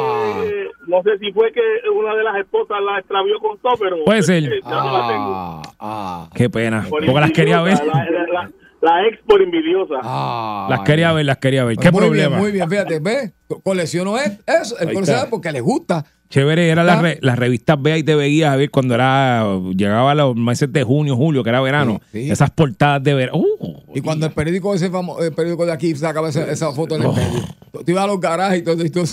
sé 0.45 0.51
que- 0.51 0.67
no 0.87 1.03
sé 1.03 1.19
si 1.19 1.33
fue 1.33 1.53
que 1.53 1.61
una 1.93 2.15
de 2.15 2.23
las 2.23 2.37
esposas 2.37 2.79
la 2.85 2.99
extravió 3.01 3.39
con 3.41 3.59
todo, 3.59 3.75
pero 3.79 3.97
Puede 4.05 4.23
ser. 4.23 4.45
eh, 4.45 4.61
ya 4.65 4.71
no 4.71 4.93
la 4.99 5.09
tengo. 5.09 5.33
Ah, 5.35 5.63
ah, 5.81 6.31
Qué 6.35 6.49
pena. 6.49 6.87
Por 6.89 7.05
Porque 7.05 7.21
las 7.21 7.31
quería 7.33 7.61
ver. 7.63 7.79
La, 7.85 8.05
la- 8.05 8.27
la- 8.33 8.51
la 8.83 9.07
ex 9.09 9.19
por 9.27 9.43
envidiosa. 9.43 9.95
ah. 10.03 10.67
Las 10.71 10.81
quería 10.81 11.13
ver, 11.13 11.25
las 11.27 11.39
quería 11.39 11.65
ver. 11.65 11.77
¿Qué 11.77 11.91
muy 11.91 12.01
problema? 12.03 12.29
Bien, 12.29 12.41
muy 12.41 12.53
bien, 12.53 12.71
fíjate, 12.71 13.01
¿ves? 13.01 13.33
Co- 13.49 13.61
Colecciono 13.63 14.17
es- 14.17 14.39
eso, 14.47 14.79
el 14.79 14.89
Ahí 14.89 14.95
colecciona 14.95 15.19
está. 15.21 15.31
porque 15.31 15.51
le 15.51 15.61
gusta. 15.61 16.05
Chévere, 16.29 16.69
era 16.71 16.83
las 16.83 16.99
Ah. 16.99 17.03
re- 17.03 17.19
las 17.23 17.39
revistas 17.39 17.81
Vea 17.81 17.97
y 17.99 18.03
te 18.03 18.17
veía, 18.17 18.51
Javier, 18.51 18.69
cuando 18.71 18.95
era 18.97 19.45
llegaba 19.77 20.11
a 20.11 20.15
los 20.17 20.35
meses 20.35 20.73
de 20.73 20.83
junio, 20.83 21.15
julio, 21.17 21.45
que 21.45 21.51
era 21.51 21.61
verano. 21.61 22.01
Sí, 22.13 22.25
sí. 22.25 22.31
Esas 22.33 22.51
portadas 22.51 23.01
de 23.05 23.15
verano. 23.15 23.39
Uh, 23.39 23.56
Y 23.95 24.01
cuando 24.01 24.27
el 24.27 24.33
periódico 24.33 24.75
ese 24.75 24.91
famo- 24.91 25.21
el 25.23 25.33
periódico 25.35 25.65
de 25.67 25.73
aquí 25.73 25.95
sacaba 25.95 26.29
esa, 26.29 26.51
esa 26.51 26.73
foto 26.73 26.97
en 26.97 27.03
el 27.03 27.09
medio. 27.09 27.41
Tú 27.73 27.85
ibas 27.87 28.05
a 28.05 28.07
los 28.07 28.21
garajes 28.21 28.61
y 28.61 28.65
todo, 28.65 28.85
y 28.85 28.91
todo 28.91 29.05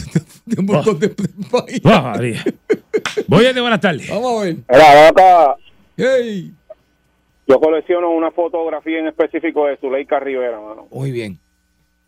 de 0.45 0.59
un 0.59 0.65
montón 0.65 0.99
de 0.99 1.09
país. 1.09 1.81
María. 1.83 2.43
Voy 3.27 3.45
buenas 3.61 3.79
tardes. 3.81 4.09
Vamos 4.09 4.41
a 4.41 4.45
ver. 4.45 4.55
Mira, 4.69 5.07
acá, 5.09 5.55
Hey. 5.97 6.51
yo 7.47 7.59
colecciono 7.59 8.09
una 8.11 8.31
fotografía 8.31 8.99
en 8.99 9.07
específico 9.07 9.65
de 9.67 9.77
Zuleika 9.77 10.19
Rivera, 10.19 10.59
mano. 10.59 10.87
Muy 10.91 11.11
bien. 11.11 11.39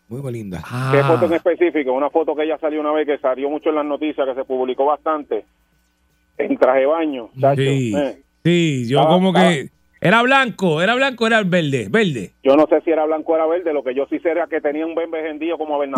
Muy 0.08 0.32
linda. 0.32 0.60
¿Qué 0.60 1.00
Ah. 1.00 1.08
foto 1.08 1.26
en 1.26 1.34
específico? 1.34 1.92
Una 1.94 2.10
foto 2.10 2.36
que 2.36 2.44
ella 2.44 2.58
salió 2.60 2.80
una 2.80 2.92
vez 2.92 3.08
que 3.08 3.18
salió 3.18 3.50
mucho 3.50 3.70
en 3.70 3.76
las 3.76 3.86
noticias, 3.86 4.28
que 4.28 4.36
se 4.36 4.44
publicó 4.46 4.86
bastante, 4.86 5.46
en 6.38 6.58
traje 6.58 6.82
de 6.82 6.86
baño. 6.86 7.30
chacho. 7.40 7.62
Sí, 7.62 7.94
Eh, 7.96 8.22
sí, 8.44 8.88
yo 8.88 9.02
Ah, 9.02 9.08
como 9.08 9.32
ah. 9.36 9.40
que 9.50 9.70
era 10.06 10.22
blanco, 10.22 10.84
era 10.84 10.94
blanco, 10.94 11.26
era 11.26 11.42
verde, 11.42 11.88
verde. 11.90 12.34
Yo 12.44 12.56
no 12.56 12.68
sé 12.68 12.80
si 12.82 12.92
era 12.92 13.06
blanco 13.06 13.32
o 13.32 13.36
era 13.36 13.48
verde, 13.48 13.74
lo 13.74 13.84
que 13.84 13.96
yo 13.96 14.06
sí 14.08 14.20
sé 14.20 14.30
era 14.30 14.46
que 14.46 14.62
tenía 14.62 14.86
un 14.86 14.94
buen 14.94 15.10
vendío 15.10 15.58
como. 15.58 15.82
Sí, 15.84 15.90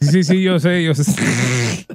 sí, 0.00 0.24
sí, 0.24 0.42
yo 0.42 0.58
sé, 0.58 0.82
yo 0.82 0.92
sé. 0.92 1.04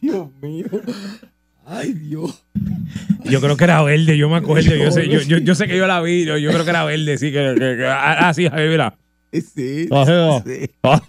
Dios 0.00 0.32
mío. 0.40 0.66
Ay, 1.70 1.92
Dios. 1.92 2.44
Yo 3.24 3.40
creo 3.42 3.56
que 3.56 3.64
era 3.64 3.82
verde, 3.82 4.16
yo 4.16 4.30
me 4.30 4.36
acuerdo, 4.36 4.74
yo 4.74 4.90
sé, 4.90 5.06
yo, 5.08 5.20
yo, 5.20 5.36
yo 5.38 5.54
sé 5.54 5.66
que 5.66 5.76
yo 5.76 5.86
la 5.86 6.00
vi, 6.00 6.24
yo, 6.24 6.38
yo 6.38 6.50
creo 6.50 6.64
que 6.64 6.70
era 6.70 6.84
verde, 6.84 7.18
sí, 7.18 7.30
que, 7.30 7.54
que- 7.58 7.76
que- 7.76 7.86
ah, 7.86 8.32
sí, 8.34 8.48
Javier, 8.48 8.70
mira. 8.70 8.96
Sí. 9.32 9.86
Ah, 9.90 10.40
sí. 10.46 10.70
ah. 10.82 11.02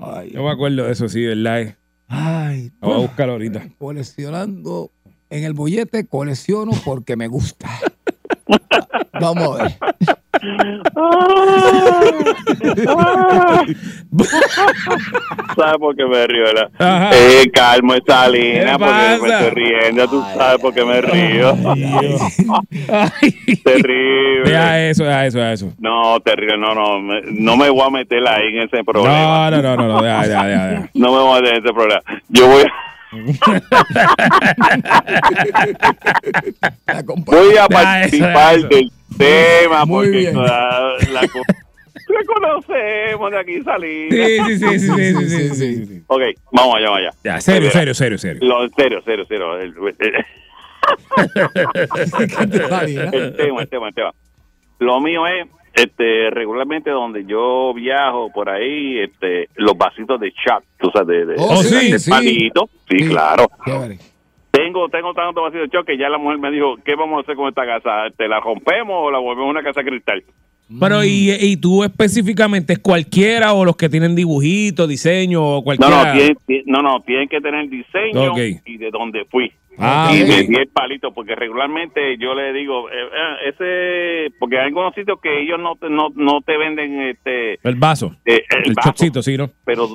Ay, 0.00 0.30
Yo 0.32 0.44
me 0.44 0.50
acuerdo 0.52 0.84
de 0.84 0.92
eso, 0.92 1.08
sí, 1.08 1.24
¿verdad? 1.24 1.74
ay. 2.06 2.70
Voy 2.80 2.92
a 2.94 2.98
buscarlo 2.98 3.32
ahorita. 3.32 3.66
Coleccionando 3.78 4.92
en 5.30 5.42
el 5.42 5.52
bollete, 5.52 6.06
colecciono 6.06 6.70
porque 6.84 7.16
me 7.16 7.26
gusta. 7.26 7.68
Vamos 9.20 9.58
a 9.58 9.64
ver. 9.64 9.76
¿Sabes 15.56 15.78
por 15.78 15.96
qué 15.96 16.04
me 16.06 16.26
río. 16.26 16.44
Eh, 17.12 17.50
calmo 17.52 17.94
esa 17.94 18.26
¿Qué 18.26 18.32
línea, 18.38 18.78
porque 18.78 19.18
me 19.22 19.28
estoy 19.28 19.50
riendo, 19.50 20.08
tú 20.08 20.22
sabes 20.36 20.58
por 20.60 20.74
qué 20.74 20.84
me 20.84 21.00
río. 21.00 21.56
Terrible. 23.64 24.50
Deja 24.50 24.88
eso, 24.88 25.04
deja 25.04 25.26
eso, 25.26 25.38
deja 25.38 25.52
eso. 25.52 25.72
No, 25.78 26.20
terrible, 26.20 26.58
no, 26.58 26.74
no, 26.74 27.00
me- 27.00 27.22
no 27.30 27.56
me 27.56 27.70
voy 27.70 27.86
a 27.86 27.90
meter 27.90 28.26
ahí 28.28 28.48
en 28.48 28.62
ese 28.62 28.82
problema. 28.84 29.50
No, 29.50 29.62
no, 29.62 29.64
no, 29.76 29.76
no, 29.76 29.88
no, 29.88 30.02
deja, 30.02 30.26
deja, 30.26 30.46
deja, 30.46 30.66
deja. 30.68 30.90
No 30.94 31.12
me 31.12 31.18
voy 31.18 31.38
a 31.38 31.42
meter 31.42 31.56
en 31.58 31.64
ese 31.64 31.74
problema. 31.74 32.02
Yo 32.28 32.46
voy, 32.48 32.62
compa- 32.62 32.72
Voy 37.24 37.56
a 37.56 37.64
ah, 37.64 37.68
participar 37.68 38.56
eso, 38.56 38.66
eso. 38.66 38.68
del 38.68 38.90
tema 39.16 39.84
Muy 39.84 40.06
porque 40.06 40.18
bien. 40.18 40.36
la, 40.36 40.96
la, 41.12 41.20
conocemos, 42.26 43.30
de 43.30 43.38
aquí 43.38 43.62
salimos. 43.62 44.14
Sí 44.14 44.38
sí 44.44 44.58
sí, 44.58 44.78
sí 44.78 44.88
sí 44.88 45.14
sí 45.28 45.54
sí, 45.54 45.86
sí, 45.86 46.02
Ok, 46.06 46.22
vamos 46.52 46.76
allá, 46.76 46.86
vamos 46.86 46.98
allá. 46.98 47.10
Ya, 47.24 47.40
serio, 47.40 47.70
serio, 47.70 47.94
serio, 47.94 48.18
serio. 48.18 48.40
Lo, 48.46 48.68
serio, 48.70 49.02
serio, 49.02 49.24
serio. 49.26 49.58
El, 49.58 49.74
el, 49.76 49.94
el 53.12 53.36
tema, 53.36 53.62
el 53.62 53.68
tema, 53.68 53.88
el 53.88 53.94
tema. 53.94 54.12
Lo 54.78 55.00
mío 55.00 55.26
es 55.26 55.46
este, 55.76 56.30
regularmente 56.30 56.90
donde 56.90 57.24
yo 57.26 57.72
viajo 57.74 58.30
por 58.32 58.48
ahí, 58.48 58.98
este, 58.98 59.48
los 59.56 59.76
vasitos 59.76 60.18
de 60.18 60.32
chat, 60.32 60.64
tú 60.80 60.90
sabes, 60.92 61.06
de, 61.08 61.26
de, 61.26 61.34
Oh, 61.38 61.62
de- 61.62 61.68
sí, 61.68 61.92
de 61.92 61.98
sí. 61.98 62.10
palito. 62.10 62.68
Sí, 62.88 62.98
Sí. 63.00 63.08
claro. 63.10 63.46
Tengo, 64.50 64.88
tengo 64.88 65.12
tantos 65.12 65.42
vasitos 65.44 65.70
de 65.70 65.76
chat 65.76 65.86
que 65.86 65.98
ya 65.98 66.08
la 66.08 66.16
mujer 66.18 66.38
me 66.38 66.50
dijo, 66.50 66.76
¿qué 66.84 66.94
vamos 66.94 67.18
a 67.18 67.20
hacer 67.20 67.36
con 67.36 67.48
esta 67.48 67.66
casa? 67.66 67.90
¿Te 68.16 68.26
la 68.26 68.40
rompemos 68.40 68.96
o 68.96 69.10
la 69.10 69.18
volvemos 69.18 69.50
una 69.50 69.62
casa 69.62 69.82
cristal? 69.84 70.24
Pero, 70.80 71.04
¿y, 71.04 71.30
y 71.38 71.56
tú 71.58 71.84
específicamente 71.84 72.72
es 72.72 72.78
cualquiera 72.80 73.52
o 73.52 73.64
los 73.64 73.76
que 73.76 73.88
tienen 73.88 74.16
dibujitos, 74.16 74.88
diseño 74.88 75.40
o 75.44 75.56
No, 75.58 75.62
cualquiera? 75.62 76.04
no, 76.06 76.12
tienen, 76.12 76.36
ti- 76.46 76.62
no, 76.66 76.80
no, 76.82 77.00
tienen 77.06 77.28
que 77.28 77.40
tener 77.40 77.68
diseño 77.68 78.32
y 78.64 78.76
de 78.78 78.90
dónde 78.90 79.24
fui. 79.26 79.52
Ah, 79.78 80.10
y 80.14 80.22
ok. 80.22 80.28
me 80.28 80.42
di 80.44 80.54
el 80.54 80.68
palito 80.68 81.12
porque 81.12 81.34
regularmente 81.34 82.16
yo 82.18 82.34
le 82.34 82.52
digo 82.52 82.88
eh, 82.90 82.94
eh, 82.94 83.48
ese 84.30 84.34
porque 84.38 84.58
hay 84.58 84.66
algunos 84.66 84.94
sitios 84.94 85.20
que 85.20 85.42
ellos 85.42 85.58
no 85.60 85.76
te, 85.76 85.90
no, 85.90 86.08
no 86.14 86.40
te 86.40 86.56
venden 86.56 87.00
este 87.08 87.58
El 87.62 87.74
vaso. 87.76 88.14
eh, 88.24 88.42
el, 88.50 88.70
El 88.70 88.74
vaso, 88.74 88.90
chocito, 88.92 89.22
sí, 89.22 89.36
¿no? 89.36 89.50
pero 89.64 89.88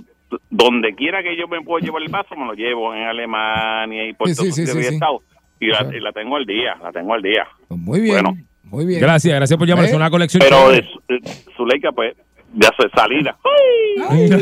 donde 0.49 0.93
quiera 0.95 1.21
que 1.23 1.35
yo 1.35 1.47
me 1.47 1.61
pueda 1.61 1.83
llevar 1.85 2.01
el 2.03 2.09
vaso 2.09 2.35
me 2.35 2.45
lo 2.45 2.53
llevo 2.53 2.93
en 2.93 3.03
Alemania 3.03 4.07
y 4.07 4.13
por 4.13 4.29
Sí, 4.29 4.47
estado 4.79 5.21
y 5.59 5.67
la, 5.67 5.87
y 5.95 5.99
la 5.99 6.11
tengo 6.11 6.35
al 6.37 6.45
día 6.45 6.75
la 6.81 6.91
tengo 6.91 7.13
al 7.13 7.21
día 7.21 7.47
Muy 7.69 8.01
bien. 8.01 8.23
Bueno. 8.23 8.37
Muy 8.63 8.85
bien. 8.85 9.01
Gracias, 9.01 9.35
gracias 9.35 9.57
por 9.59 9.67
llamar. 9.67 9.83
¿Eh? 9.83 9.87
Es 9.89 9.93
una 9.93 10.09
colección. 10.09 10.41
pero 10.41 10.69
de 10.69 10.81
de 11.09 11.19
Zuleika 11.57 11.91
pues 11.91 12.15
ya 12.55 12.69
soy 12.77 12.89
salida. 12.95 13.37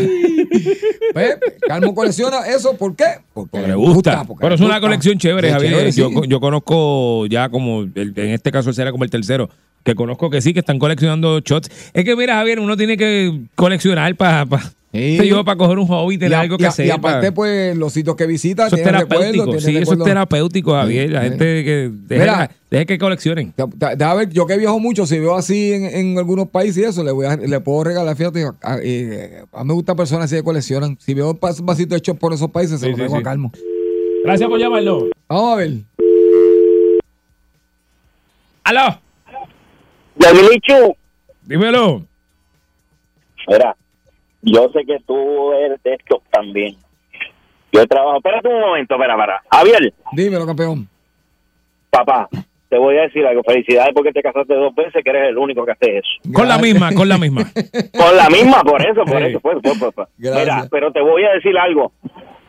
Calmo 1.67 1.93
colecciona 1.93 2.47
eso, 2.47 2.75
¿por 2.77 2.95
qué? 2.95 3.05
Porque 3.33 3.59
le 3.59 3.75
gusta. 3.75 4.23
porque 4.25 4.41
Pero 4.41 4.55
es 4.55 4.61
una 4.61 4.69
gusta. 4.75 4.81
colección 4.81 5.17
chévere, 5.17 5.47
Sí, 5.49 5.53
Javier. 5.53 5.91
chévere, 5.91 6.27
yo, 6.27 6.39
conozco 6.39 7.25
ya 7.27 7.49
como, 7.49 7.81
el- 7.81 8.13
en 8.15 8.29
este 8.31 8.51
caso 8.51 8.71
será 8.73 8.91
como 8.91 9.03
el 9.03 9.09
tercero, 9.09 9.49
que 9.83 9.95
conozco 9.95 10.29
que 10.29 10.41
sí, 10.41 10.53
que 10.53 10.59
están 10.59 10.79
coleccionando 10.79 11.39
shots. 11.39 11.69
Es 11.93 12.03
que 12.05 12.15
mira, 12.15 12.35
Javier, 12.35 12.59
uno 12.59 12.75
tiene 12.77 12.97
que 12.97 13.39
coleccionar 13.55 14.15
para 14.15 14.45
Sí. 14.91 15.19
yo 15.27 15.45
para 15.45 15.55
coger 15.55 15.77
un 15.77 15.85
hobby, 15.85 16.17
tener 16.17 16.33
algo 16.33 16.57
que 16.57 16.65
hacer. 16.65 16.87
y 16.87 16.89
aparte, 16.89 17.31
pues, 17.31 17.77
los 17.77 17.93
sitios 17.93 18.15
que 18.15 18.25
visita 18.25 18.65
eso 18.67 18.75
es 18.75 18.81
terapéutico, 18.83 19.59
sí, 19.59 19.77
eso 19.77 19.93
es 19.93 20.03
terapéutico, 20.03 20.71
Javier. 20.71 21.11
La 21.11 21.21
Sí. 21.21 21.29
gente 21.29 21.45
que 21.63 21.91
deje, 22.07 22.21
Mira. 22.21 22.51
deje 22.71 22.85
que 22.87 22.97
coleccionen. 22.97 23.53
Deja 23.95 24.13
ver, 24.15 24.29
yo 24.29 24.47
que 24.47 24.57
viajo 24.57 24.79
mucho, 24.79 25.05
si 25.05 25.19
veo 25.19 25.35
así 25.35 25.73
en, 25.73 25.85
en 25.85 26.17
algunos 26.17 26.49
países 26.49 26.77
y 26.77 26.83
eso, 26.85 27.03
le 27.03 27.11
voy 27.11 27.27
a, 27.27 27.35
le 27.37 27.59
puedo 27.59 27.83
regalar, 27.83 28.15
fíjate, 28.15 28.45
a, 28.63 28.77
eh, 28.81 29.43
a 29.53 29.63
mí 29.63 29.67
me 29.67 29.73
gustan 29.75 29.95
personas 29.95 30.25
así 30.25 30.37
que 30.37 30.43
coleccionan. 30.43 30.97
Si 30.99 31.13
veo 31.13 31.31
un 31.31 31.39
vasito 31.65 31.95
hecho 31.95 32.15
por 32.15 32.33
esos 32.33 32.49
países, 32.49 32.79
se 32.79 32.89
lo 32.89 32.97
sí. 32.97 33.15
a 33.15 33.21
Calmo. 33.21 33.51
Gracias 34.23 34.49
por 34.49 34.59
llamarlo. 34.59 35.07
Vamos 35.27 35.53
a 35.53 35.55
ver. 35.55 35.71
¡Aló! 38.63 38.99
Dímelo. 41.43 42.03
mira, 43.47 43.75
yo 44.41 44.69
sé 44.69 44.85
que 44.85 44.99
tú 45.05 45.51
eres 45.53 45.81
de 45.83 45.93
estos 45.95 46.21
también. 46.31 46.75
Yo 47.71 47.85
trabajo, 47.87 48.17
espérate 48.17 48.47
un 48.47 48.61
momento, 48.61 48.95
espera, 48.95 49.17
para. 49.17 49.41
Javier, 49.51 49.93
Dímelo, 50.13 50.45
campeón. 50.45 50.87
papá, 51.89 52.27
te 52.69 52.77
voy 52.77 52.97
a 52.97 53.01
decir 53.01 53.25
algo. 53.25 53.41
Felicidades 53.43 53.91
porque 53.93 54.11
te 54.11 54.21
casaste 54.21 54.53
dos 54.53 54.73
veces, 54.75 55.03
que 55.03 55.09
eres 55.09 55.29
el 55.29 55.37
único 55.37 55.65
que 55.65 55.71
hace 55.71 55.97
eso. 55.97 56.09
Con 56.33 56.47
la 56.47 56.57
misma, 56.57 56.93
con 56.93 57.09
la 57.09 57.17
misma. 57.17 57.43
Con 57.97 58.15
la 58.15 58.29
misma, 58.29 58.61
por 58.63 58.81
eso, 58.81 59.03
por 59.05 59.21
eso. 59.21 59.39
Pues, 59.39 59.57
pues. 59.61 60.07
Gracias. 60.17 60.55
Mira, 60.55 60.67
pero 60.69 60.91
te 60.91 61.01
voy 61.01 61.23
a 61.23 61.33
decir 61.33 61.57
algo. 61.57 61.91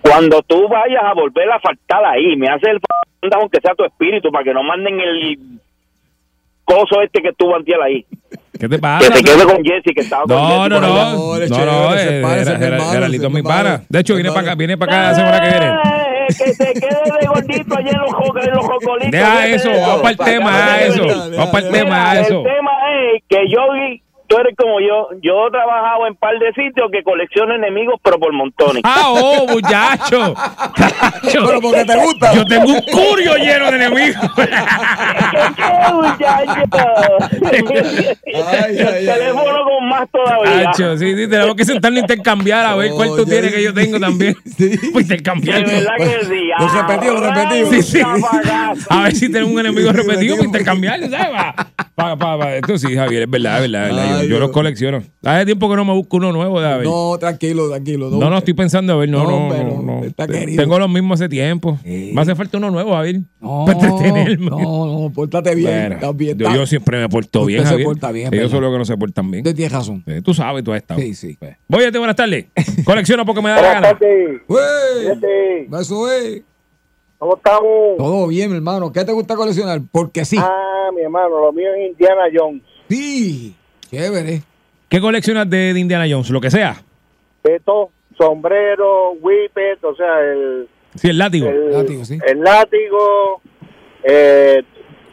Cuando 0.03 0.43
tú 0.43 0.68
vayas 0.68 1.03
a 1.03 1.14
volver 1.14 1.51
a 1.51 1.61
faltar 1.61 2.05
ahí, 2.05 2.37
me 2.37 2.49
haces 2.49 2.68
el 2.68 2.81
favor, 2.81 3.41
aunque 3.41 3.61
sea 3.61 3.74
tu 3.74 3.85
espíritu, 3.85 4.31
para 4.31 4.45
que 4.45 4.55
no 4.55 4.62
manden 4.62 5.01
el 5.01 5.39
coso 6.74 7.02
este 7.02 7.20
que 7.22 7.28
estuvo 7.28 7.56
antiel 7.56 7.80
ahí. 7.82 8.06
¿Qué 8.58 8.68
te 8.68 8.78
pasa? 8.78 9.08
Que 9.08 9.16
se 9.16 9.24
quede 9.24 9.44
con 9.44 9.64
Jesse, 9.64 9.94
que 9.94 10.00
estaba 10.02 10.22
con 10.24 10.36
No, 10.36 10.48
Jesse 10.64 10.70
no, 10.70 10.80
no. 10.80 10.88
No, 10.88 10.94
No, 11.16 11.38
no, 11.38 11.46
chévere, 11.46 11.98
se 11.98 12.18
eh, 12.18 12.22
para, 12.22 12.34
Gera- 12.34 12.52
es 12.52 12.58
mi 12.58 12.64
hermano, 12.66 13.38
es 13.38 13.42
pana. 13.42 13.82
De 13.88 14.00
hecho, 14.00 14.14
viene 14.14 14.28
para 14.30 14.40
acá, 14.42 14.54
viene 14.54 14.76
para 14.78 14.92
acá 14.92 15.08
la 15.08 15.14
semana 15.14 15.40
que 15.40 15.48
viene. 15.50 15.66
Eh, 15.66 16.26
que 16.28 16.52
se 16.52 16.72
quede 16.74 17.18
de 17.20 17.26
gordito 17.26 17.76
allá 17.76 17.90
en 17.90 17.98
los, 17.98 18.44
en 18.46 18.54
los 18.54 18.66
jocolitos. 18.66 19.10
Deja 19.10 19.46
eso, 19.48 19.70
vamos 19.70 20.00
para 20.02 20.10
el 20.10 20.16
tema, 20.18 20.80
eso. 20.82 21.06
Vamos 21.06 21.50
para 21.50 21.66
el 21.66 21.72
tema, 21.72 22.20
eso. 22.20 22.38
El 22.38 22.44
tema 22.44 22.70
es 23.14 23.22
que 23.28 23.36
yo 23.48 23.72
vi, 23.72 24.02
tú 24.31 24.37
eres 24.39 24.55
como 24.57 24.78
yo, 24.81 25.09
yo 25.22 25.49
he 25.49 25.51
trabajado 25.51 26.07
en 26.07 26.14
par 26.14 26.39
de 26.39 26.53
sitios 26.53 26.89
que 26.93 27.03
colecciono 27.03 27.53
enemigos, 27.53 27.97
pero 28.03 28.16
por 28.20 28.33
montones. 28.33 28.81
Ah, 28.85 29.07
oh, 29.09 29.45
muchacho. 29.49 30.35
Muchacho. 31.22 31.47
Pero 31.47 31.61
porque 31.61 31.85
te 31.85 31.97
gusta. 31.97 32.33
Yo 32.35 32.45
tengo 32.47 32.68
un 32.68 32.81
curio 32.83 33.35
lleno 33.37 33.70
de 33.70 33.76
enemigos. 33.76 34.16
¿Qué, 34.37 34.43
muchacho? 35.93 36.51
Ay, 37.51 38.07
el 38.24 38.43
ay, 38.43 38.78
ay, 38.78 39.07
teléfono 39.07 39.64
con 39.64 39.89
más 39.89 40.09
todavía. 40.11 40.70
Hacho, 40.70 40.97
sí, 40.97 41.14
sí, 41.16 41.28
tenemos 41.28 41.55
que 41.57 41.64
sentarnos 41.64 41.99
a 41.99 42.01
intercambiar 42.03 42.66
a 42.66 42.76
ver 42.76 42.93
cuál 42.93 43.09
tú 43.16 43.24
tienes 43.24 43.53
que 43.53 43.62
yo 43.62 43.74
tengo 43.74 43.99
también. 43.99 44.37
Sí. 44.61 44.76
Pues 44.93 45.09
De 45.09 45.14
intercambiar. 45.14 45.64
verdad 45.66 45.93
que 45.97 46.24
sí. 46.26 46.51
Lo 46.59 46.68
repetido, 46.68 47.14
lo 47.14 47.20
repetido. 47.33 47.70
Sí, 47.70 47.83
sí. 47.83 47.99
Zapagazo. 48.01 48.87
A 48.93 49.03
ver 49.05 49.14
si 49.14 49.31
tenemos 49.33 49.53
un 49.55 49.61
enemigo 49.61 49.91
repetido 49.93 50.37
para 50.37 50.43
repetimos. 50.43 50.45
intercambiar, 50.45 51.01
¿sabes? 51.09 51.55
Pa, 51.95 52.16
pa, 52.16 52.39
pa. 52.39 52.55
Esto 52.57 52.76
sí, 52.78 52.95
Javier, 52.95 53.22
es 53.22 53.31
verdad, 53.31 53.64
es 53.64 53.70
verdad. 53.70 53.89
es 53.91 53.97
verdad. 53.97 54.19
Yo- 54.19 54.19
Ay, 54.20 54.28
yo, 54.28 54.38
los 54.38 54.50
colecciono. 54.50 55.02
Hace 55.24 55.44
tiempo 55.46 55.68
que 55.70 55.76
no 55.76 55.84
me 55.84 55.92
busco 55.92 56.16
uno 56.16 56.32
nuevo, 56.32 56.60
David. 56.60 56.84
No, 56.84 57.12
No, 57.12 57.18
tranquilo, 57.18 57.68
tranquilo. 57.68 58.10
no, 58.10 58.38
estoy 58.38 58.54
pensando, 58.54 58.92
a 58.92 58.96
ver, 58.96 59.08
no, 59.08 59.24
No, 59.24 59.48
no, 59.48 59.48
no. 59.48 59.64
no, 59.64 59.82
no. 60.00 60.04
está 60.04 60.26
querido. 60.26 60.62
Tengo 60.62 60.78
los 60.78 60.88
mismos 60.90 61.20
hace 61.20 61.28
tiempo. 61.28 61.78
Sí. 61.84 62.12
Me 62.14 62.20
hace 62.20 62.34
falta 62.34 62.58
uno 62.58 62.70
nuevo, 62.70 62.92
Javier. 62.94 63.20
No, 63.40 63.64
para 63.66 63.78
entretenerme. 63.78 64.50
no, 64.50 64.58
no, 64.58 65.12
pórtate 65.14 65.54
bien. 65.54 65.70
Bueno, 65.70 65.94
estás 65.96 66.16
bien, 66.16 66.38
yo, 66.38 66.66
siempre 66.66 66.98
me 66.98 67.08
porto 67.08 67.40
Usted 67.40 67.48
bien, 67.48 67.62
se 67.64 67.68
Javier. 67.70 67.84
porta 67.86 68.12
bien, 68.12 68.26
es 68.32 68.32
Ellos 68.40 68.50
son 68.50 68.62
los 68.62 68.72
que 68.72 68.78
no 68.78 68.84
se 68.84 68.96
portan 68.96 69.30
bien. 69.30 69.42
Usted 69.42 69.56
tiene 69.56 69.68
razón. 69.68 70.02
Eh, 70.06 70.20
Tú 70.22 70.34
sabes, 70.34 70.62
tú 70.64 70.72
has 70.72 70.78
estado. 70.82 71.00
Sí, 71.00 71.14
sí. 71.14 71.38
Voy 71.68 71.84
a 71.84 71.90
buenas 71.98 72.16
tardes. 72.16 72.46
Colecciono 72.84 73.24
porque 73.24 73.42
me 73.42 73.50
da 73.50 73.56
la 73.62 73.72
gana. 73.74 73.98
Fíjate, 73.98 75.68
Eso 75.80 76.10
es. 76.12 76.42
¿Cómo 77.18 77.36
estamos? 77.36 77.96
Todo 77.98 78.26
bien, 78.28 78.50
mi 78.50 78.56
hermano. 78.56 78.90
¿Qué 78.92 79.04
te 79.04 79.12
gusta 79.12 79.36
coleccionar? 79.36 79.82
Porque 79.92 80.24
sí. 80.24 80.36
Ah, 80.38 80.88
mi 80.94 81.02
hermano, 81.02 81.38
lo 81.40 81.52
mío 81.52 81.68
es 81.76 81.90
Indiana 81.90 82.22
Jones. 82.34 82.62
Sí. 82.88 83.54
Chévere. 83.91 84.43
¿Qué 84.88 85.01
coleccionas 85.01 85.49
de, 85.49 85.72
de 85.74 85.80
Indiana 85.80 86.07
Jones? 86.09 86.30
Lo 86.30 86.41
que 86.41 86.51
sea. 86.51 86.76
Esto, 87.45 87.91
sombrero, 88.16 89.12
whippet, 89.20 89.82
o 89.84 89.95
sea, 89.95 90.20
el, 90.20 90.68
Sí, 90.97 91.09
el 91.09 91.18
látigo. 91.18 91.49
el 91.49 91.70
Látigo, 91.72 92.05
sí. 92.05 92.18
el 92.26 92.41
látigo, 92.41 93.41
eh, 94.03 94.62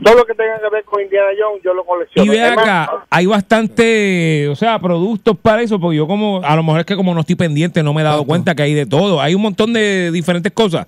todo 0.04 0.16
lo 0.16 0.26
que 0.26 0.34
tenga 0.34 0.60
que 0.60 0.70
ver 0.72 0.84
con 0.84 1.02
Indiana 1.02 1.30
Jones, 1.40 1.62
yo 1.64 1.74
lo 1.74 1.84
colecciono. 1.86 2.26
Y 2.26 2.36
ve 2.36 2.44
acá, 2.44 3.06
hay 3.10 3.26
bastante, 3.28 4.48
o 4.50 4.56
sea, 4.56 4.80
productos 4.80 5.38
para 5.38 5.62
eso, 5.62 5.80
porque 5.80 5.98
yo 5.98 6.08
como, 6.08 6.42
a 6.44 6.56
lo 6.56 6.64
mejor 6.64 6.80
es 6.82 6.86
que 6.88 6.96
como 6.96 7.14
no 7.14 7.20
estoy 7.22 7.36
pendiente, 7.36 7.84
no 7.84 7.94
me 7.94 8.02
he 8.02 8.04
dado 8.04 8.18
Exacto. 8.18 8.28
cuenta 8.30 8.56
que 8.56 8.64
hay 8.64 8.74
de 8.74 8.86
todo. 8.88 9.22
Hay 9.22 9.36
un 9.36 9.42
montón 9.44 9.72
de 9.74 10.10
diferentes 10.12 10.52
cosas. 10.52 10.88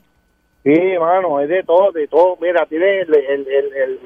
Sí, 0.63 0.73
hermano, 0.73 1.39
es 1.39 1.49
de 1.49 1.63
todo, 1.63 1.91
de 1.91 2.07
todo. 2.07 2.37
Mira, 2.41 2.65
tiene 2.65 3.01
el, 3.01 3.15
el, 3.15 3.47
el, 3.47 3.73
el, 3.73 3.99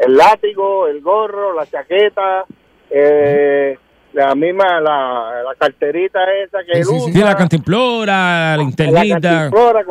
el 0.00 0.14
látigo, 0.16 0.86
el 0.86 1.00
gorro, 1.00 1.54
la 1.54 1.66
chaqueta, 1.66 2.44
eh, 2.90 3.76
la 4.12 4.34
misma, 4.34 4.80
la, 4.80 5.42
la 5.44 5.54
carterita 5.58 6.18
esa 6.44 6.58
que 6.66 6.72
Sí, 6.74 6.78
él 6.80 6.84
sí, 6.84 6.90
sí. 6.90 6.96
usa. 6.96 7.12
Tiene 7.12 7.26
la 7.28 7.36
cantimplora, 7.36 8.12
la 8.14 8.50
la 8.50 8.56
linternita. 8.56 9.30
cantimplora 9.30 9.82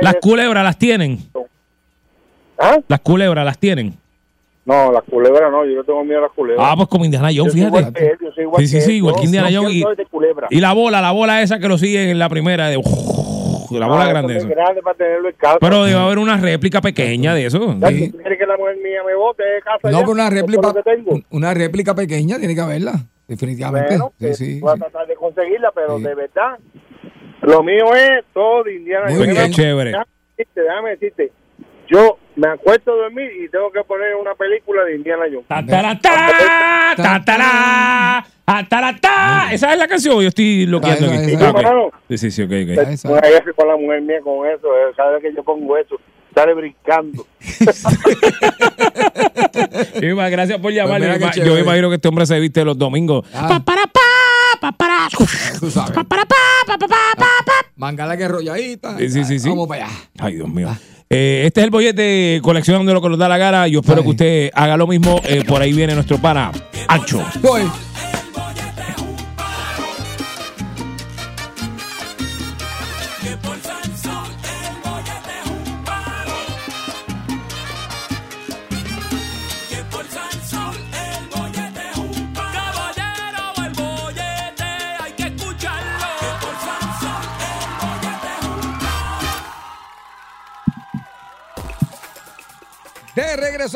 Las 0.00 0.14
culebras 0.16 0.64
las 0.64 0.78
tienen. 0.78 1.18
¿Ah? 2.58 2.78
Las 2.88 3.00
culebras 3.00 3.44
las 3.44 3.58
tienen. 3.58 3.94
No, 4.64 4.90
las 4.92 5.02
culebras 5.04 5.50
no, 5.50 5.66
yo 5.66 5.76
no 5.76 5.84
tengo 5.84 6.02
miedo 6.04 6.20
a 6.20 6.22
las 6.22 6.32
culebras. 6.32 6.66
Ah, 6.66 6.74
pues 6.74 6.88
como 6.88 7.04
Indiana 7.04 7.28
Jones, 7.34 7.52
fíjate. 7.52 7.92
que 7.92 8.06
él, 8.06 8.18
yo 8.20 8.32
soy 8.32 8.44
igual 8.44 8.62
Sí, 8.62 8.68
sí, 8.68 8.74
que 8.76 8.80
sí, 8.80 8.92
igual 8.96 9.14
que 9.16 9.24
Indiana 9.24 9.48
Jones. 9.52 9.74
Y, 9.74 9.84
y 10.50 10.60
la 10.60 10.72
bola, 10.72 11.02
la 11.02 11.10
bola 11.12 11.42
esa 11.42 11.58
que 11.58 11.68
lo 11.68 11.76
sigue 11.76 12.10
en 12.10 12.18
la 12.18 12.30
primera 12.30 12.68
de 12.68 12.78
la 13.72 13.86
bola 13.86 14.04
Ah, 14.04 14.08
grande 14.08 14.36
eso 14.36 14.48
grande 14.48 14.82
para 14.82 14.96
tenerlo 14.96 15.28
en 15.28 15.34
casa. 15.36 15.58
Pero 15.60 15.84
debe 15.84 15.98
haber 15.98 16.18
una 16.18 16.36
réplica 16.36 16.80
pequeña 16.80 17.34
de 17.34 17.46
eso. 17.46 17.58
Sí. 17.88 18.10
¿tú 18.10 18.18
¿Quieres 18.18 18.38
que 18.38 18.46
la 18.46 18.56
mujer 18.56 18.76
mía 18.76 19.02
me 19.06 19.14
bote 19.14 19.42
de 19.44 19.60
casa 19.62 19.78
No, 19.84 19.90
ya? 19.90 19.98
pero 19.98 20.10
una 20.12 20.30
réplica, 20.30 20.72
una 21.30 21.54
réplica 21.54 21.94
pequeña 21.94 22.38
tiene 22.38 22.54
que 22.54 22.60
haberla. 22.60 22.92
Definitivamente. 23.26 23.88
Bueno, 23.96 24.12
sí, 24.18 24.26
que 24.26 24.34
sí, 24.34 24.60
voy 24.60 24.72
a 24.72 24.76
tratar 24.76 25.06
de 25.06 25.14
conseguirla, 25.14 25.70
pero 25.74 25.96
Sí. 25.98 26.04
de 26.04 26.14
verdad, 26.14 26.58
lo 27.42 27.62
mío 27.62 27.94
es 27.94 28.24
todo 28.34 28.64
de 28.64 28.74
Indiana 28.76 29.06
Muy 29.08 29.14
Jones. 29.18 29.34
bien. 29.38 29.50
Chévere. 29.52 29.90
Déjame 29.90 30.06
decirte, 30.36 30.60
déjame 30.60 30.90
decirte, 30.90 31.32
yo 31.88 32.18
me 32.36 32.48
acuesto 32.48 32.92
a 32.92 32.96
dormir 32.96 33.30
y 33.42 33.48
tengo 33.48 33.70
que 33.72 33.82
poner 33.84 34.14
una 34.16 34.34
película 34.34 34.84
de 34.84 34.96
Indiana 34.96 35.24
Jones. 35.30 35.46
Tatarata, 38.44 38.68
tatará, 38.68 38.92
tatarata. 39.00 39.52
Esa 39.54 39.72
es 39.72 39.78
la 39.78 39.88
canción. 39.88 40.20
Yo 40.20 40.28
estoy 40.28 40.66
loqueando 40.66 41.06
Esa, 41.06 41.22
aquí. 41.22 41.32
esa, 41.32 41.48
Ah. 41.50 41.88
Sí, 42.10 42.18
sí, 42.18 42.30
sí, 42.30 42.42
ok, 42.42 42.50
ok. 42.50 43.10
Una 43.10 43.20
vez 43.20 43.42
con 43.56 43.68
la 43.68 43.76
mujer 43.76 44.02
mía 44.02 44.16
con 44.22 44.46
eso, 44.46 44.66
eh, 44.68 44.92
cada 44.96 45.12
vez 45.12 45.22
que 45.22 45.34
yo 45.34 45.42
pongo 45.42 45.76
eso, 45.78 45.96
sale 46.34 46.52
brincando. 46.54 47.26
Gracias 50.30 50.58
por 50.60 50.72
llamar. 50.72 51.00
Pues 51.18 51.36
Yo 51.36 51.44
yo 51.44 51.58
imagino 51.58 51.88
que 51.88 51.96
este 51.96 52.08
hombre 52.08 52.26
se 52.26 52.38
viste 52.38 52.64
los 52.64 52.76
domingos. 52.76 53.26
Ah. 53.32 53.48
Pa, 53.48 53.60
para, 53.60 53.82
pa, 53.86 54.00
pa, 54.60 54.72
para. 54.72 55.08
Tú 55.60 55.70
sabes. 55.70 55.92
Pa, 55.92 56.04
para, 56.04 56.24
pa, 56.26 56.34
pa, 56.66 56.78
pa, 56.78 56.88
pa, 56.88 56.96
pa, 57.16 57.26
pa. 57.46 57.52
Mangala 57.76 58.16
que 58.16 58.28
rolladita. 58.28 58.98
Sí, 58.98 59.08
sí, 59.08 59.24
sí, 59.24 59.38
sí. 59.38 59.48
Vamos 59.48 59.68
para 59.68 59.86
allá. 59.86 59.94
Ay, 60.18 60.34
Dios 60.34 60.48
mío. 60.48 60.68
Eh, 61.10 61.42
este 61.46 61.60
es 61.60 61.64
el 61.64 61.70
bollete 61.70 62.40
coleccionando 62.42 62.92
lo 62.92 63.00
que 63.00 63.08
nos 63.08 63.18
da 63.18 63.28
la 63.28 63.38
gana. 63.38 63.68
Yo 63.68 63.80
espero 63.80 63.98
Ay. 63.98 64.04
que 64.04 64.10
usted 64.10 64.50
haga 64.54 64.76
lo 64.76 64.86
mismo. 64.86 65.20
Eh, 65.24 65.44
por 65.46 65.62
ahí 65.62 65.72
viene 65.72 65.94
nuestro 65.94 66.18
pana, 66.18 66.50
Ancho. 66.88 67.24
Voy. 67.40 67.62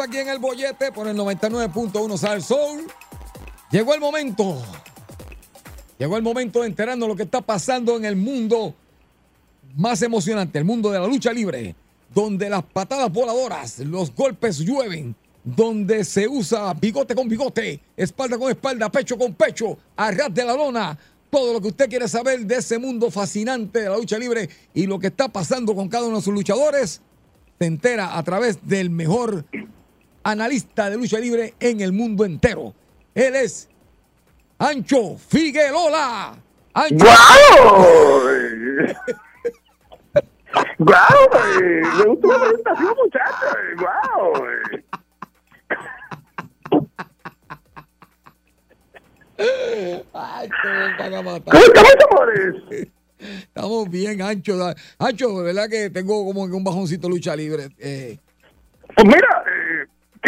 Aquí 0.09 0.19
en 0.19 0.29
el 0.29 0.39
bollete 0.39 0.91
por 0.91 1.07
el 1.07 1.17
99.1 1.17 2.17
Sal 2.17 2.43
Soul. 2.43 2.87
Llegó 3.71 3.93
el 3.93 4.01
momento. 4.01 4.63
Llegó 5.99 6.17
el 6.17 6.23
momento 6.23 6.63
de 6.63 6.69
enterarnos 6.69 7.09
lo 7.09 7.15
que 7.15 7.25
está 7.25 7.43
pasando 7.43 7.97
en 7.97 8.07
el 8.07 8.17
mundo 8.17 8.75
más 9.77 10.01
emocionante, 10.01 10.59
el 10.59 10.65
mundo 10.65 10.91
de 10.91 10.99
la 10.99 11.07
lucha 11.07 11.31
libre, 11.31 11.75
donde 12.15 12.49
las 12.49 12.65
patadas 12.65 13.13
voladoras, 13.13 13.81
los 13.81 14.15
golpes 14.15 14.59
llueven, 14.59 15.15
donde 15.45 16.05
se 16.05 16.27
usa 16.27 16.73
bigote 16.73 17.15
con 17.15 17.29
bigote, 17.29 17.79
espalda 17.97 18.39
con 18.39 18.51
espalda, 18.51 18.91
pecho 18.91 19.19
con 19.19 19.35
pecho, 19.35 19.77
arras 19.95 20.33
de 20.33 20.45
la 20.45 20.55
lona. 20.55 20.99
Todo 21.29 21.53
lo 21.53 21.61
que 21.61 21.69
usted 21.69 21.91
quiere 21.91 22.09
saber 22.09 22.47
de 22.47 22.57
ese 22.57 22.79
mundo 22.79 23.11
fascinante 23.11 23.81
de 23.81 23.91
la 23.91 23.99
lucha 23.99 24.19
libre 24.19 24.49
y 24.73 24.87
lo 24.87 24.99
que 24.99 25.09
está 25.09 25.29
pasando 25.29 25.75
con 25.75 25.89
cada 25.89 26.07
uno 26.07 26.17
de 26.17 26.23
sus 26.23 26.33
luchadores, 26.33 27.03
se 27.59 27.67
entera 27.67 28.17
a 28.17 28.23
través 28.23 28.67
del 28.67 28.89
mejor 28.89 29.45
analista 30.23 30.91
de 30.91 30.97
lucha 30.97 31.19
libre 31.19 31.55
en 31.61 31.81
el 31.81 31.93
mundo 31.93 32.25
entero. 32.25 32.75
Él 33.15 33.35
es 33.37 33.69
Ancho 34.59 35.17
Figueroa. 35.17 36.37
Ancho. 36.75 37.05
¡Guau! 37.05 38.09
güey! 40.79 41.83
Me 41.99 42.05
gustó 42.05 42.29
la 42.29 42.41
presentación, 42.41 42.95
muchachos. 42.97 43.57
¡Guau! 43.79 44.33
güey! 44.39 44.85
Ay, 50.13 50.49
te 50.99 51.17
a 51.17 51.23
matar. 51.23 51.43
¿Cómo 51.45 51.65
estamos, 51.65 51.95
amores? 52.11 52.89
Estamos 53.19 53.89
bien, 53.91 54.23
Ancho. 54.23 54.55
Ancho, 54.99 55.39
de 55.39 55.45
verdad 55.45 55.69
que 55.69 55.91
tengo 55.91 56.25
como 56.25 56.43
un 56.43 56.65
bajoncito 56.65 57.09
lucha 57.09 57.35
libre. 57.37 57.69
Eh, 57.79 58.19
Pues 58.95 59.07
mira, 59.07 59.38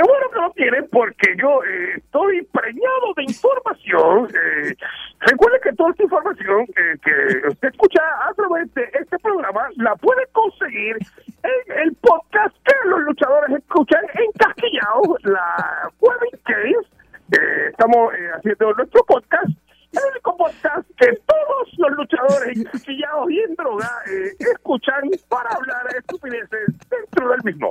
qué 0.00 0.06
bueno 0.08 0.30
que 0.30 0.40
lo 0.40 0.50
tienes 0.52 0.90
porque 0.90 1.36
yo 1.36 1.62
eh, 1.64 1.94
estoy 1.96 2.42
preñado 2.52 3.12
de 3.16 3.24
información. 3.24 4.28
Eh, 4.30 4.74
recuerde 5.20 5.60
que 5.62 5.72
toda 5.74 5.90
esta 5.90 6.02
información 6.04 6.62
eh, 6.62 6.96
que 7.04 7.48
usted 7.48 7.68
escucha 7.68 8.00
a 8.26 8.32
través 8.32 8.72
de 8.74 8.84
este 8.98 9.18
programa 9.18 9.68
la 9.76 9.94
puede 9.96 10.26
conseguir 10.32 10.96
en 11.42 11.78
el 11.80 11.94
podcast 11.96 12.56
que 12.64 12.88
los 12.88 13.00
luchadores 13.00 13.58
escuchan 13.58 14.02
en 14.14 14.32
Casquillao, 14.38 15.16
la 15.24 15.90
Webbing 16.00 16.40
Case. 16.44 16.88
Eh, 17.32 17.68
estamos 17.70 18.14
eh, 18.14 18.30
haciendo 18.36 18.72
nuestro 18.74 19.04
podcast. 19.04 19.50
El 19.92 20.00
único 20.12 20.36
podcast 20.36 20.88
que 20.96 21.12
todos 21.26 21.68
los 21.76 21.90
luchadores 21.92 22.56
encaquillados 22.56 23.30
y 23.30 23.40
en 23.40 23.54
droga 23.56 23.90
eh, 24.06 24.32
escuchan 24.38 25.10
para 25.28 25.50
hablar 25.50 25.82
de 25.92 25.98
estupideces 25.98 26.88
dentro 26.88 27.28
del 27.30 27.42
mismo. 27.42 27.70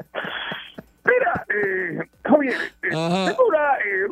Mira, 1.09 1.45
eh, 1.49 1.99
Javier, 2.23 2.55
eh, 2.83 2.89
tengo 2.89 3.47
una, 3.47 3.77
eh, 3.77 4.07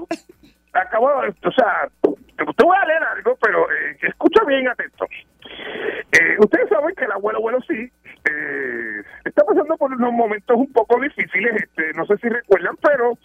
acabo 0.74 1.22
de, 1.22 1.30
o 1.30 1.52
sea, 1.52 1.90
te, 2.02 2.46
te 2.46 2.64
voy 2.64 2.78
a 2.78 2.86
leer 2.86 3.04
algo, 3.04 3.38
pero 3.42 3.70
eh, 3.72 3.98
escucha 4.02 4.44
bien 4.46 4.68
atento. 4.68 5.06
Eh, 6.12 6.36
ustedes 6.40 6.70
saben 6.70 6.96
que 6.96 7.06
el 7.06 7.12
abuelo, 7.12 7.40
abuelo 7.40 7.60
sí, 7.68 7.92
eh, 8.30 9.04
está 9.26 9.44
pasando 9.44 9.78
por 9.78 9.92
unos 9.92 10.14
momentos 10.14 10.58
un 10.58 10.72
poco 10.72 11.00
difíciles, 11.00 11.56
este, 11.56 11.94
no 11.94 12.06
sé 12.06 12.18
si 12.18 12.30
recuerdan, 12.30 12.76
pero 12.82 13.18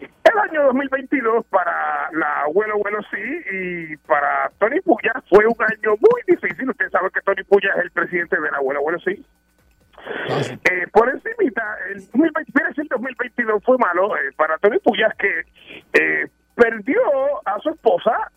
el 0.00 0.38
año 0.38 0.64
2022 0.64 1.46
para 1.46 2.10
la 2.12 2.42
abuelo, 2.42 2.74
abuelo 2.74 2.98
sí, 3.10 3.40
y 3.52 3.96
para 3.98 4.50
Tony 4.58 4.80
Puya 4.80 5.12
fue 5.28 5.46
un 5.46 5.56
año 5.60 5.96
muy 5.98 6.22
difícil. 6.26 6.68
Usted 6.68 6.90
sabe 6.90 7.10
que 7.10 7.20
Tony 7.20 7.42
Puya 7.44 7.70
es 7.76 7.84
el 7.84 7.90
presidente 7.92 8.40
del 8.40 8.54
abuelo, 8.54 8.80
abuelo 8.80 8.98
sí. 9.00 9.24
Eh, 10.64 10.86
por 10.92 11.08
encimita, 11.08 11.62
el 11.90 12.00
2020, 12.00 12.52
mira, 12.54 12.72
si 12.74 12.80
el 12.82 12.88
2022 12.88 13.62
fue 13.64 13.78
malo 13.78 14.16
eh, 14.16 14.32
para 14.36 14.58
Tony 14.58 14.78
Puyas 14.78 15.12
que 15.18 15.40
eh, 15.92 16.28
perdió 16.54 17.00
a 17.44 17.58
su 17.60 17.70
esposa, 17.70 18.30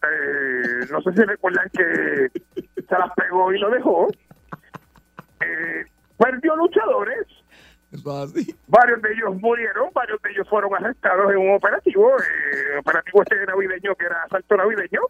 no 0.91 1.01
sé 1.01 1.13
si 1.13 1.23
recuerdan 1.23 1.69
que 1.73 2.29
se 2.55 2.97
las 2.97 3.11
pegó 3.15 3.53
y 3.53 3.59
lo 3.59 3.69
dejó, 3.69 4.07
perdió 6.17 6.55
luchadores, 6.55 7.25
varios 8.67 9.01
de 9.01 9.13
ellos 9.13 9.35
murieron, 9.41 9.89
varios 9.93 10.21
de 10.21 10.31
ellos 10.31 10.47
fueron 10.47 10.73
arrestados 10.75 11.31
en 11.31 11.37
un 11.37 11.55
operativo, 11.55 12.11
eh, 12.17 12.77
operativo 12.79 13.23
este 13.23 13.45
navideño 13.45 13.95
que 13.95 14.05
era 14.05 14.23
asalto 14.23 14.57
navideño, 14.57 15.01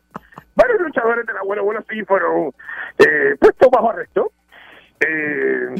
varios 0.56 0.82
luchadores 0.82 1.26
del 1.26 1.38
abuelo 1.38 1.62
abuelo 1.62 1.84
sí 1.90 2.04
fueron 2.06 2.54
eh, 2.98 3.36
puestos 3.40 3.70
bajo 3.72 3.90
arresto. 3.92 4.32
Eh, 5.00 5.76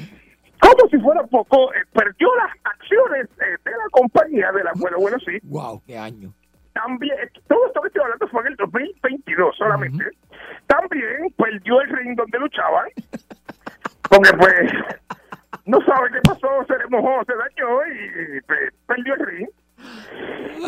como 0.60 0.90
si 0.90 0.98
fuera 1.00 1.24
poco, 1.24 1.74
eh, 1.74 1.84
perdió 1.94 2.30
las 2.36 2.52
acciones 2.64 3.28
eh, 3.40 3.58
de 3.64 3.72
la 3.72 3.90
compañía 3.92 4.52
del 4.52 4.68
abuelo 4.68 4.98
abuelo 4.98 5.18
sí. 5.20 5.40
wow, 5.44 5.82
qué 5.86 5.98
año. 5.98 6.34
También, 6.74 7.16
todo 7.48 7.68
esto 7.68 7.82
que 7.82 7.88
estoy 7.88 8.04
hablando 8.04 8.28
fue 8.28 8.42
en 8.42 8.48
el 8.48 8.56
2022 8.56 9.56
solamente. 9.58 10.06
También 10.68 11.34
perdió 11.38 11.82
el 11.82 11.90
ring 11.90 12.16
donde 12.16 12.40
luchaban. 12.40 12.88
Porque 14.10 14.32
pues 14.38 14.72
no 15.66 15.80
sabe 15.82 16.10
qué 16.12 16.20
pasó, 16.24 16.48
se 16.68 16.78
le 16.78 16.88
mojó, 16.90 17.24
se 17.26 17.34
dañó 17.36 17.86
y 17.86 18.42
pues, 18.42 18.74
perdió 18.88 19.14
el 19.16 19.26
ring. 19.26 19.50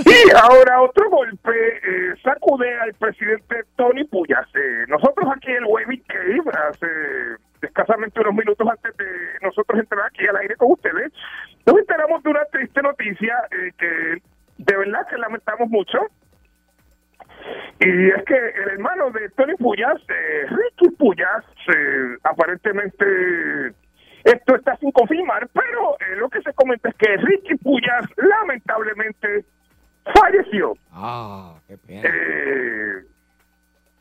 Y 0.06 0.32
ahora 0.36 0.82
otro 0.82 1.10
golpe 1.10 1.52
eh, 1.52 2.14
sacude 2.24 2.80
al 2.80 2.94
presidente 2.94 3.64
Tony 3.76 4.04
Puyas. 4.06 4.48
Eh, 4.54 4.86
nosotros 4.88 5.30
aquí 5.36 5.52
en 5.52 5.58
el 5.58 5.66
Webby 5.66 6.00
Cave, 6.02 6.42
hace 6.70 6.88
escasamente 7.72 8.20
unos 8.20 8.36
minutos 8.36 8.68
antes 8.68 8.96
de 8.98 9.06
nosotros 9.42 9.80
entrar 9.80 10.06
aquí 10.06 10.28
al 10.28 10.36
aire 10.38 10.56
con 10.56 10.72
ustedes, 10.72 11.12
nos 11.66 11.78
enteramos 11.78 12.22
de 12.24 12.30
una 12.30 12.46
triste 12.46 12.82
noticia 12.82 13.36
eh, 13.52 13.72
que 13.78 14.22
de 14.58 14.78
verdad 14.78 15.08
que 15.10 15.18
lamentamos 15.18 15.70
mucho. 15.70 16.00
Y 17.80 18.10
es 18.10 18.24
que 18.26 18.36
el 18.36 18.70
hermano 18.74 19.10
de 19.12 19.30
Tony 19.30 19.56
Puyas, 19.56 20.00
eh, 20.10 20.46
Ricky 20.48 20.96
Puyas, 20.96 21.44
eh, 21.74 22.18
aparentemente 22.24 23.74
esto 24.24 24.56
está 24.56 24.76
sin 24.78 24.92
confirmar, 24.92 25.50
pero 25.52 25.96
eh, 26.00 26.16
lo 26.18 26.30
que 26.30 26.42
se 26.42 26.54
comenta 26.54 26.90
es 26.90 26.96
que 26.96 27.18
Ricky 27.18 27.56
Puyas 27.56 28.06
lamentablemente 28.18 29.46
falleció. 30.14 30.74
Ah, 30.92 31.56
qué 31.68 31.78
pena. 31.78 32.02
Eh, 32.04 33.04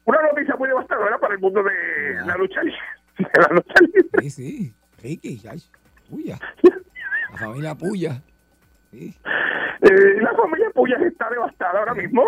una 0.05 0.23
noticia 0.23 0.57
muy 0.57 0.69
devastadora 0.69 1.19
para 1.19 1.35
el 1.35 1.41
mundo 1.41 1.63
de 1.63 2.27
la 2.27 2.37
lucha 2.37 2.63
libre. 2.63 2.79
De 3.21 3.41
la 3.41 3.49
lucha 3.55 3.75
libre. 3.81 4.23
Sí, 4.23 4.31
sí. 4.31 4.75
Ricky, 5.03 5.41
ay, 5.49 5.59
Puya. 6.09 6.39
La 7.33 7.39
familia 7.39 7.75
Puya. 7.75 8.23
Sí. 8.91 9.17
Eh, 9.83 10.21
la 10.21 10.35
familia 10.35 10.71
Puyas 10.75 11.01
está 11.03 11.31
devastada 11.31 11.79
ahora 11.79 11.95
mismo. 11.95 12.23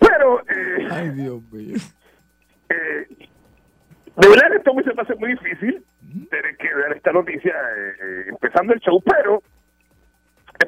Pero, 0.00 0.40
eh, 0.48 0.88
Ay, 0.90 1.10
Dios 1.10 1.42
mío. 1.52 1.76
eh, 2.68 3.06
de 4.16 4.28
verdad 4.28 4.54
esto 4.56 4.74
me 4.74 4.82
se 4.82 4.94
me 4.94 5.02
hace 5.02 5.14
muy 5.16 5.30
difícil 5.30 5.84
tener 6.30 6.56
que 6.58 6.74
ver 6.74 6.92
esta 6.96 7.12
noticia 7.12 7.52
eh, 7.52 7.92
eh, 8.02 8.24
empezando 8.28 8.74
el 8.74 8.80
show, 8.80 9.02
pero 9.02 9.42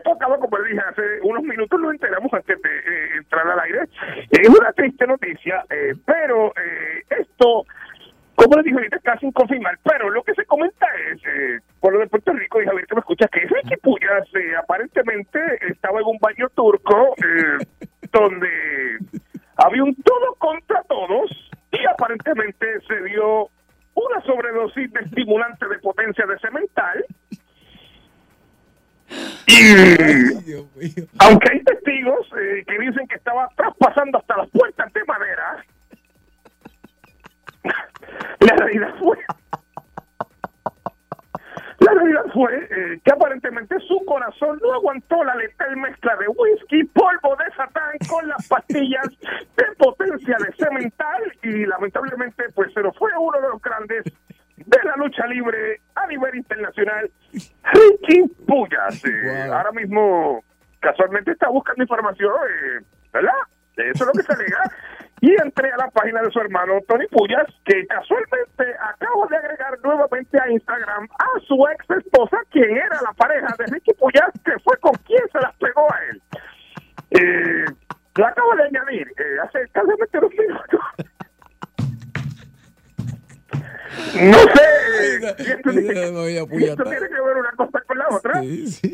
esto 0.04 0.12
acaba, 0.12 0.38
como 0.38 0.58
le 0.58 0.68
dije, 0.68 0.82
hace 0.86 1.02
unos 1.22 1.42
minutos 1.42 1.80
nos 1.80 1.92
enteramos 1.92 2.32
antes 2.34 2.60
de 2.60 2.68
eh, 2.68 3.16
entrar 3.16 3.48
al 3.48 3.60
aire. 3.60 3.88
Es 4.30 4.48
una 4.48 4.70
triste 4.72 5.06
noticia, 5.06 5.64
eh, 5.70 5.94
pero 6.04 6.48
eh, 6.48 7.02
esto, 7.20 7.64
como 8.34 8.56
les 8.56 8.64
dije 8.66 8.76
ahorita, 8.76 8.96
está 8.96 9.18
sin 9.18 9.32
confirmar. 9.32 9.78
Pero 9.82 10.10
lo 10.10 10.22
que 10.22 10.34
se 10.34 10.44
comenta 10.44 10.86
es, 11.10 11.22
eh, 11.24 11.60
por 11.80 11.94
lo 11.94 12.00
de 12.00 12.06
Puerto 12.08 12.32
Rico, 12.34 12.60
y 12.60 12.66
Javier 12.66 12.86
que 12.86 12.94
me 12.96 13.00
escucha, 13.00 13.28
que 13.28 13.40
Ricky 13.40 13.76
Puyas 13.78 14.28
eh, 14.34 14.54
aparentemente 14.56 15.40
estaba 15.70 16.00
en 16.00 16.06
un 16.06 16.18
baño 16.18 16.50
turco 16.54 17.14
eh, 17.16 17.88
donde 18.12 18.98
había 19.56 19.84
un 19.84 19.94
todo 20.02 20.34
contra 20.34 20.82
todos 20.82 21.30
y 21.72 21.86
aparentemente 21.86 22.66
se 22.86 23.02
dio 23.04 23.48
una 23.94 24.20
sobredosis 24.26 24.92
de 24.92 25.00
estimulante 25.00 25.66
de 25.66 25.78
potencia 25.78 26.26
de 26.26 26.38
cemental. 26.40 27.06
Y 29.46 30.94
aunque 31.18 31.52
hay 31.52 31.62
testigos 31.62 32.26
eh, 32.38 32.64
que 32.66 32.78
dicen 32.78 33.06
que 33.08 33.16
estaba 33.16 33.48
traspasando 33.56 34.18
hasta 34.18 34.36
las 34.38 34.50
puertas 34.50 34.92
de 34.92 35.04
madera, 35.04 35.64
la 38.40 38.56
realidad 38.56 38.94
fue 38.98 39.18
la 41.84 41.92
realidad 41.92 42.24
fue 42.32 42.68
eh, 42.70 43.00
que 43.04 43.12
aparentemente 43.12 43.78
su 43.80 44.02
corazón 44.06 44.58
no 44.62 44.72
aguantó 44.72 45.22
la 45.22 45.34
letal 45.34 45.76
mezcla 45.76 46.16
de 46.16 46.28
whisky, 46.28 46.84
polvo 46.84 47.36
de 47.36 47.54
satán 47.54 47.98
con 48.08 48.26
las 48.26 48.48
pastillas 48.48 49.06
de 49.56 49.64
potencia 49.76 50.36
de 50.38 50.52
cemental 50.56 51.22
y 51.42 51.66
lamentablemente 51.66 52.44
pues 52.54 52.72
se 52.72 52.82
nos 52.82 52.96
fue 52.96 53.10
uno 53.18 53.38
de 53.40 53.48
los 53.48 53.60
grandes 53.60 54.04
de 54.56 54.78
la 54.84 54.96
lucha 54.96 55.26
libre 55.26 55.80
a 55.94 56.06
nivel 56.06 56.34
internacional, 56.36 57.10
Ricky 57.32 58.22
Puyas. 58.46 59.04
Eh, 59.04 59.48
Ahora 59.50 59.72
mismo 59.72 60.42
casualmente 60.80 61.32
está 61.32 61.48
buscando 61.48 61.82
información, 61.82 62.32
eh, 62.32 62.84
¿verdad? 63.12 63.32
Eso 63.76 64.04
es 64.04 64.06
lo 64.06 64.12
que 64.12 64.22
se 64.22 64.32
alega. 64.32 64.62
y 65.20 65.32
entré 65.40 65.72
a 65.72 65.76
la 65.78 65.90
página 65.90 66.20
de 66.22 66.30
su 66.30 66.38
hermano 66.38 66.74
Tony 66.86 67.06
Puyas, 67.08 67.46
que 67.64 67.86
casualmente 67.86 68.64
acabo 68.78 69.26
de 69.28 69.36
agregar 69.36 69.78
nuevamente 69.82 70.38
a 70.38 70.50
Instagram 70.50 71.08
a 71.18 71.40
su 71.46 71.66
ex 71.68 71.90
esposa, 71.98 72.36
quien 72.50 72.76
era 72.76 73.00
la 73.02 73.12
pareja 73.16 73.48
de 73.58 73.66
Ricky 73.66 73.94
Puyas, 73.94 74.30
que 74.44 74.52
fue 74.62 74.76
con 74.78 74.92
quien 75.06 75.22
se 75.32 75.40
las 75.40 75.56
pegó 75.56 75.90
a 75.92 75.98
él. 76.10 76.22
Eh, 77.10 77.64
la 78.16 78.28
acabo 78.28 78.54
de 78.56 78.64
añadir 78.64 79.08
eh, 79.08 79.36
hace 79.42 79.66
casi 79.72 79.88
unos 79.88 80.30
minutos. 80.30 80.80
No 84.14 84.38
sé 84.38 84.74
esto, 85.16 85.72
tiene 86.84 87.08
que 87.08 87.20
ver 87.20 87.36
una 87.36 87.52
cosa 87.56 87.80
con 87.86 87.98
la 87.98 88.08
otra, 88.10 88.42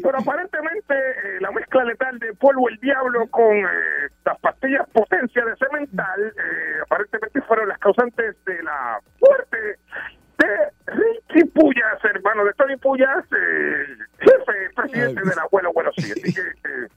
pero 0.02 0.18
aparentemente 0.18 0.94
eh, 0.94 1.40
la 1.40 1.50
mezcla 1.50 1.84
letal 1.84 2.18
de 2.18 2.34
polvo 2.34 2.68
el 2.68 2.76
diablo 2.78 3.26
con 3.28 3.56
eh, 3.56 4.08
las 4.24 4.38
pastillas 4.40 4.88
potencia 4.90 5.44
de 5.44 5.56
cemental 5.56 6.20
eh, 6.26 6.80
aparentemente 6.82 7.40
fueron 7.42 7.68
las 7.68 7.78
causantes 7.78 8.36
de 8.44 8.62
la 8.62 9.00
muerte 9.20 9.78
de 10.38 10.92
Ricky 10.92 11.44
Puyas, 11.50 12.04
hermano 12.04 12.44
de 12.44 12.52
Tony 12.54 12.76
Puyas, 12.76 13.24
eh, 13.32 13.86
jefe, 14.18 14.70
presidente 14.74 15.20
del 15.20 15.38
abuelo, 15.38 15.68
abuelo 15.70 15.92
sí. 15.96 16.10
Así 16.10 16.34
que 16.34 16.40
eh, 16.40 16.88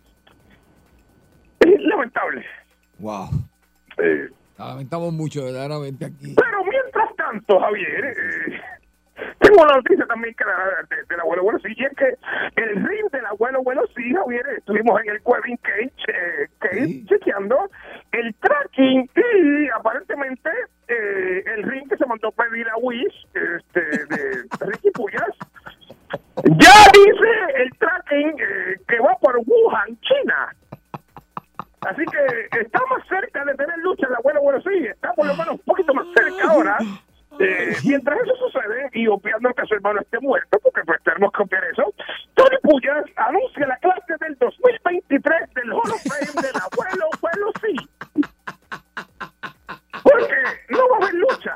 lamentable. 1.79 2.45
Wow. 2.99 3.29
La 4.63 4.69
lamentamos 4.69 5.13
mucho, 5.13 5.43
verdaderamente, 5.43 6.05
aquí. 6.05 6.35
Pero 6.35 6.63
mientras 6.63 7.15
tanto, 7.15 7.59
Javier, 7.59 8.05
eh, 8.05 8.61
tengo 9.39 9.61
una 9.63 9.75
noticia 9.75 10.05
también 10.05 10.33
que 10.35 10.45
la- 10.45 10.83
de- 10.89 11.03
del 11.09 11.19
abuelo 11.19 11.43
bueno 11.43 11.59
sí, 11.59 11.73
y 11.75 11.83
es 11.83 11.93
que 11.95 12.15
el 12.61 12.75
ring 12.87 13.09
del 13.11 13.25
abuelo 13.25 13.61
bueno 13.63 13.81
sí, 13.95 14.13
Javier, 14.13 14.45
estuvimos 14.57 15.01
en 15.01 15.09
el 15.09 15.21
Cuevin 15.21 15.57
Cage, 15.57 15.91
eh, 16.07 16.47
Cage 16.59 17.05
chequeando 17.07 17.69
el 18.13 18.33
tracking 18.35 19.09
y 19.15 19.69
aparentemente 19.69 20.49
eh, 20.87 21.43
el 21.55 21.63
ring 21.63 21.87
que 21.89 21.97
se 21.97 22.05
mandó 22.05 22.29
a 22.29 22.31
pedir 22.31 22.67
a 22.69 22.77
Wish 22.77 23.27
este, 23.33 23.81
de 23.81 24.43
Ricky 24.61 24.91
Puyas 24.91 25.29
ya 26.45 26.73
dice 26.93 27.61
el 27.63 27.69
tracking 27.77 28.29
eh, 28.39 28.75
que 28.87 28.99
va 28.99 29.15
por 29.19 29.37
Wuhan, 29.45 29.97
China. 30.01 30.49
Así 31.81 32.03
que 32.05 32.59
está 32.61 32.79
más 32.89 33.05
cerca 33.09 33.43
de 33.45 33.53
tener 33.55 33.77
lucha 33.79 34.07
abuelo, 34.07 34.15
bueno, 34.43 34.61
sí, 34.61 34.85
está 34.87 35.13
por 35.13 35.25
lo 35.25 35.33
menos 35.35 35.53
un 35.53 35.59
poquito 35.59 35.93
más 35.93 36.05
cerca 36.15 36.51
ahora. 36.51 36.77
Eh, 37.39 37.75
mientras 37.85 38.19
eso 38.21 38.35
sucede, 38.35 38.89
y 38.93 39.07
obviando 39.07 39.51
que 39.55 39.65
su 39.65 39.73
hermano 39.73 39.99
esté 40.01 40.19
muerto, 40.19 40.59
porque 40.61 40.81
pues 40.85 41.01
tenemos 41.03 41.31
que 41.31 41.41
obviar 41.41 41.63
eso, 41.65 41.91
Tony 42.35 42.57
Puyas 42.61 43.05
anuncia 43.15 43.65
la 43.65 43.77
clase 43.77 44.13
del 44.19 44.37
2023 44.37 45.53
del 45.55 45.71
Hall 45.73 45.91
of 45.91 46.03
Fame 46.03 46.41
del 46.41 46.61
abuelo, 46.61 47.05
abuelo, 47.17 47.51
sí. 47.63 47.75
Porque 50.03 50.35
no 50.69 50.89
va 50.89 50.95
a 50.97 50.99
haber 51.01 51.13
lucha. 51.15 51.55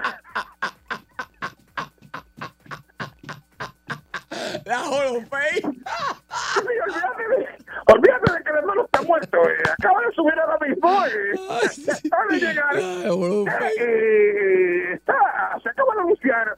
La 4.65 4.79
Hall. 4.79 5.27
Sí, 5.29 6.61
olvídate, 6.61 7.27
de, 7.29 7.47
olvídate 7.93 8.31
de 8.33 8.43
que 8.43 8.49
el 8.49 8.55
hermano 8.57 8.85
está 8.85 9.01
muerto. 9.03 9.37
eh. 9.49 9.63
Acaba 9.77 10.01
de 10.01 10.11
subir 10.27 10.39
ahora 10.39 10.57
mismo. 10.67 11.05
Eh. 11.05 12.05
Acaba 12.05 12.27
de 12.29 12.39
llegar. 12.39 12.77
Eh, 12.77 13.45
eh, 13.79 14.93
está, 14.93 15.15
se 15.63 15.69
acaba 15.69 15.95
de 15.95 16.01
anunciar 16.01 16.57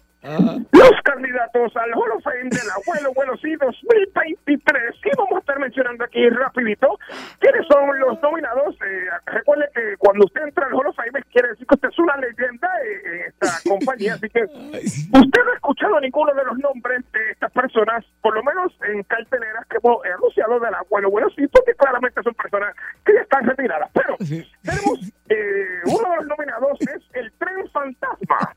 los 0.71 1.01
candidatos 1.03 1.75
al 1.77 1.91
Hall 1.93 2.11
of 2.11 2.23
Fame 2.23 2.49
del 2.49 2.69
abuelo, 2.75 3.13
bueno, 3.15 3.37
sí, 3.37 3.55
2023. 3.55 4.98
Y 5.11 5.17
vamos 5.17 5.35
a 5.35 5.39
estar 5.39 5.59
mencionando 5.59 6.03
aquí 6.03 6.29
rapidito 6.29 6.99
quiénes 7.39 7.65
son 7.67 7.99
los 7.99 8.21
nominados. 8.21 8.75
Eh, 8.75 9.09
recuerde 9.25 9.69
que 9.73 9.97
cuando 9.97 10.25
usted 10.25 10.43
entra 10.43 10.67
al 10.67 10.73
Hall 10.73 10.87
of 10.87 10.95
Fame 10.95 11.23
quiere 11.31 11.49
decir 11.49 11.65
que 11.65 11.75
usted 11.75 11.89
es 11.89 11.99
una 11.99 12.17
leyenda 12.17 12.69
en 12.83 13.21
esta 13.27 13.47
compañía. 13.69 14.13
Así 14.15 14.29
que 14.29 14.43
usted 14.43 15.43
no 15.45 15.51
ha 15.51 15.55
escuchado 15.55 15.99
ninguno 15.99 16.33
de 16.33 16.43
los 16.43 16.57
nombres 16.59 17.03
de 17.11 17.31
estas 17.31 17.51
personas, 17.51 18.05
por 18.21 18.35
lo 18.35 18.43
menos 18.43 18.73
en 18.83 19.03
carteleras 19.03 19.65
que 19.67 19.77
hemos 19.77 20.05
anunciado 20.05 20.59
del 20.59 20.73
abuelo, 20.73 21.09
bueno, 21.09 21.29
sí, 21.35 21.47
porque 21.47 21.73
claramente 21.75 22.21
son 22.23 22.33
personas 22.35 22.75
que 23.05 23.13
ya 23.13 23.21
están 23.21 23.45
retiradas. 23.45 23.89
Pero 23.93 24.15
tenemos 24.63 24.99
eh, 25.29 25.81
uno 25.85 26.09
de 26.09 26.15
los 26.17 26.27
nominados 26.27 26.81
es 26.81 27.01
el 27.13 27.31
Tren 27.33 27.69
Fantasma. 27.71 28.55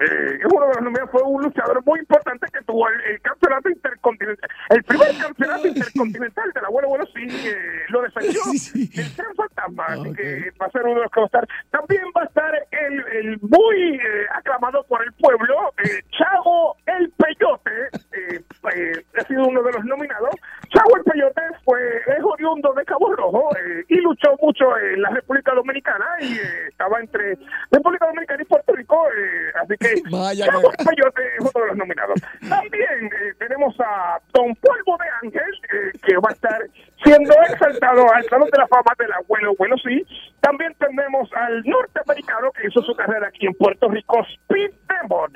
Eh, 0.00 0.38
es 0.40 0.46
uno 0.52 0.66
de 0.66 0.74
los 0.74 0.82
nominados, 0.82 1.10
fue 1.10 1.22
un 1.22 1.42
luchador 1.42 1.82
muy 1.84 1.98
importante 2.00 2.46
que 2.52 2.62
tuvo 2.64 2.88
el, 2.88 3.00
el 3.02 3.20
campeonato 3.20 3.68
intercontinental, 3.68 4.50
el 4.70 4.84
primer 4.84 5.18
campeonato 5.18 5.68
intercontinental 5.68 6.52
del 6.52 6.64
abuelo, 6.64 6.88
bueno, 6.88 7.04
sí, 7.14 7.26
eh, 7.28 7.82
lo 7.88 8.02
defendió 8.02 8.40
el 8.50 9.14
Tren 9.16 9.34
Fantasma, 9.36 9.86
así 9.86 10.12
que 10.14 10.50
va 10.60 10.66
a 10.66 10.70
ser 10.70 10.82
uno 10.84 10.94
de 10.96 11.02
los 11.02 11.10
que 11.12 11.20
va 11.20 11.24
a 11.24 11.26
estar. 11.26 11.48
También 11.70 12.04
va 12.16 12.22
a 12.22 12.24
estar 12.24 12.54
el, 12.70 13.04
el 13.12 13.40
muy 13.42 13.94
eh, 13.96 14.26
aclamado 14.34 14.84
por 14.84 15.04
el 15.04 15.12
pueblo, 15.14 15.72
eh, 15.84 16.02
Chago 16.16 16.76
el 16.86 17.10
Peyote, 17.10 17.70
eh, 18.12 18.40
eh, 18.74 19.04
ha 19.18 19.24
sido 19.26 19.44
uno 19.44 19.62
de 19.62 19.72
los 19.72 19.84
nominados. 19.84 20.34
Chago 20.70 20.96
el 20.96 21.04
Peyote 21.04 21.42
fue, 21.64 21.80
es 21.96 22.22
oriundo 22.24 22.72
de 22.74 22.84
Cabo 22.84 23.12
Rojo 23.14 23.48
eh, 23.56 23.84
y 23.88 23.96
luchó 23.96 24.36
mucho 24.40 24.76
en 24.78 25.02
la 25.02 25.10
República 25.10 25.52
Dominicana 25.54 26.06
y 26.20 26.32
eh, 26.34 26.68
estaba 26.68 27.00
entre 27.00 27.36
República 27.70 28.06
Dominicana 28.06 28.42
y 28.42 28.46
Puerto 28.46 28.72
Rico, 28.74 29.06
eh, 29.08 29.52
así 29.62 29.74
que 29.78 30.02
Vaya, 30.10 30.44
el 30.46 30.86
Peyote 30.86 31.22
es 31.36 31.40
uno 31.40 31.50
de 31.54 31.66
los 31.68 31.76
nominados. 31.76 32.20
También 32.48 33.10
tenemos 33.38 33.74
a 33.80 34.18
Don 34.32 34.54
Polvo 34.56 34.96
de 34.98 35.08
Ángel, 35.26 36.00
que 36.02 36.16
va 36.16 36.28
a 36.30 36.32
estar 36.32 36.60
siendo 37.04 37.32
exaltado 37.48 38.12
al 38.12 38.24
Salón 38.24 38.48
de 38.52 38.58
la 38.58 38.68
Fama 38.68 38.92
del 38.98 39.12
Abuelo, 39.12 39.54
bueno 39.58 39.76
sí. 39.78 40.06
También 40.40 40.74
tenemos 40.78 41.28
al 41.34 41.62
norteamericano 41.64 42.50
que 42.52 42.66
hizo 42.68 42.80
su 42.82 42.94
carrera 42.94 43.28
aquí 43.28 43.46
en 43.46 43.54
Puerto 43.54 43.88
Rico, 43.88 44.24
Speed 44.46 44.70
Demon. 44.88 45.32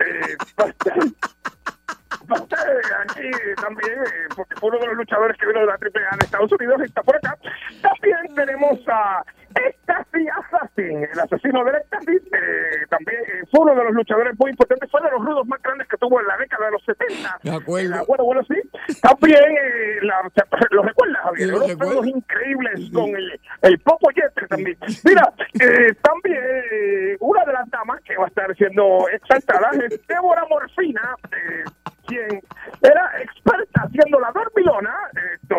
Eh, 0.00 0.36
va 0.60 0.64
a 0.64 0.68
estar- 0.68 0.98
va 2.30 2.36
a 2.36 2.40
estar 2.42 2.51
aquí 3.00 3.30
también, 3.60 3.92
eh, 3.92 4.28
porque 4.36 4.54
fue 4.56 4.70
uno 4.70 4.78
de 4.80 4.86
los 4.88 4.96
luchadores 4.96 5.36
que 5.38 5.46
vino 5.46 5.60
de 5.60 5.66
la 5.66 5.72
AAA 5.74 6.16
de 6.18 6.24
Estados 6.24 6.52
Unidos, 6.52 6.80
está 6.82 7.02
por 7.02 7.16
acá. 7.16 7.36
También 7.80 8.34
tenemos 8.34 8.78
a 8.88 9.24
Ecstasy 9.54 10.26
Assassin, 10.28 11.04
el 11.12 11.20
asesino 11.20 11.64
del 11.64 11.76
Ecstasy, 11.76 12.16
eh, 12.16 12.86
también 12.88 13.20
eh, 13.26 13.42
fue 13.50 13.60
uno 13.60 13.74
de 13.74 13.84
los 13.84 13.92
luchadores 13.94 14.32
muy 14.38 14.50
importantes, 14.50 14.90
fue 14.90 15.02
de 15.02 15.10
los 15.10 15.24
rudos 15.24 15.46
más 15.46 15.60
grandes 15.62 15.86
que 15.88 15.96
tuvo 15.98 16.20
en 16.20 16.26
la 16.26 16.36
década 16.38 16.66
de 16.66 16.72
los 16.72 16.84
70. 16.84 17.38
De 17.42 17.50
acuerdo. 17.54 17.94
Ah, 17.96 18.04
bueno, 18.08 18.24
bueno, 18.24 18.42
sí. 18.44 18.56
También, 19.02 19.38
eh, 19.42 19.98
la, 20.02 20.22
¿lo 20.70 20.82
recuerdas, 20.82 21.22
Javier? 21.22 21.46
Sí, 21.46 21.50
lo 21.50 21.56
Unos 21.58 21.68
recuerdo. 21.68 22.04
increíbles 22.04 22.90
con 22.92 23.08
el, 23.14 23.40
el 23.62 23.78
Popo 23.80 24.08
Jeter 24.14 24.48
también. 24.48 24.76
Mira, 25.04 25.32
eh, 25.60 25.94
también 26.02 26.42
eh, 26.72 27.16
una 27.20 27.44
de 27.44 27.52
las 27.52 27.68
damas 27.70 28.00
que 28.02 28.16
va 28.16 28.24
a 28.24 28.28
estar 28.28 28.54
siendo 28.56 29.06
exaltada 29.12 29.70
es 29.84 30.00
Débora 30.06 30.44
Morfina, 30.48 31.14
eh, 31.30 31.64
quien 32.12 32.42
era 32.82 33.22
experta 33.22 33.82
haciendo 33.82 34.20
la 34.20 34.30
dormilona. 34.32 34.94
Esto, 35.34 35.56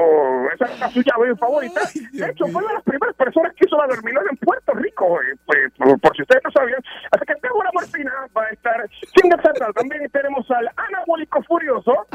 esa 0.54 0.76
era 0.76 0.90
su 0.90 1.02
llave 1.02 1.36
favorita. 1.36 1.82
De 2.12 2.30
hecho, 2.30 2.46
fue 2.48 2.62
una 2.62 2.70
de 2.70 2.74
las 2.76 2.84
primeras 2.84 3.16
personas 3.16 3.54
que 3.56 3.66
hizo 3.66 3.78
la 3.78 3.88
dormilona 3.88 4.30
en 4.30 4.38
Puerto 4.38 4.74
Rico, 4.74 5.22
eh, 5.22 5.36
pues, 5.46 5.74
por, 5.78 6.00
por 6.00 6.16
si 6.16 6.22
ustedes 6.22 6.44
no 6.44 6.52
sabían. 6.52 6.82
Así 7.12 7.26
que 7.26 7.34
Débora 7.42 7.70
Morfina 7.74 8.12
va 8.36 8.44
a 8.44 8.50
estar 8.50 8.90
siendo 9.16 9.36
exaltada. 9.36 9.74
También 9.74 10.10
tenemos 10.12 10.50
al 10.52 10.70
anabólico 10.76 11.42
furioso. 11.44 12.08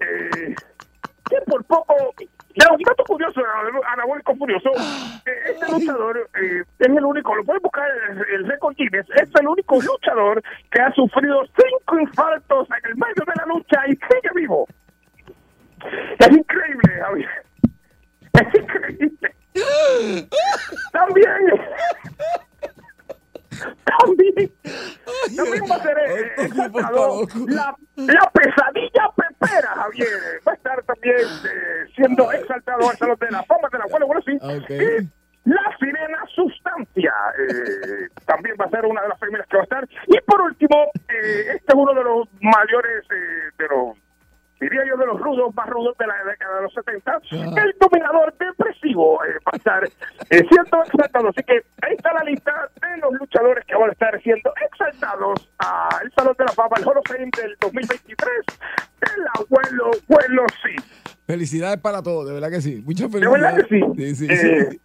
Eh, 0.00 0.54
que 1.28 1.36
por 1.46 1.64
poco, 1.64 2.14
ya, 2.58 2.72
un 2.72 2.82
dato 2.82 3.04
curioso, 3.04 3.40
anabólico 3.92 4.34
furioso, 4.36 4.70
eh, 5.26 5.52
este 5.52 5.70
luchador 5.70 6.28
eh, 6.40 6.62
es 6.78 6.88
el 6.88 7.04
único, 7.04 7.34
lo 7.34 7.44
pueden 7.44 7.62
buscar 7.62 7.88
el, 8.10 8.18
el 8.34 8.48
récord 8.48 8.74
Guinness, 8.76 9.06
es 9.10 9.30
el 9.40 9.46
único 9.46 9.80
luchador 9.80 10.42
que 10.70 10.80
ha 10.80 10.92
sufrido 10.92 11.42
cinco 11.56 12.00
infartos 12.00 12.68
en 12.70 12.90
el 12.90 12.96
medio 12.96 13.24
de 13.26 13.32
la 13.36 13.46
lucha 13.46 13.82
y 13.86 13.90
sigue 13.90 14.30
vivo. 14.34 14.66
Es 16.18 16.30
increíble, 16.30 16.92
Javier. 17.00 17.30
Es 18.32 18.54
increíble. 18.54 19.34
También, 20.92 21.60
también, 23.84 24.52
también 25.36 25.64
va 25.70 25.76
a 25.76 25.82
ser 25.82 25.98
eh, 25.98 26.32
exaltado 26.38 27.22
la, 27.46 27.76
la 27.96 28.30
pesadilla 28.32 29.10
pepera, 29.16 29.68
Javier. 29.74 30.08
Va 30.46 30.52
a 30.52 30.54
estar 30.54 30.82
también 30.84 31.16
eh, 31.16 31.90
siendo 31.94 32.30
exaltado 32.32 32.88
al 32.88 32.96
Salón 32.96 33.18
de 33.20 33.30
la 33.30 33.42
Fama 33.44 33.68
de 33.70 33.78
la 33.78 33.86
Bueno, 33.90 34.06
bueno, 34.06 34.22
sí. 34.22 34.38
Y 34.38 35.50
la 35.50 35.76
sirena 35.78 36.18
sustancia 36.34 37.14
eh, 37.38 38.08
también 38.26 38.54
va 38.60 38.66
a 38.66 38.70
ser 38.70 38.84
una 38.84 39.00
de 39.02 39.08
las 39.08 39.18
primeras 39.18 39.46
que 39.48 39.56
va 39.56 39.62
a 39.62 39.64
estar. 39.64 39.88
Y 40.06 40.20
por 40.26 40.42
último, 40.42 40.90
eh, 41.08 41.56
este 41.56 41.72
es 41.72 41.74
uno 41.74 41.94
de 41.94 42.04
los 42.04 42.28
mayores, 42.40 43.04
eh, 43.10 43.50
de 43.58 43.68
los, 43.68 43.96
diría 44.60 44.82
yo, 44.88 44.96
de 44.96 45.06
los 45.06 45.20
rudos, 45.20 45.54
más 45.54 45.68
rudos 45.68 45.96
de 45.98 46.06
la 46.06 46.14
década 46.24 46.56
de 46.56 46.62
los 46.62 46.74
70. 46.74 47.20
El 47.30 47.74
dominador 47.80 48.34
depresivo 48.38 49.22
eh, 49.24 49.28
va 49.46 49.50
a 49.52 49.56
estar 49.56 49.84
eh, 49.84 50.44
siendo 50.50 50.82
exaltado. 50.84 51.28
Así 51.28 51.42
que 51.44 51.54
ahí 51.82 51.94
está 51.96 52.12
la 52.14 52.24
lista 52.24 52.68
de 52.80 52.96
los 52.98 53.12
luchadores 53.14 53.64
que 53.66 53.74
van 53.76 53.90
a 53.90 53.92
estar 53.92 54.20
siendo 54.22 54.52
exaltados 54.70 55.48
al 55.58 56.12
Salón 56.12 56.34
de 56.38 56.44
la 56.44 56.52
Fama, 56.52 56.76
el 56.78 56.84
Hall 56.86 56.98
of 56.98 57.04
Fame 57.08 57.30
del 57.40 57.56
2023. 57.60 58.30
El 59.00 59.24
abuelo, 59.40 59.90
abuelo, 60.08 60.44
sí. 60.62 60.74
Felicidades 61.26 61.78
para 61.78 62.02
todos, 62.02 62.26
de 62.26 62.34
verdad 62.34 62.50
que 62.50 62.60
sí. 62.60 62.82
Muchas 62.84 63.10
De 63.12 63.20
felicidades. 63.20 63.42
verdad 63.42 63.68
que 63.68 63.68
sí. 63.68 64.14
Sí, 64.14 64.26
sí, 64.26 64.32
Eh, 64.32 64.68
sí. 64.70 64.80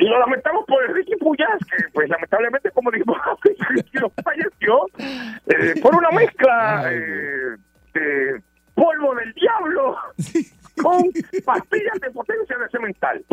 Y 0.00 0.04
lo 0.08 0.16
lamentamos 0.20 0.64
por 0.66 0.80
Ricky 0.92 1.16
Puyas, 1.16 1.58
que 1.68 1.84
pues 1.92 2.08
lamentablemente, 2.08 2.70
como 2.70 2.88
dijimos, 2.92 3.18
falleció 4.22 4.86
eh, 5.48 5.74
por 5.82 5.96
una 5.96 6.10
mezcla 6.12 6.84
eh, 6.92 7.56
de 7.94 8.40
polvo 8.78 9.14
del 9.14 9.32
diablo 9.34 9.96
con 10.80 11.10
pastillas 11.44 12.00
de 12.00 12.10
potencia 12.12 12.56
de 12.58 12.68
cemental. 12.70 13.24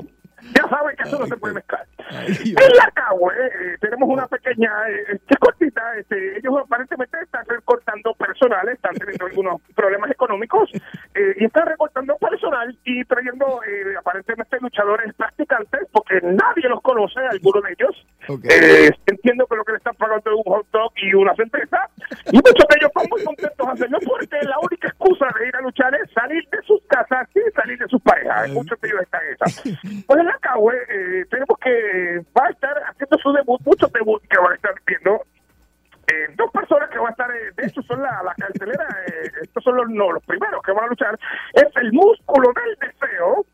Ya 0.53 0.67
saben 0.69 0.95
que 0.95 1.03
eso 1.03 1.19
no 1.19 1.25
se 1.27 1.37
puede 1.37 1.55
mezclar. 1.55 1.85
En 2.09 2.77
la 2.77 2.91
Cagüe 2.93 3.33
eh, 3.33 3.77
tenemos 3.81 4.09
una 4.09 4.27
pequeña, 4.27 4.71
eh, 4.89 5.19
es 5.27 5.37
cortita, 5.39 5.81
este, 5.97 6.37
ellos 6.37 6.53
aparentemente 6.63 7.17
están 7.21 7.45
recortando 7.47 8.13
personal, 8.13 8.67
están 8.69 8.95
teniendo 8.95 9.25
algunos 9.29 9.61
problemas 9.75 10.11
económicos 10.11 10.69
eh, 11.13 11.35
y 11.37 11.45
están 11.45 11.67
recortando 11.67 12.15
personal 12.17 12.77
y 12.83 13.03
trayendo 13.05 13.61
eh, 13.63 13.95
aparentemente 13.97 14.57
luchadores 14.61 15.13
practicantes 15.15 15.81
porque 15.91 16.19
nadie 16.21 16.69
los 16.69 16.81
conoce, 16.81 17.19
algunos 17.29 17.63
de 17.63 17.71
ellos. 17.73 18.05
Eh, 18.49 18.91
entiendo 19.05 19.45
que 19.47 19.55
lo 19.55 19.63
que 19.63 19.73
le 19.73 19.77
están 19.77 19.95
pagando 19.95 20.31
es 20.31 20.37
un 20.37 20.53
hot 20.53 20.67
dog 20.71 20.91
y 20.97 21.13
una 21.13 21.35
cerveza 21.35 21.89
y 22.31 22.35
muchos 22.35 22.65
de 22.69 22.75
ellos 22.79 22.91
están 22.95 23.09
muy 23.09 23.23
contentos 23.23 23.67
de 23.67 23.73
hacerlo 23.73 23.99
porque 24.05 24.37
la 24.47 24.59
única 24.59 24.87
excusa 24.87 25.27
de 25.39 25.47
ir 25.47 25.55
a 25.55 25.61
luchar 25.61 25.95
es 25.95 26.11
salir 26.11 26.47
de 26.49 26.61
sus 26.63 26.81
casas 26.87 27.27
y 27.35 27.51
salir 27.51 27.77
de 27.77 27.87
sus 27.87 28.01
parejas. 28.01 28.49
Muchos 28.51 28.79
de 28.81 28.87
ellos 28.87 29.01
están 29.01 29.21
en 29.23 29.33
esa. 29.33 29.45
Pues 30.07 30.19
en 30.19 30.25
la 30.25 30.34
Cagüe 30.39 30.75
eh, 30.89 31.25
tenemos 31.29 31.57
que 31.59 32.21
va 32.37 32.47
a 32.47 32.51
estar 32.51 32.75
haciendo 32.89 33.17
su 33.17 33.31
debut, 33.33 33.61
muchos 33.65 33.91
debuts 33.91 34.27
que 34.27 34.39
van 34.39 34.51
a 34.53 34.55
estar 34.55 34.73
viendo. 34.85 35.21
Eh, 36.07 36.27
dos 36.35 36.51
personas 36.51 36.89
que 36.89 36.99
van 36.99 37.07
a 37.07 37.11
estar, 37.11 37.31
eh, 37.31 37.51
de 37.55 37.65
hecho, 37.65 37.81
son 37.81 38.01
la, 38.01 38.21
la 38.23 38.35
cartelera, 38.35 38.85
eh, 39.07 39.31
estos 39.41 39.63
son 39.63 39.75
los, 39.75 39.89
no, 39.89 40.11
los 40.11 40.23
primeros 40.23 40.61
que 40.61 40.71
van 40.71 40.85
a 40.85 40.87
luchar. 40.87 41.19
Es 41.53 41.65
el 41.75 41.91
músculo 41.93 42.53
del 42.53 42.77
deseo. 42.79 43.45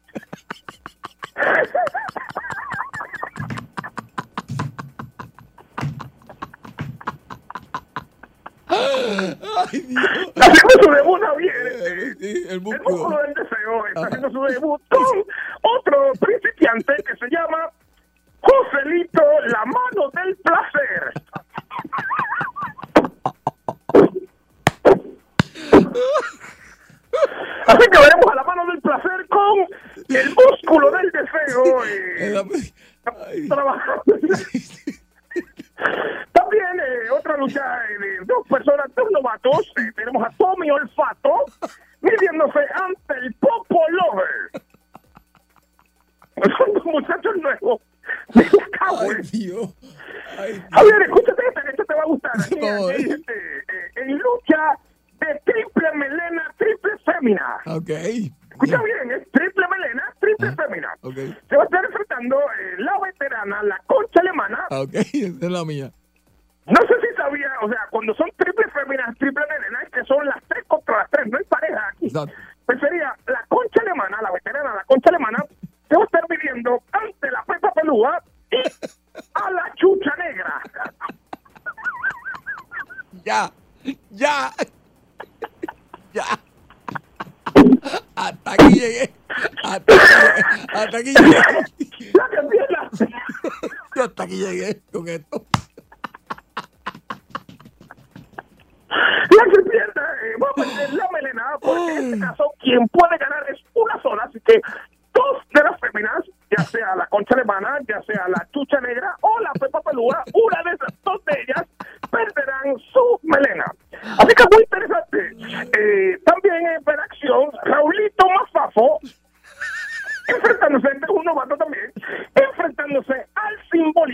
Haciendo 8.72 10.84
su 10.84 10.92
debut, 10.92 11.22
Javier. 11.22 12.18
el 12.50 12.62
músculo 12.62 13.18
del 13.24 13.34
deseo 13.34 13.88
está 13.88 14.06
haciendo 14.08 14.30
su 14.32 14.42
debut 14.44 14.82
con 14.90 15.24
otro 15.78 16.12
principiante 16.20 16.94
que 17.04 17.16
se 17.18 17.30
llama 17.30 17.70
Joselito, 18.42 19.22
la 19.48 19.66
mano 19.66 20.10
del 20.14 20.36
placer. 20.38 21.14
Así 27.68 27.86
que 27.92 27.98
veremos 28.00 28.26
a 28.32 28.36
la 28.36 28.44
mano 28.44 28.66
del 28.72 28.82
placer 28.82 29.28
con 29.28 29.60
el 30.16 30.30
músculo 30.30 30.92
del 30.92 31.12
deseo. 31.12 31.84
eh, 31.86 32.34
trabajando. 33.48 34.04
Tenemos 40.02 40.24
a 40.28 40.30
Tommy 40.38 40.72
Olfato 40.72 41.46
midiéndose 42.02 42.60
ante 42.74 43.14
el 43.26 43.34
Popo 43.36 43.80
Lover. 43.90 44.64
Son 46.58 46.74
dos 46.74 46.86
muchachos 46.86 47.36
nuevos. 47.38 47.82
Ay, 48.34 49.22
Dios. 49.32 49.76
Javier, 50.72 51.02
escúchate 51.04 51.44
esta, 51.48 51.62
esta 51.70 51.84
te 51.86 51.94
va 51.94 52.02
a 52.02 52.06
gustar. 52.06 52.32
Mira, 52.52 52.78
dice, 52.98 53.16
eh, 53.32 53.92
en 53.98 54.18
lucha 54.18 54.76
de 55.20 55.42
triple 55.46 55.92
melena, 55.94 56.52
triple 56.58 56.92
fémina. 57.06 57.58
Ok. 57.68 57.90
Escucha 57.90 58.82
bien, 58.84 59.12
es 59.12 59.32
triple 59.32 59.66
melena, 59.70 60.04
triple 60.20 60.52
fémina. 60.56 60.90
Ok. 61.02 61.16
Se 61.48 61.56
va 61.56 61.62
a 61.62 61.66
estar 61.66 61.86
enfrentando 61.86 62.38
eh, 62.40 62.76
la 62.80 63.00
veterana, 63.04 63.64
la 63.64 63.78
concha 63.86 64.20
alemana. 64.22 64.66
Ah, 64.72 64.82
Ok, 64.82 64.94
esa 64.96 65.46
es 65.46 65.52
la 65.52 65.64
mía. 65.64 65.92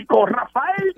Simbólico 0.08 0.26
Rafael 0.26 0.94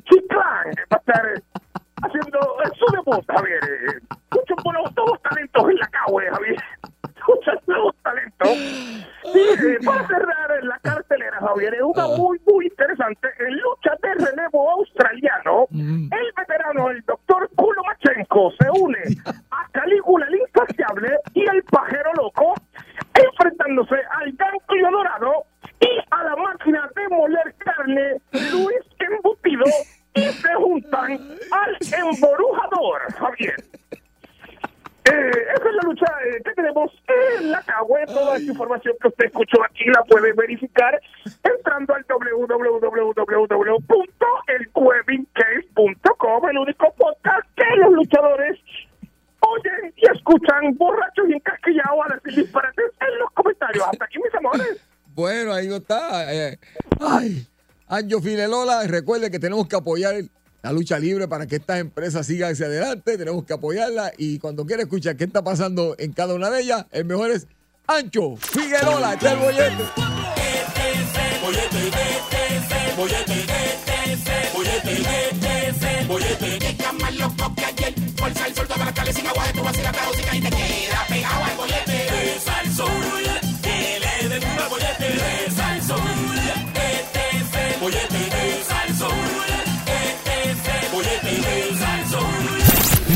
Anjo 58.01 58.23
Filelola, 58.23 58.87
recuerde 58.87 59.31
que 59.31 59.39
tenemos 59.39 59.69
que 59.69 59.77
apoyar 59.77 60.15
la 60.63 60.73
lucha 60.73 60.99
libre 60.99 61.29
para 61.29 61.47
que 61.47 61.57
estas 61.57 61.81
empresas 61.81 62.27
sigan 62.27 62.53
hacia 62.53 62.65
adelante. 62.65 63.19
Tenemos 63.19 63.45
que 63.45 63.53
apoyarla 63.53 64.13
y 64.17 64.39
cuando 64.39 64.65
quiera 64.65 64.83
escuchar 64.83 65.17
qué 65.17 65.25
está 65.25 65.45
pasando 65.45 65.95
en 65.99 66.15
cada 66.15 66.33
una 66.35 66.49
de 66.49 66.63
ellas, 66.63 66.87
el 66.93 67.05
mejor 67.05 67.31
es 67.31 67.47
Ancho 67.87 68.37
Figueroa, 68.37 69.13
este 69.13 69.27
es 69.27 69.33
el 69.33 69.39
bollete. 69.39 69.85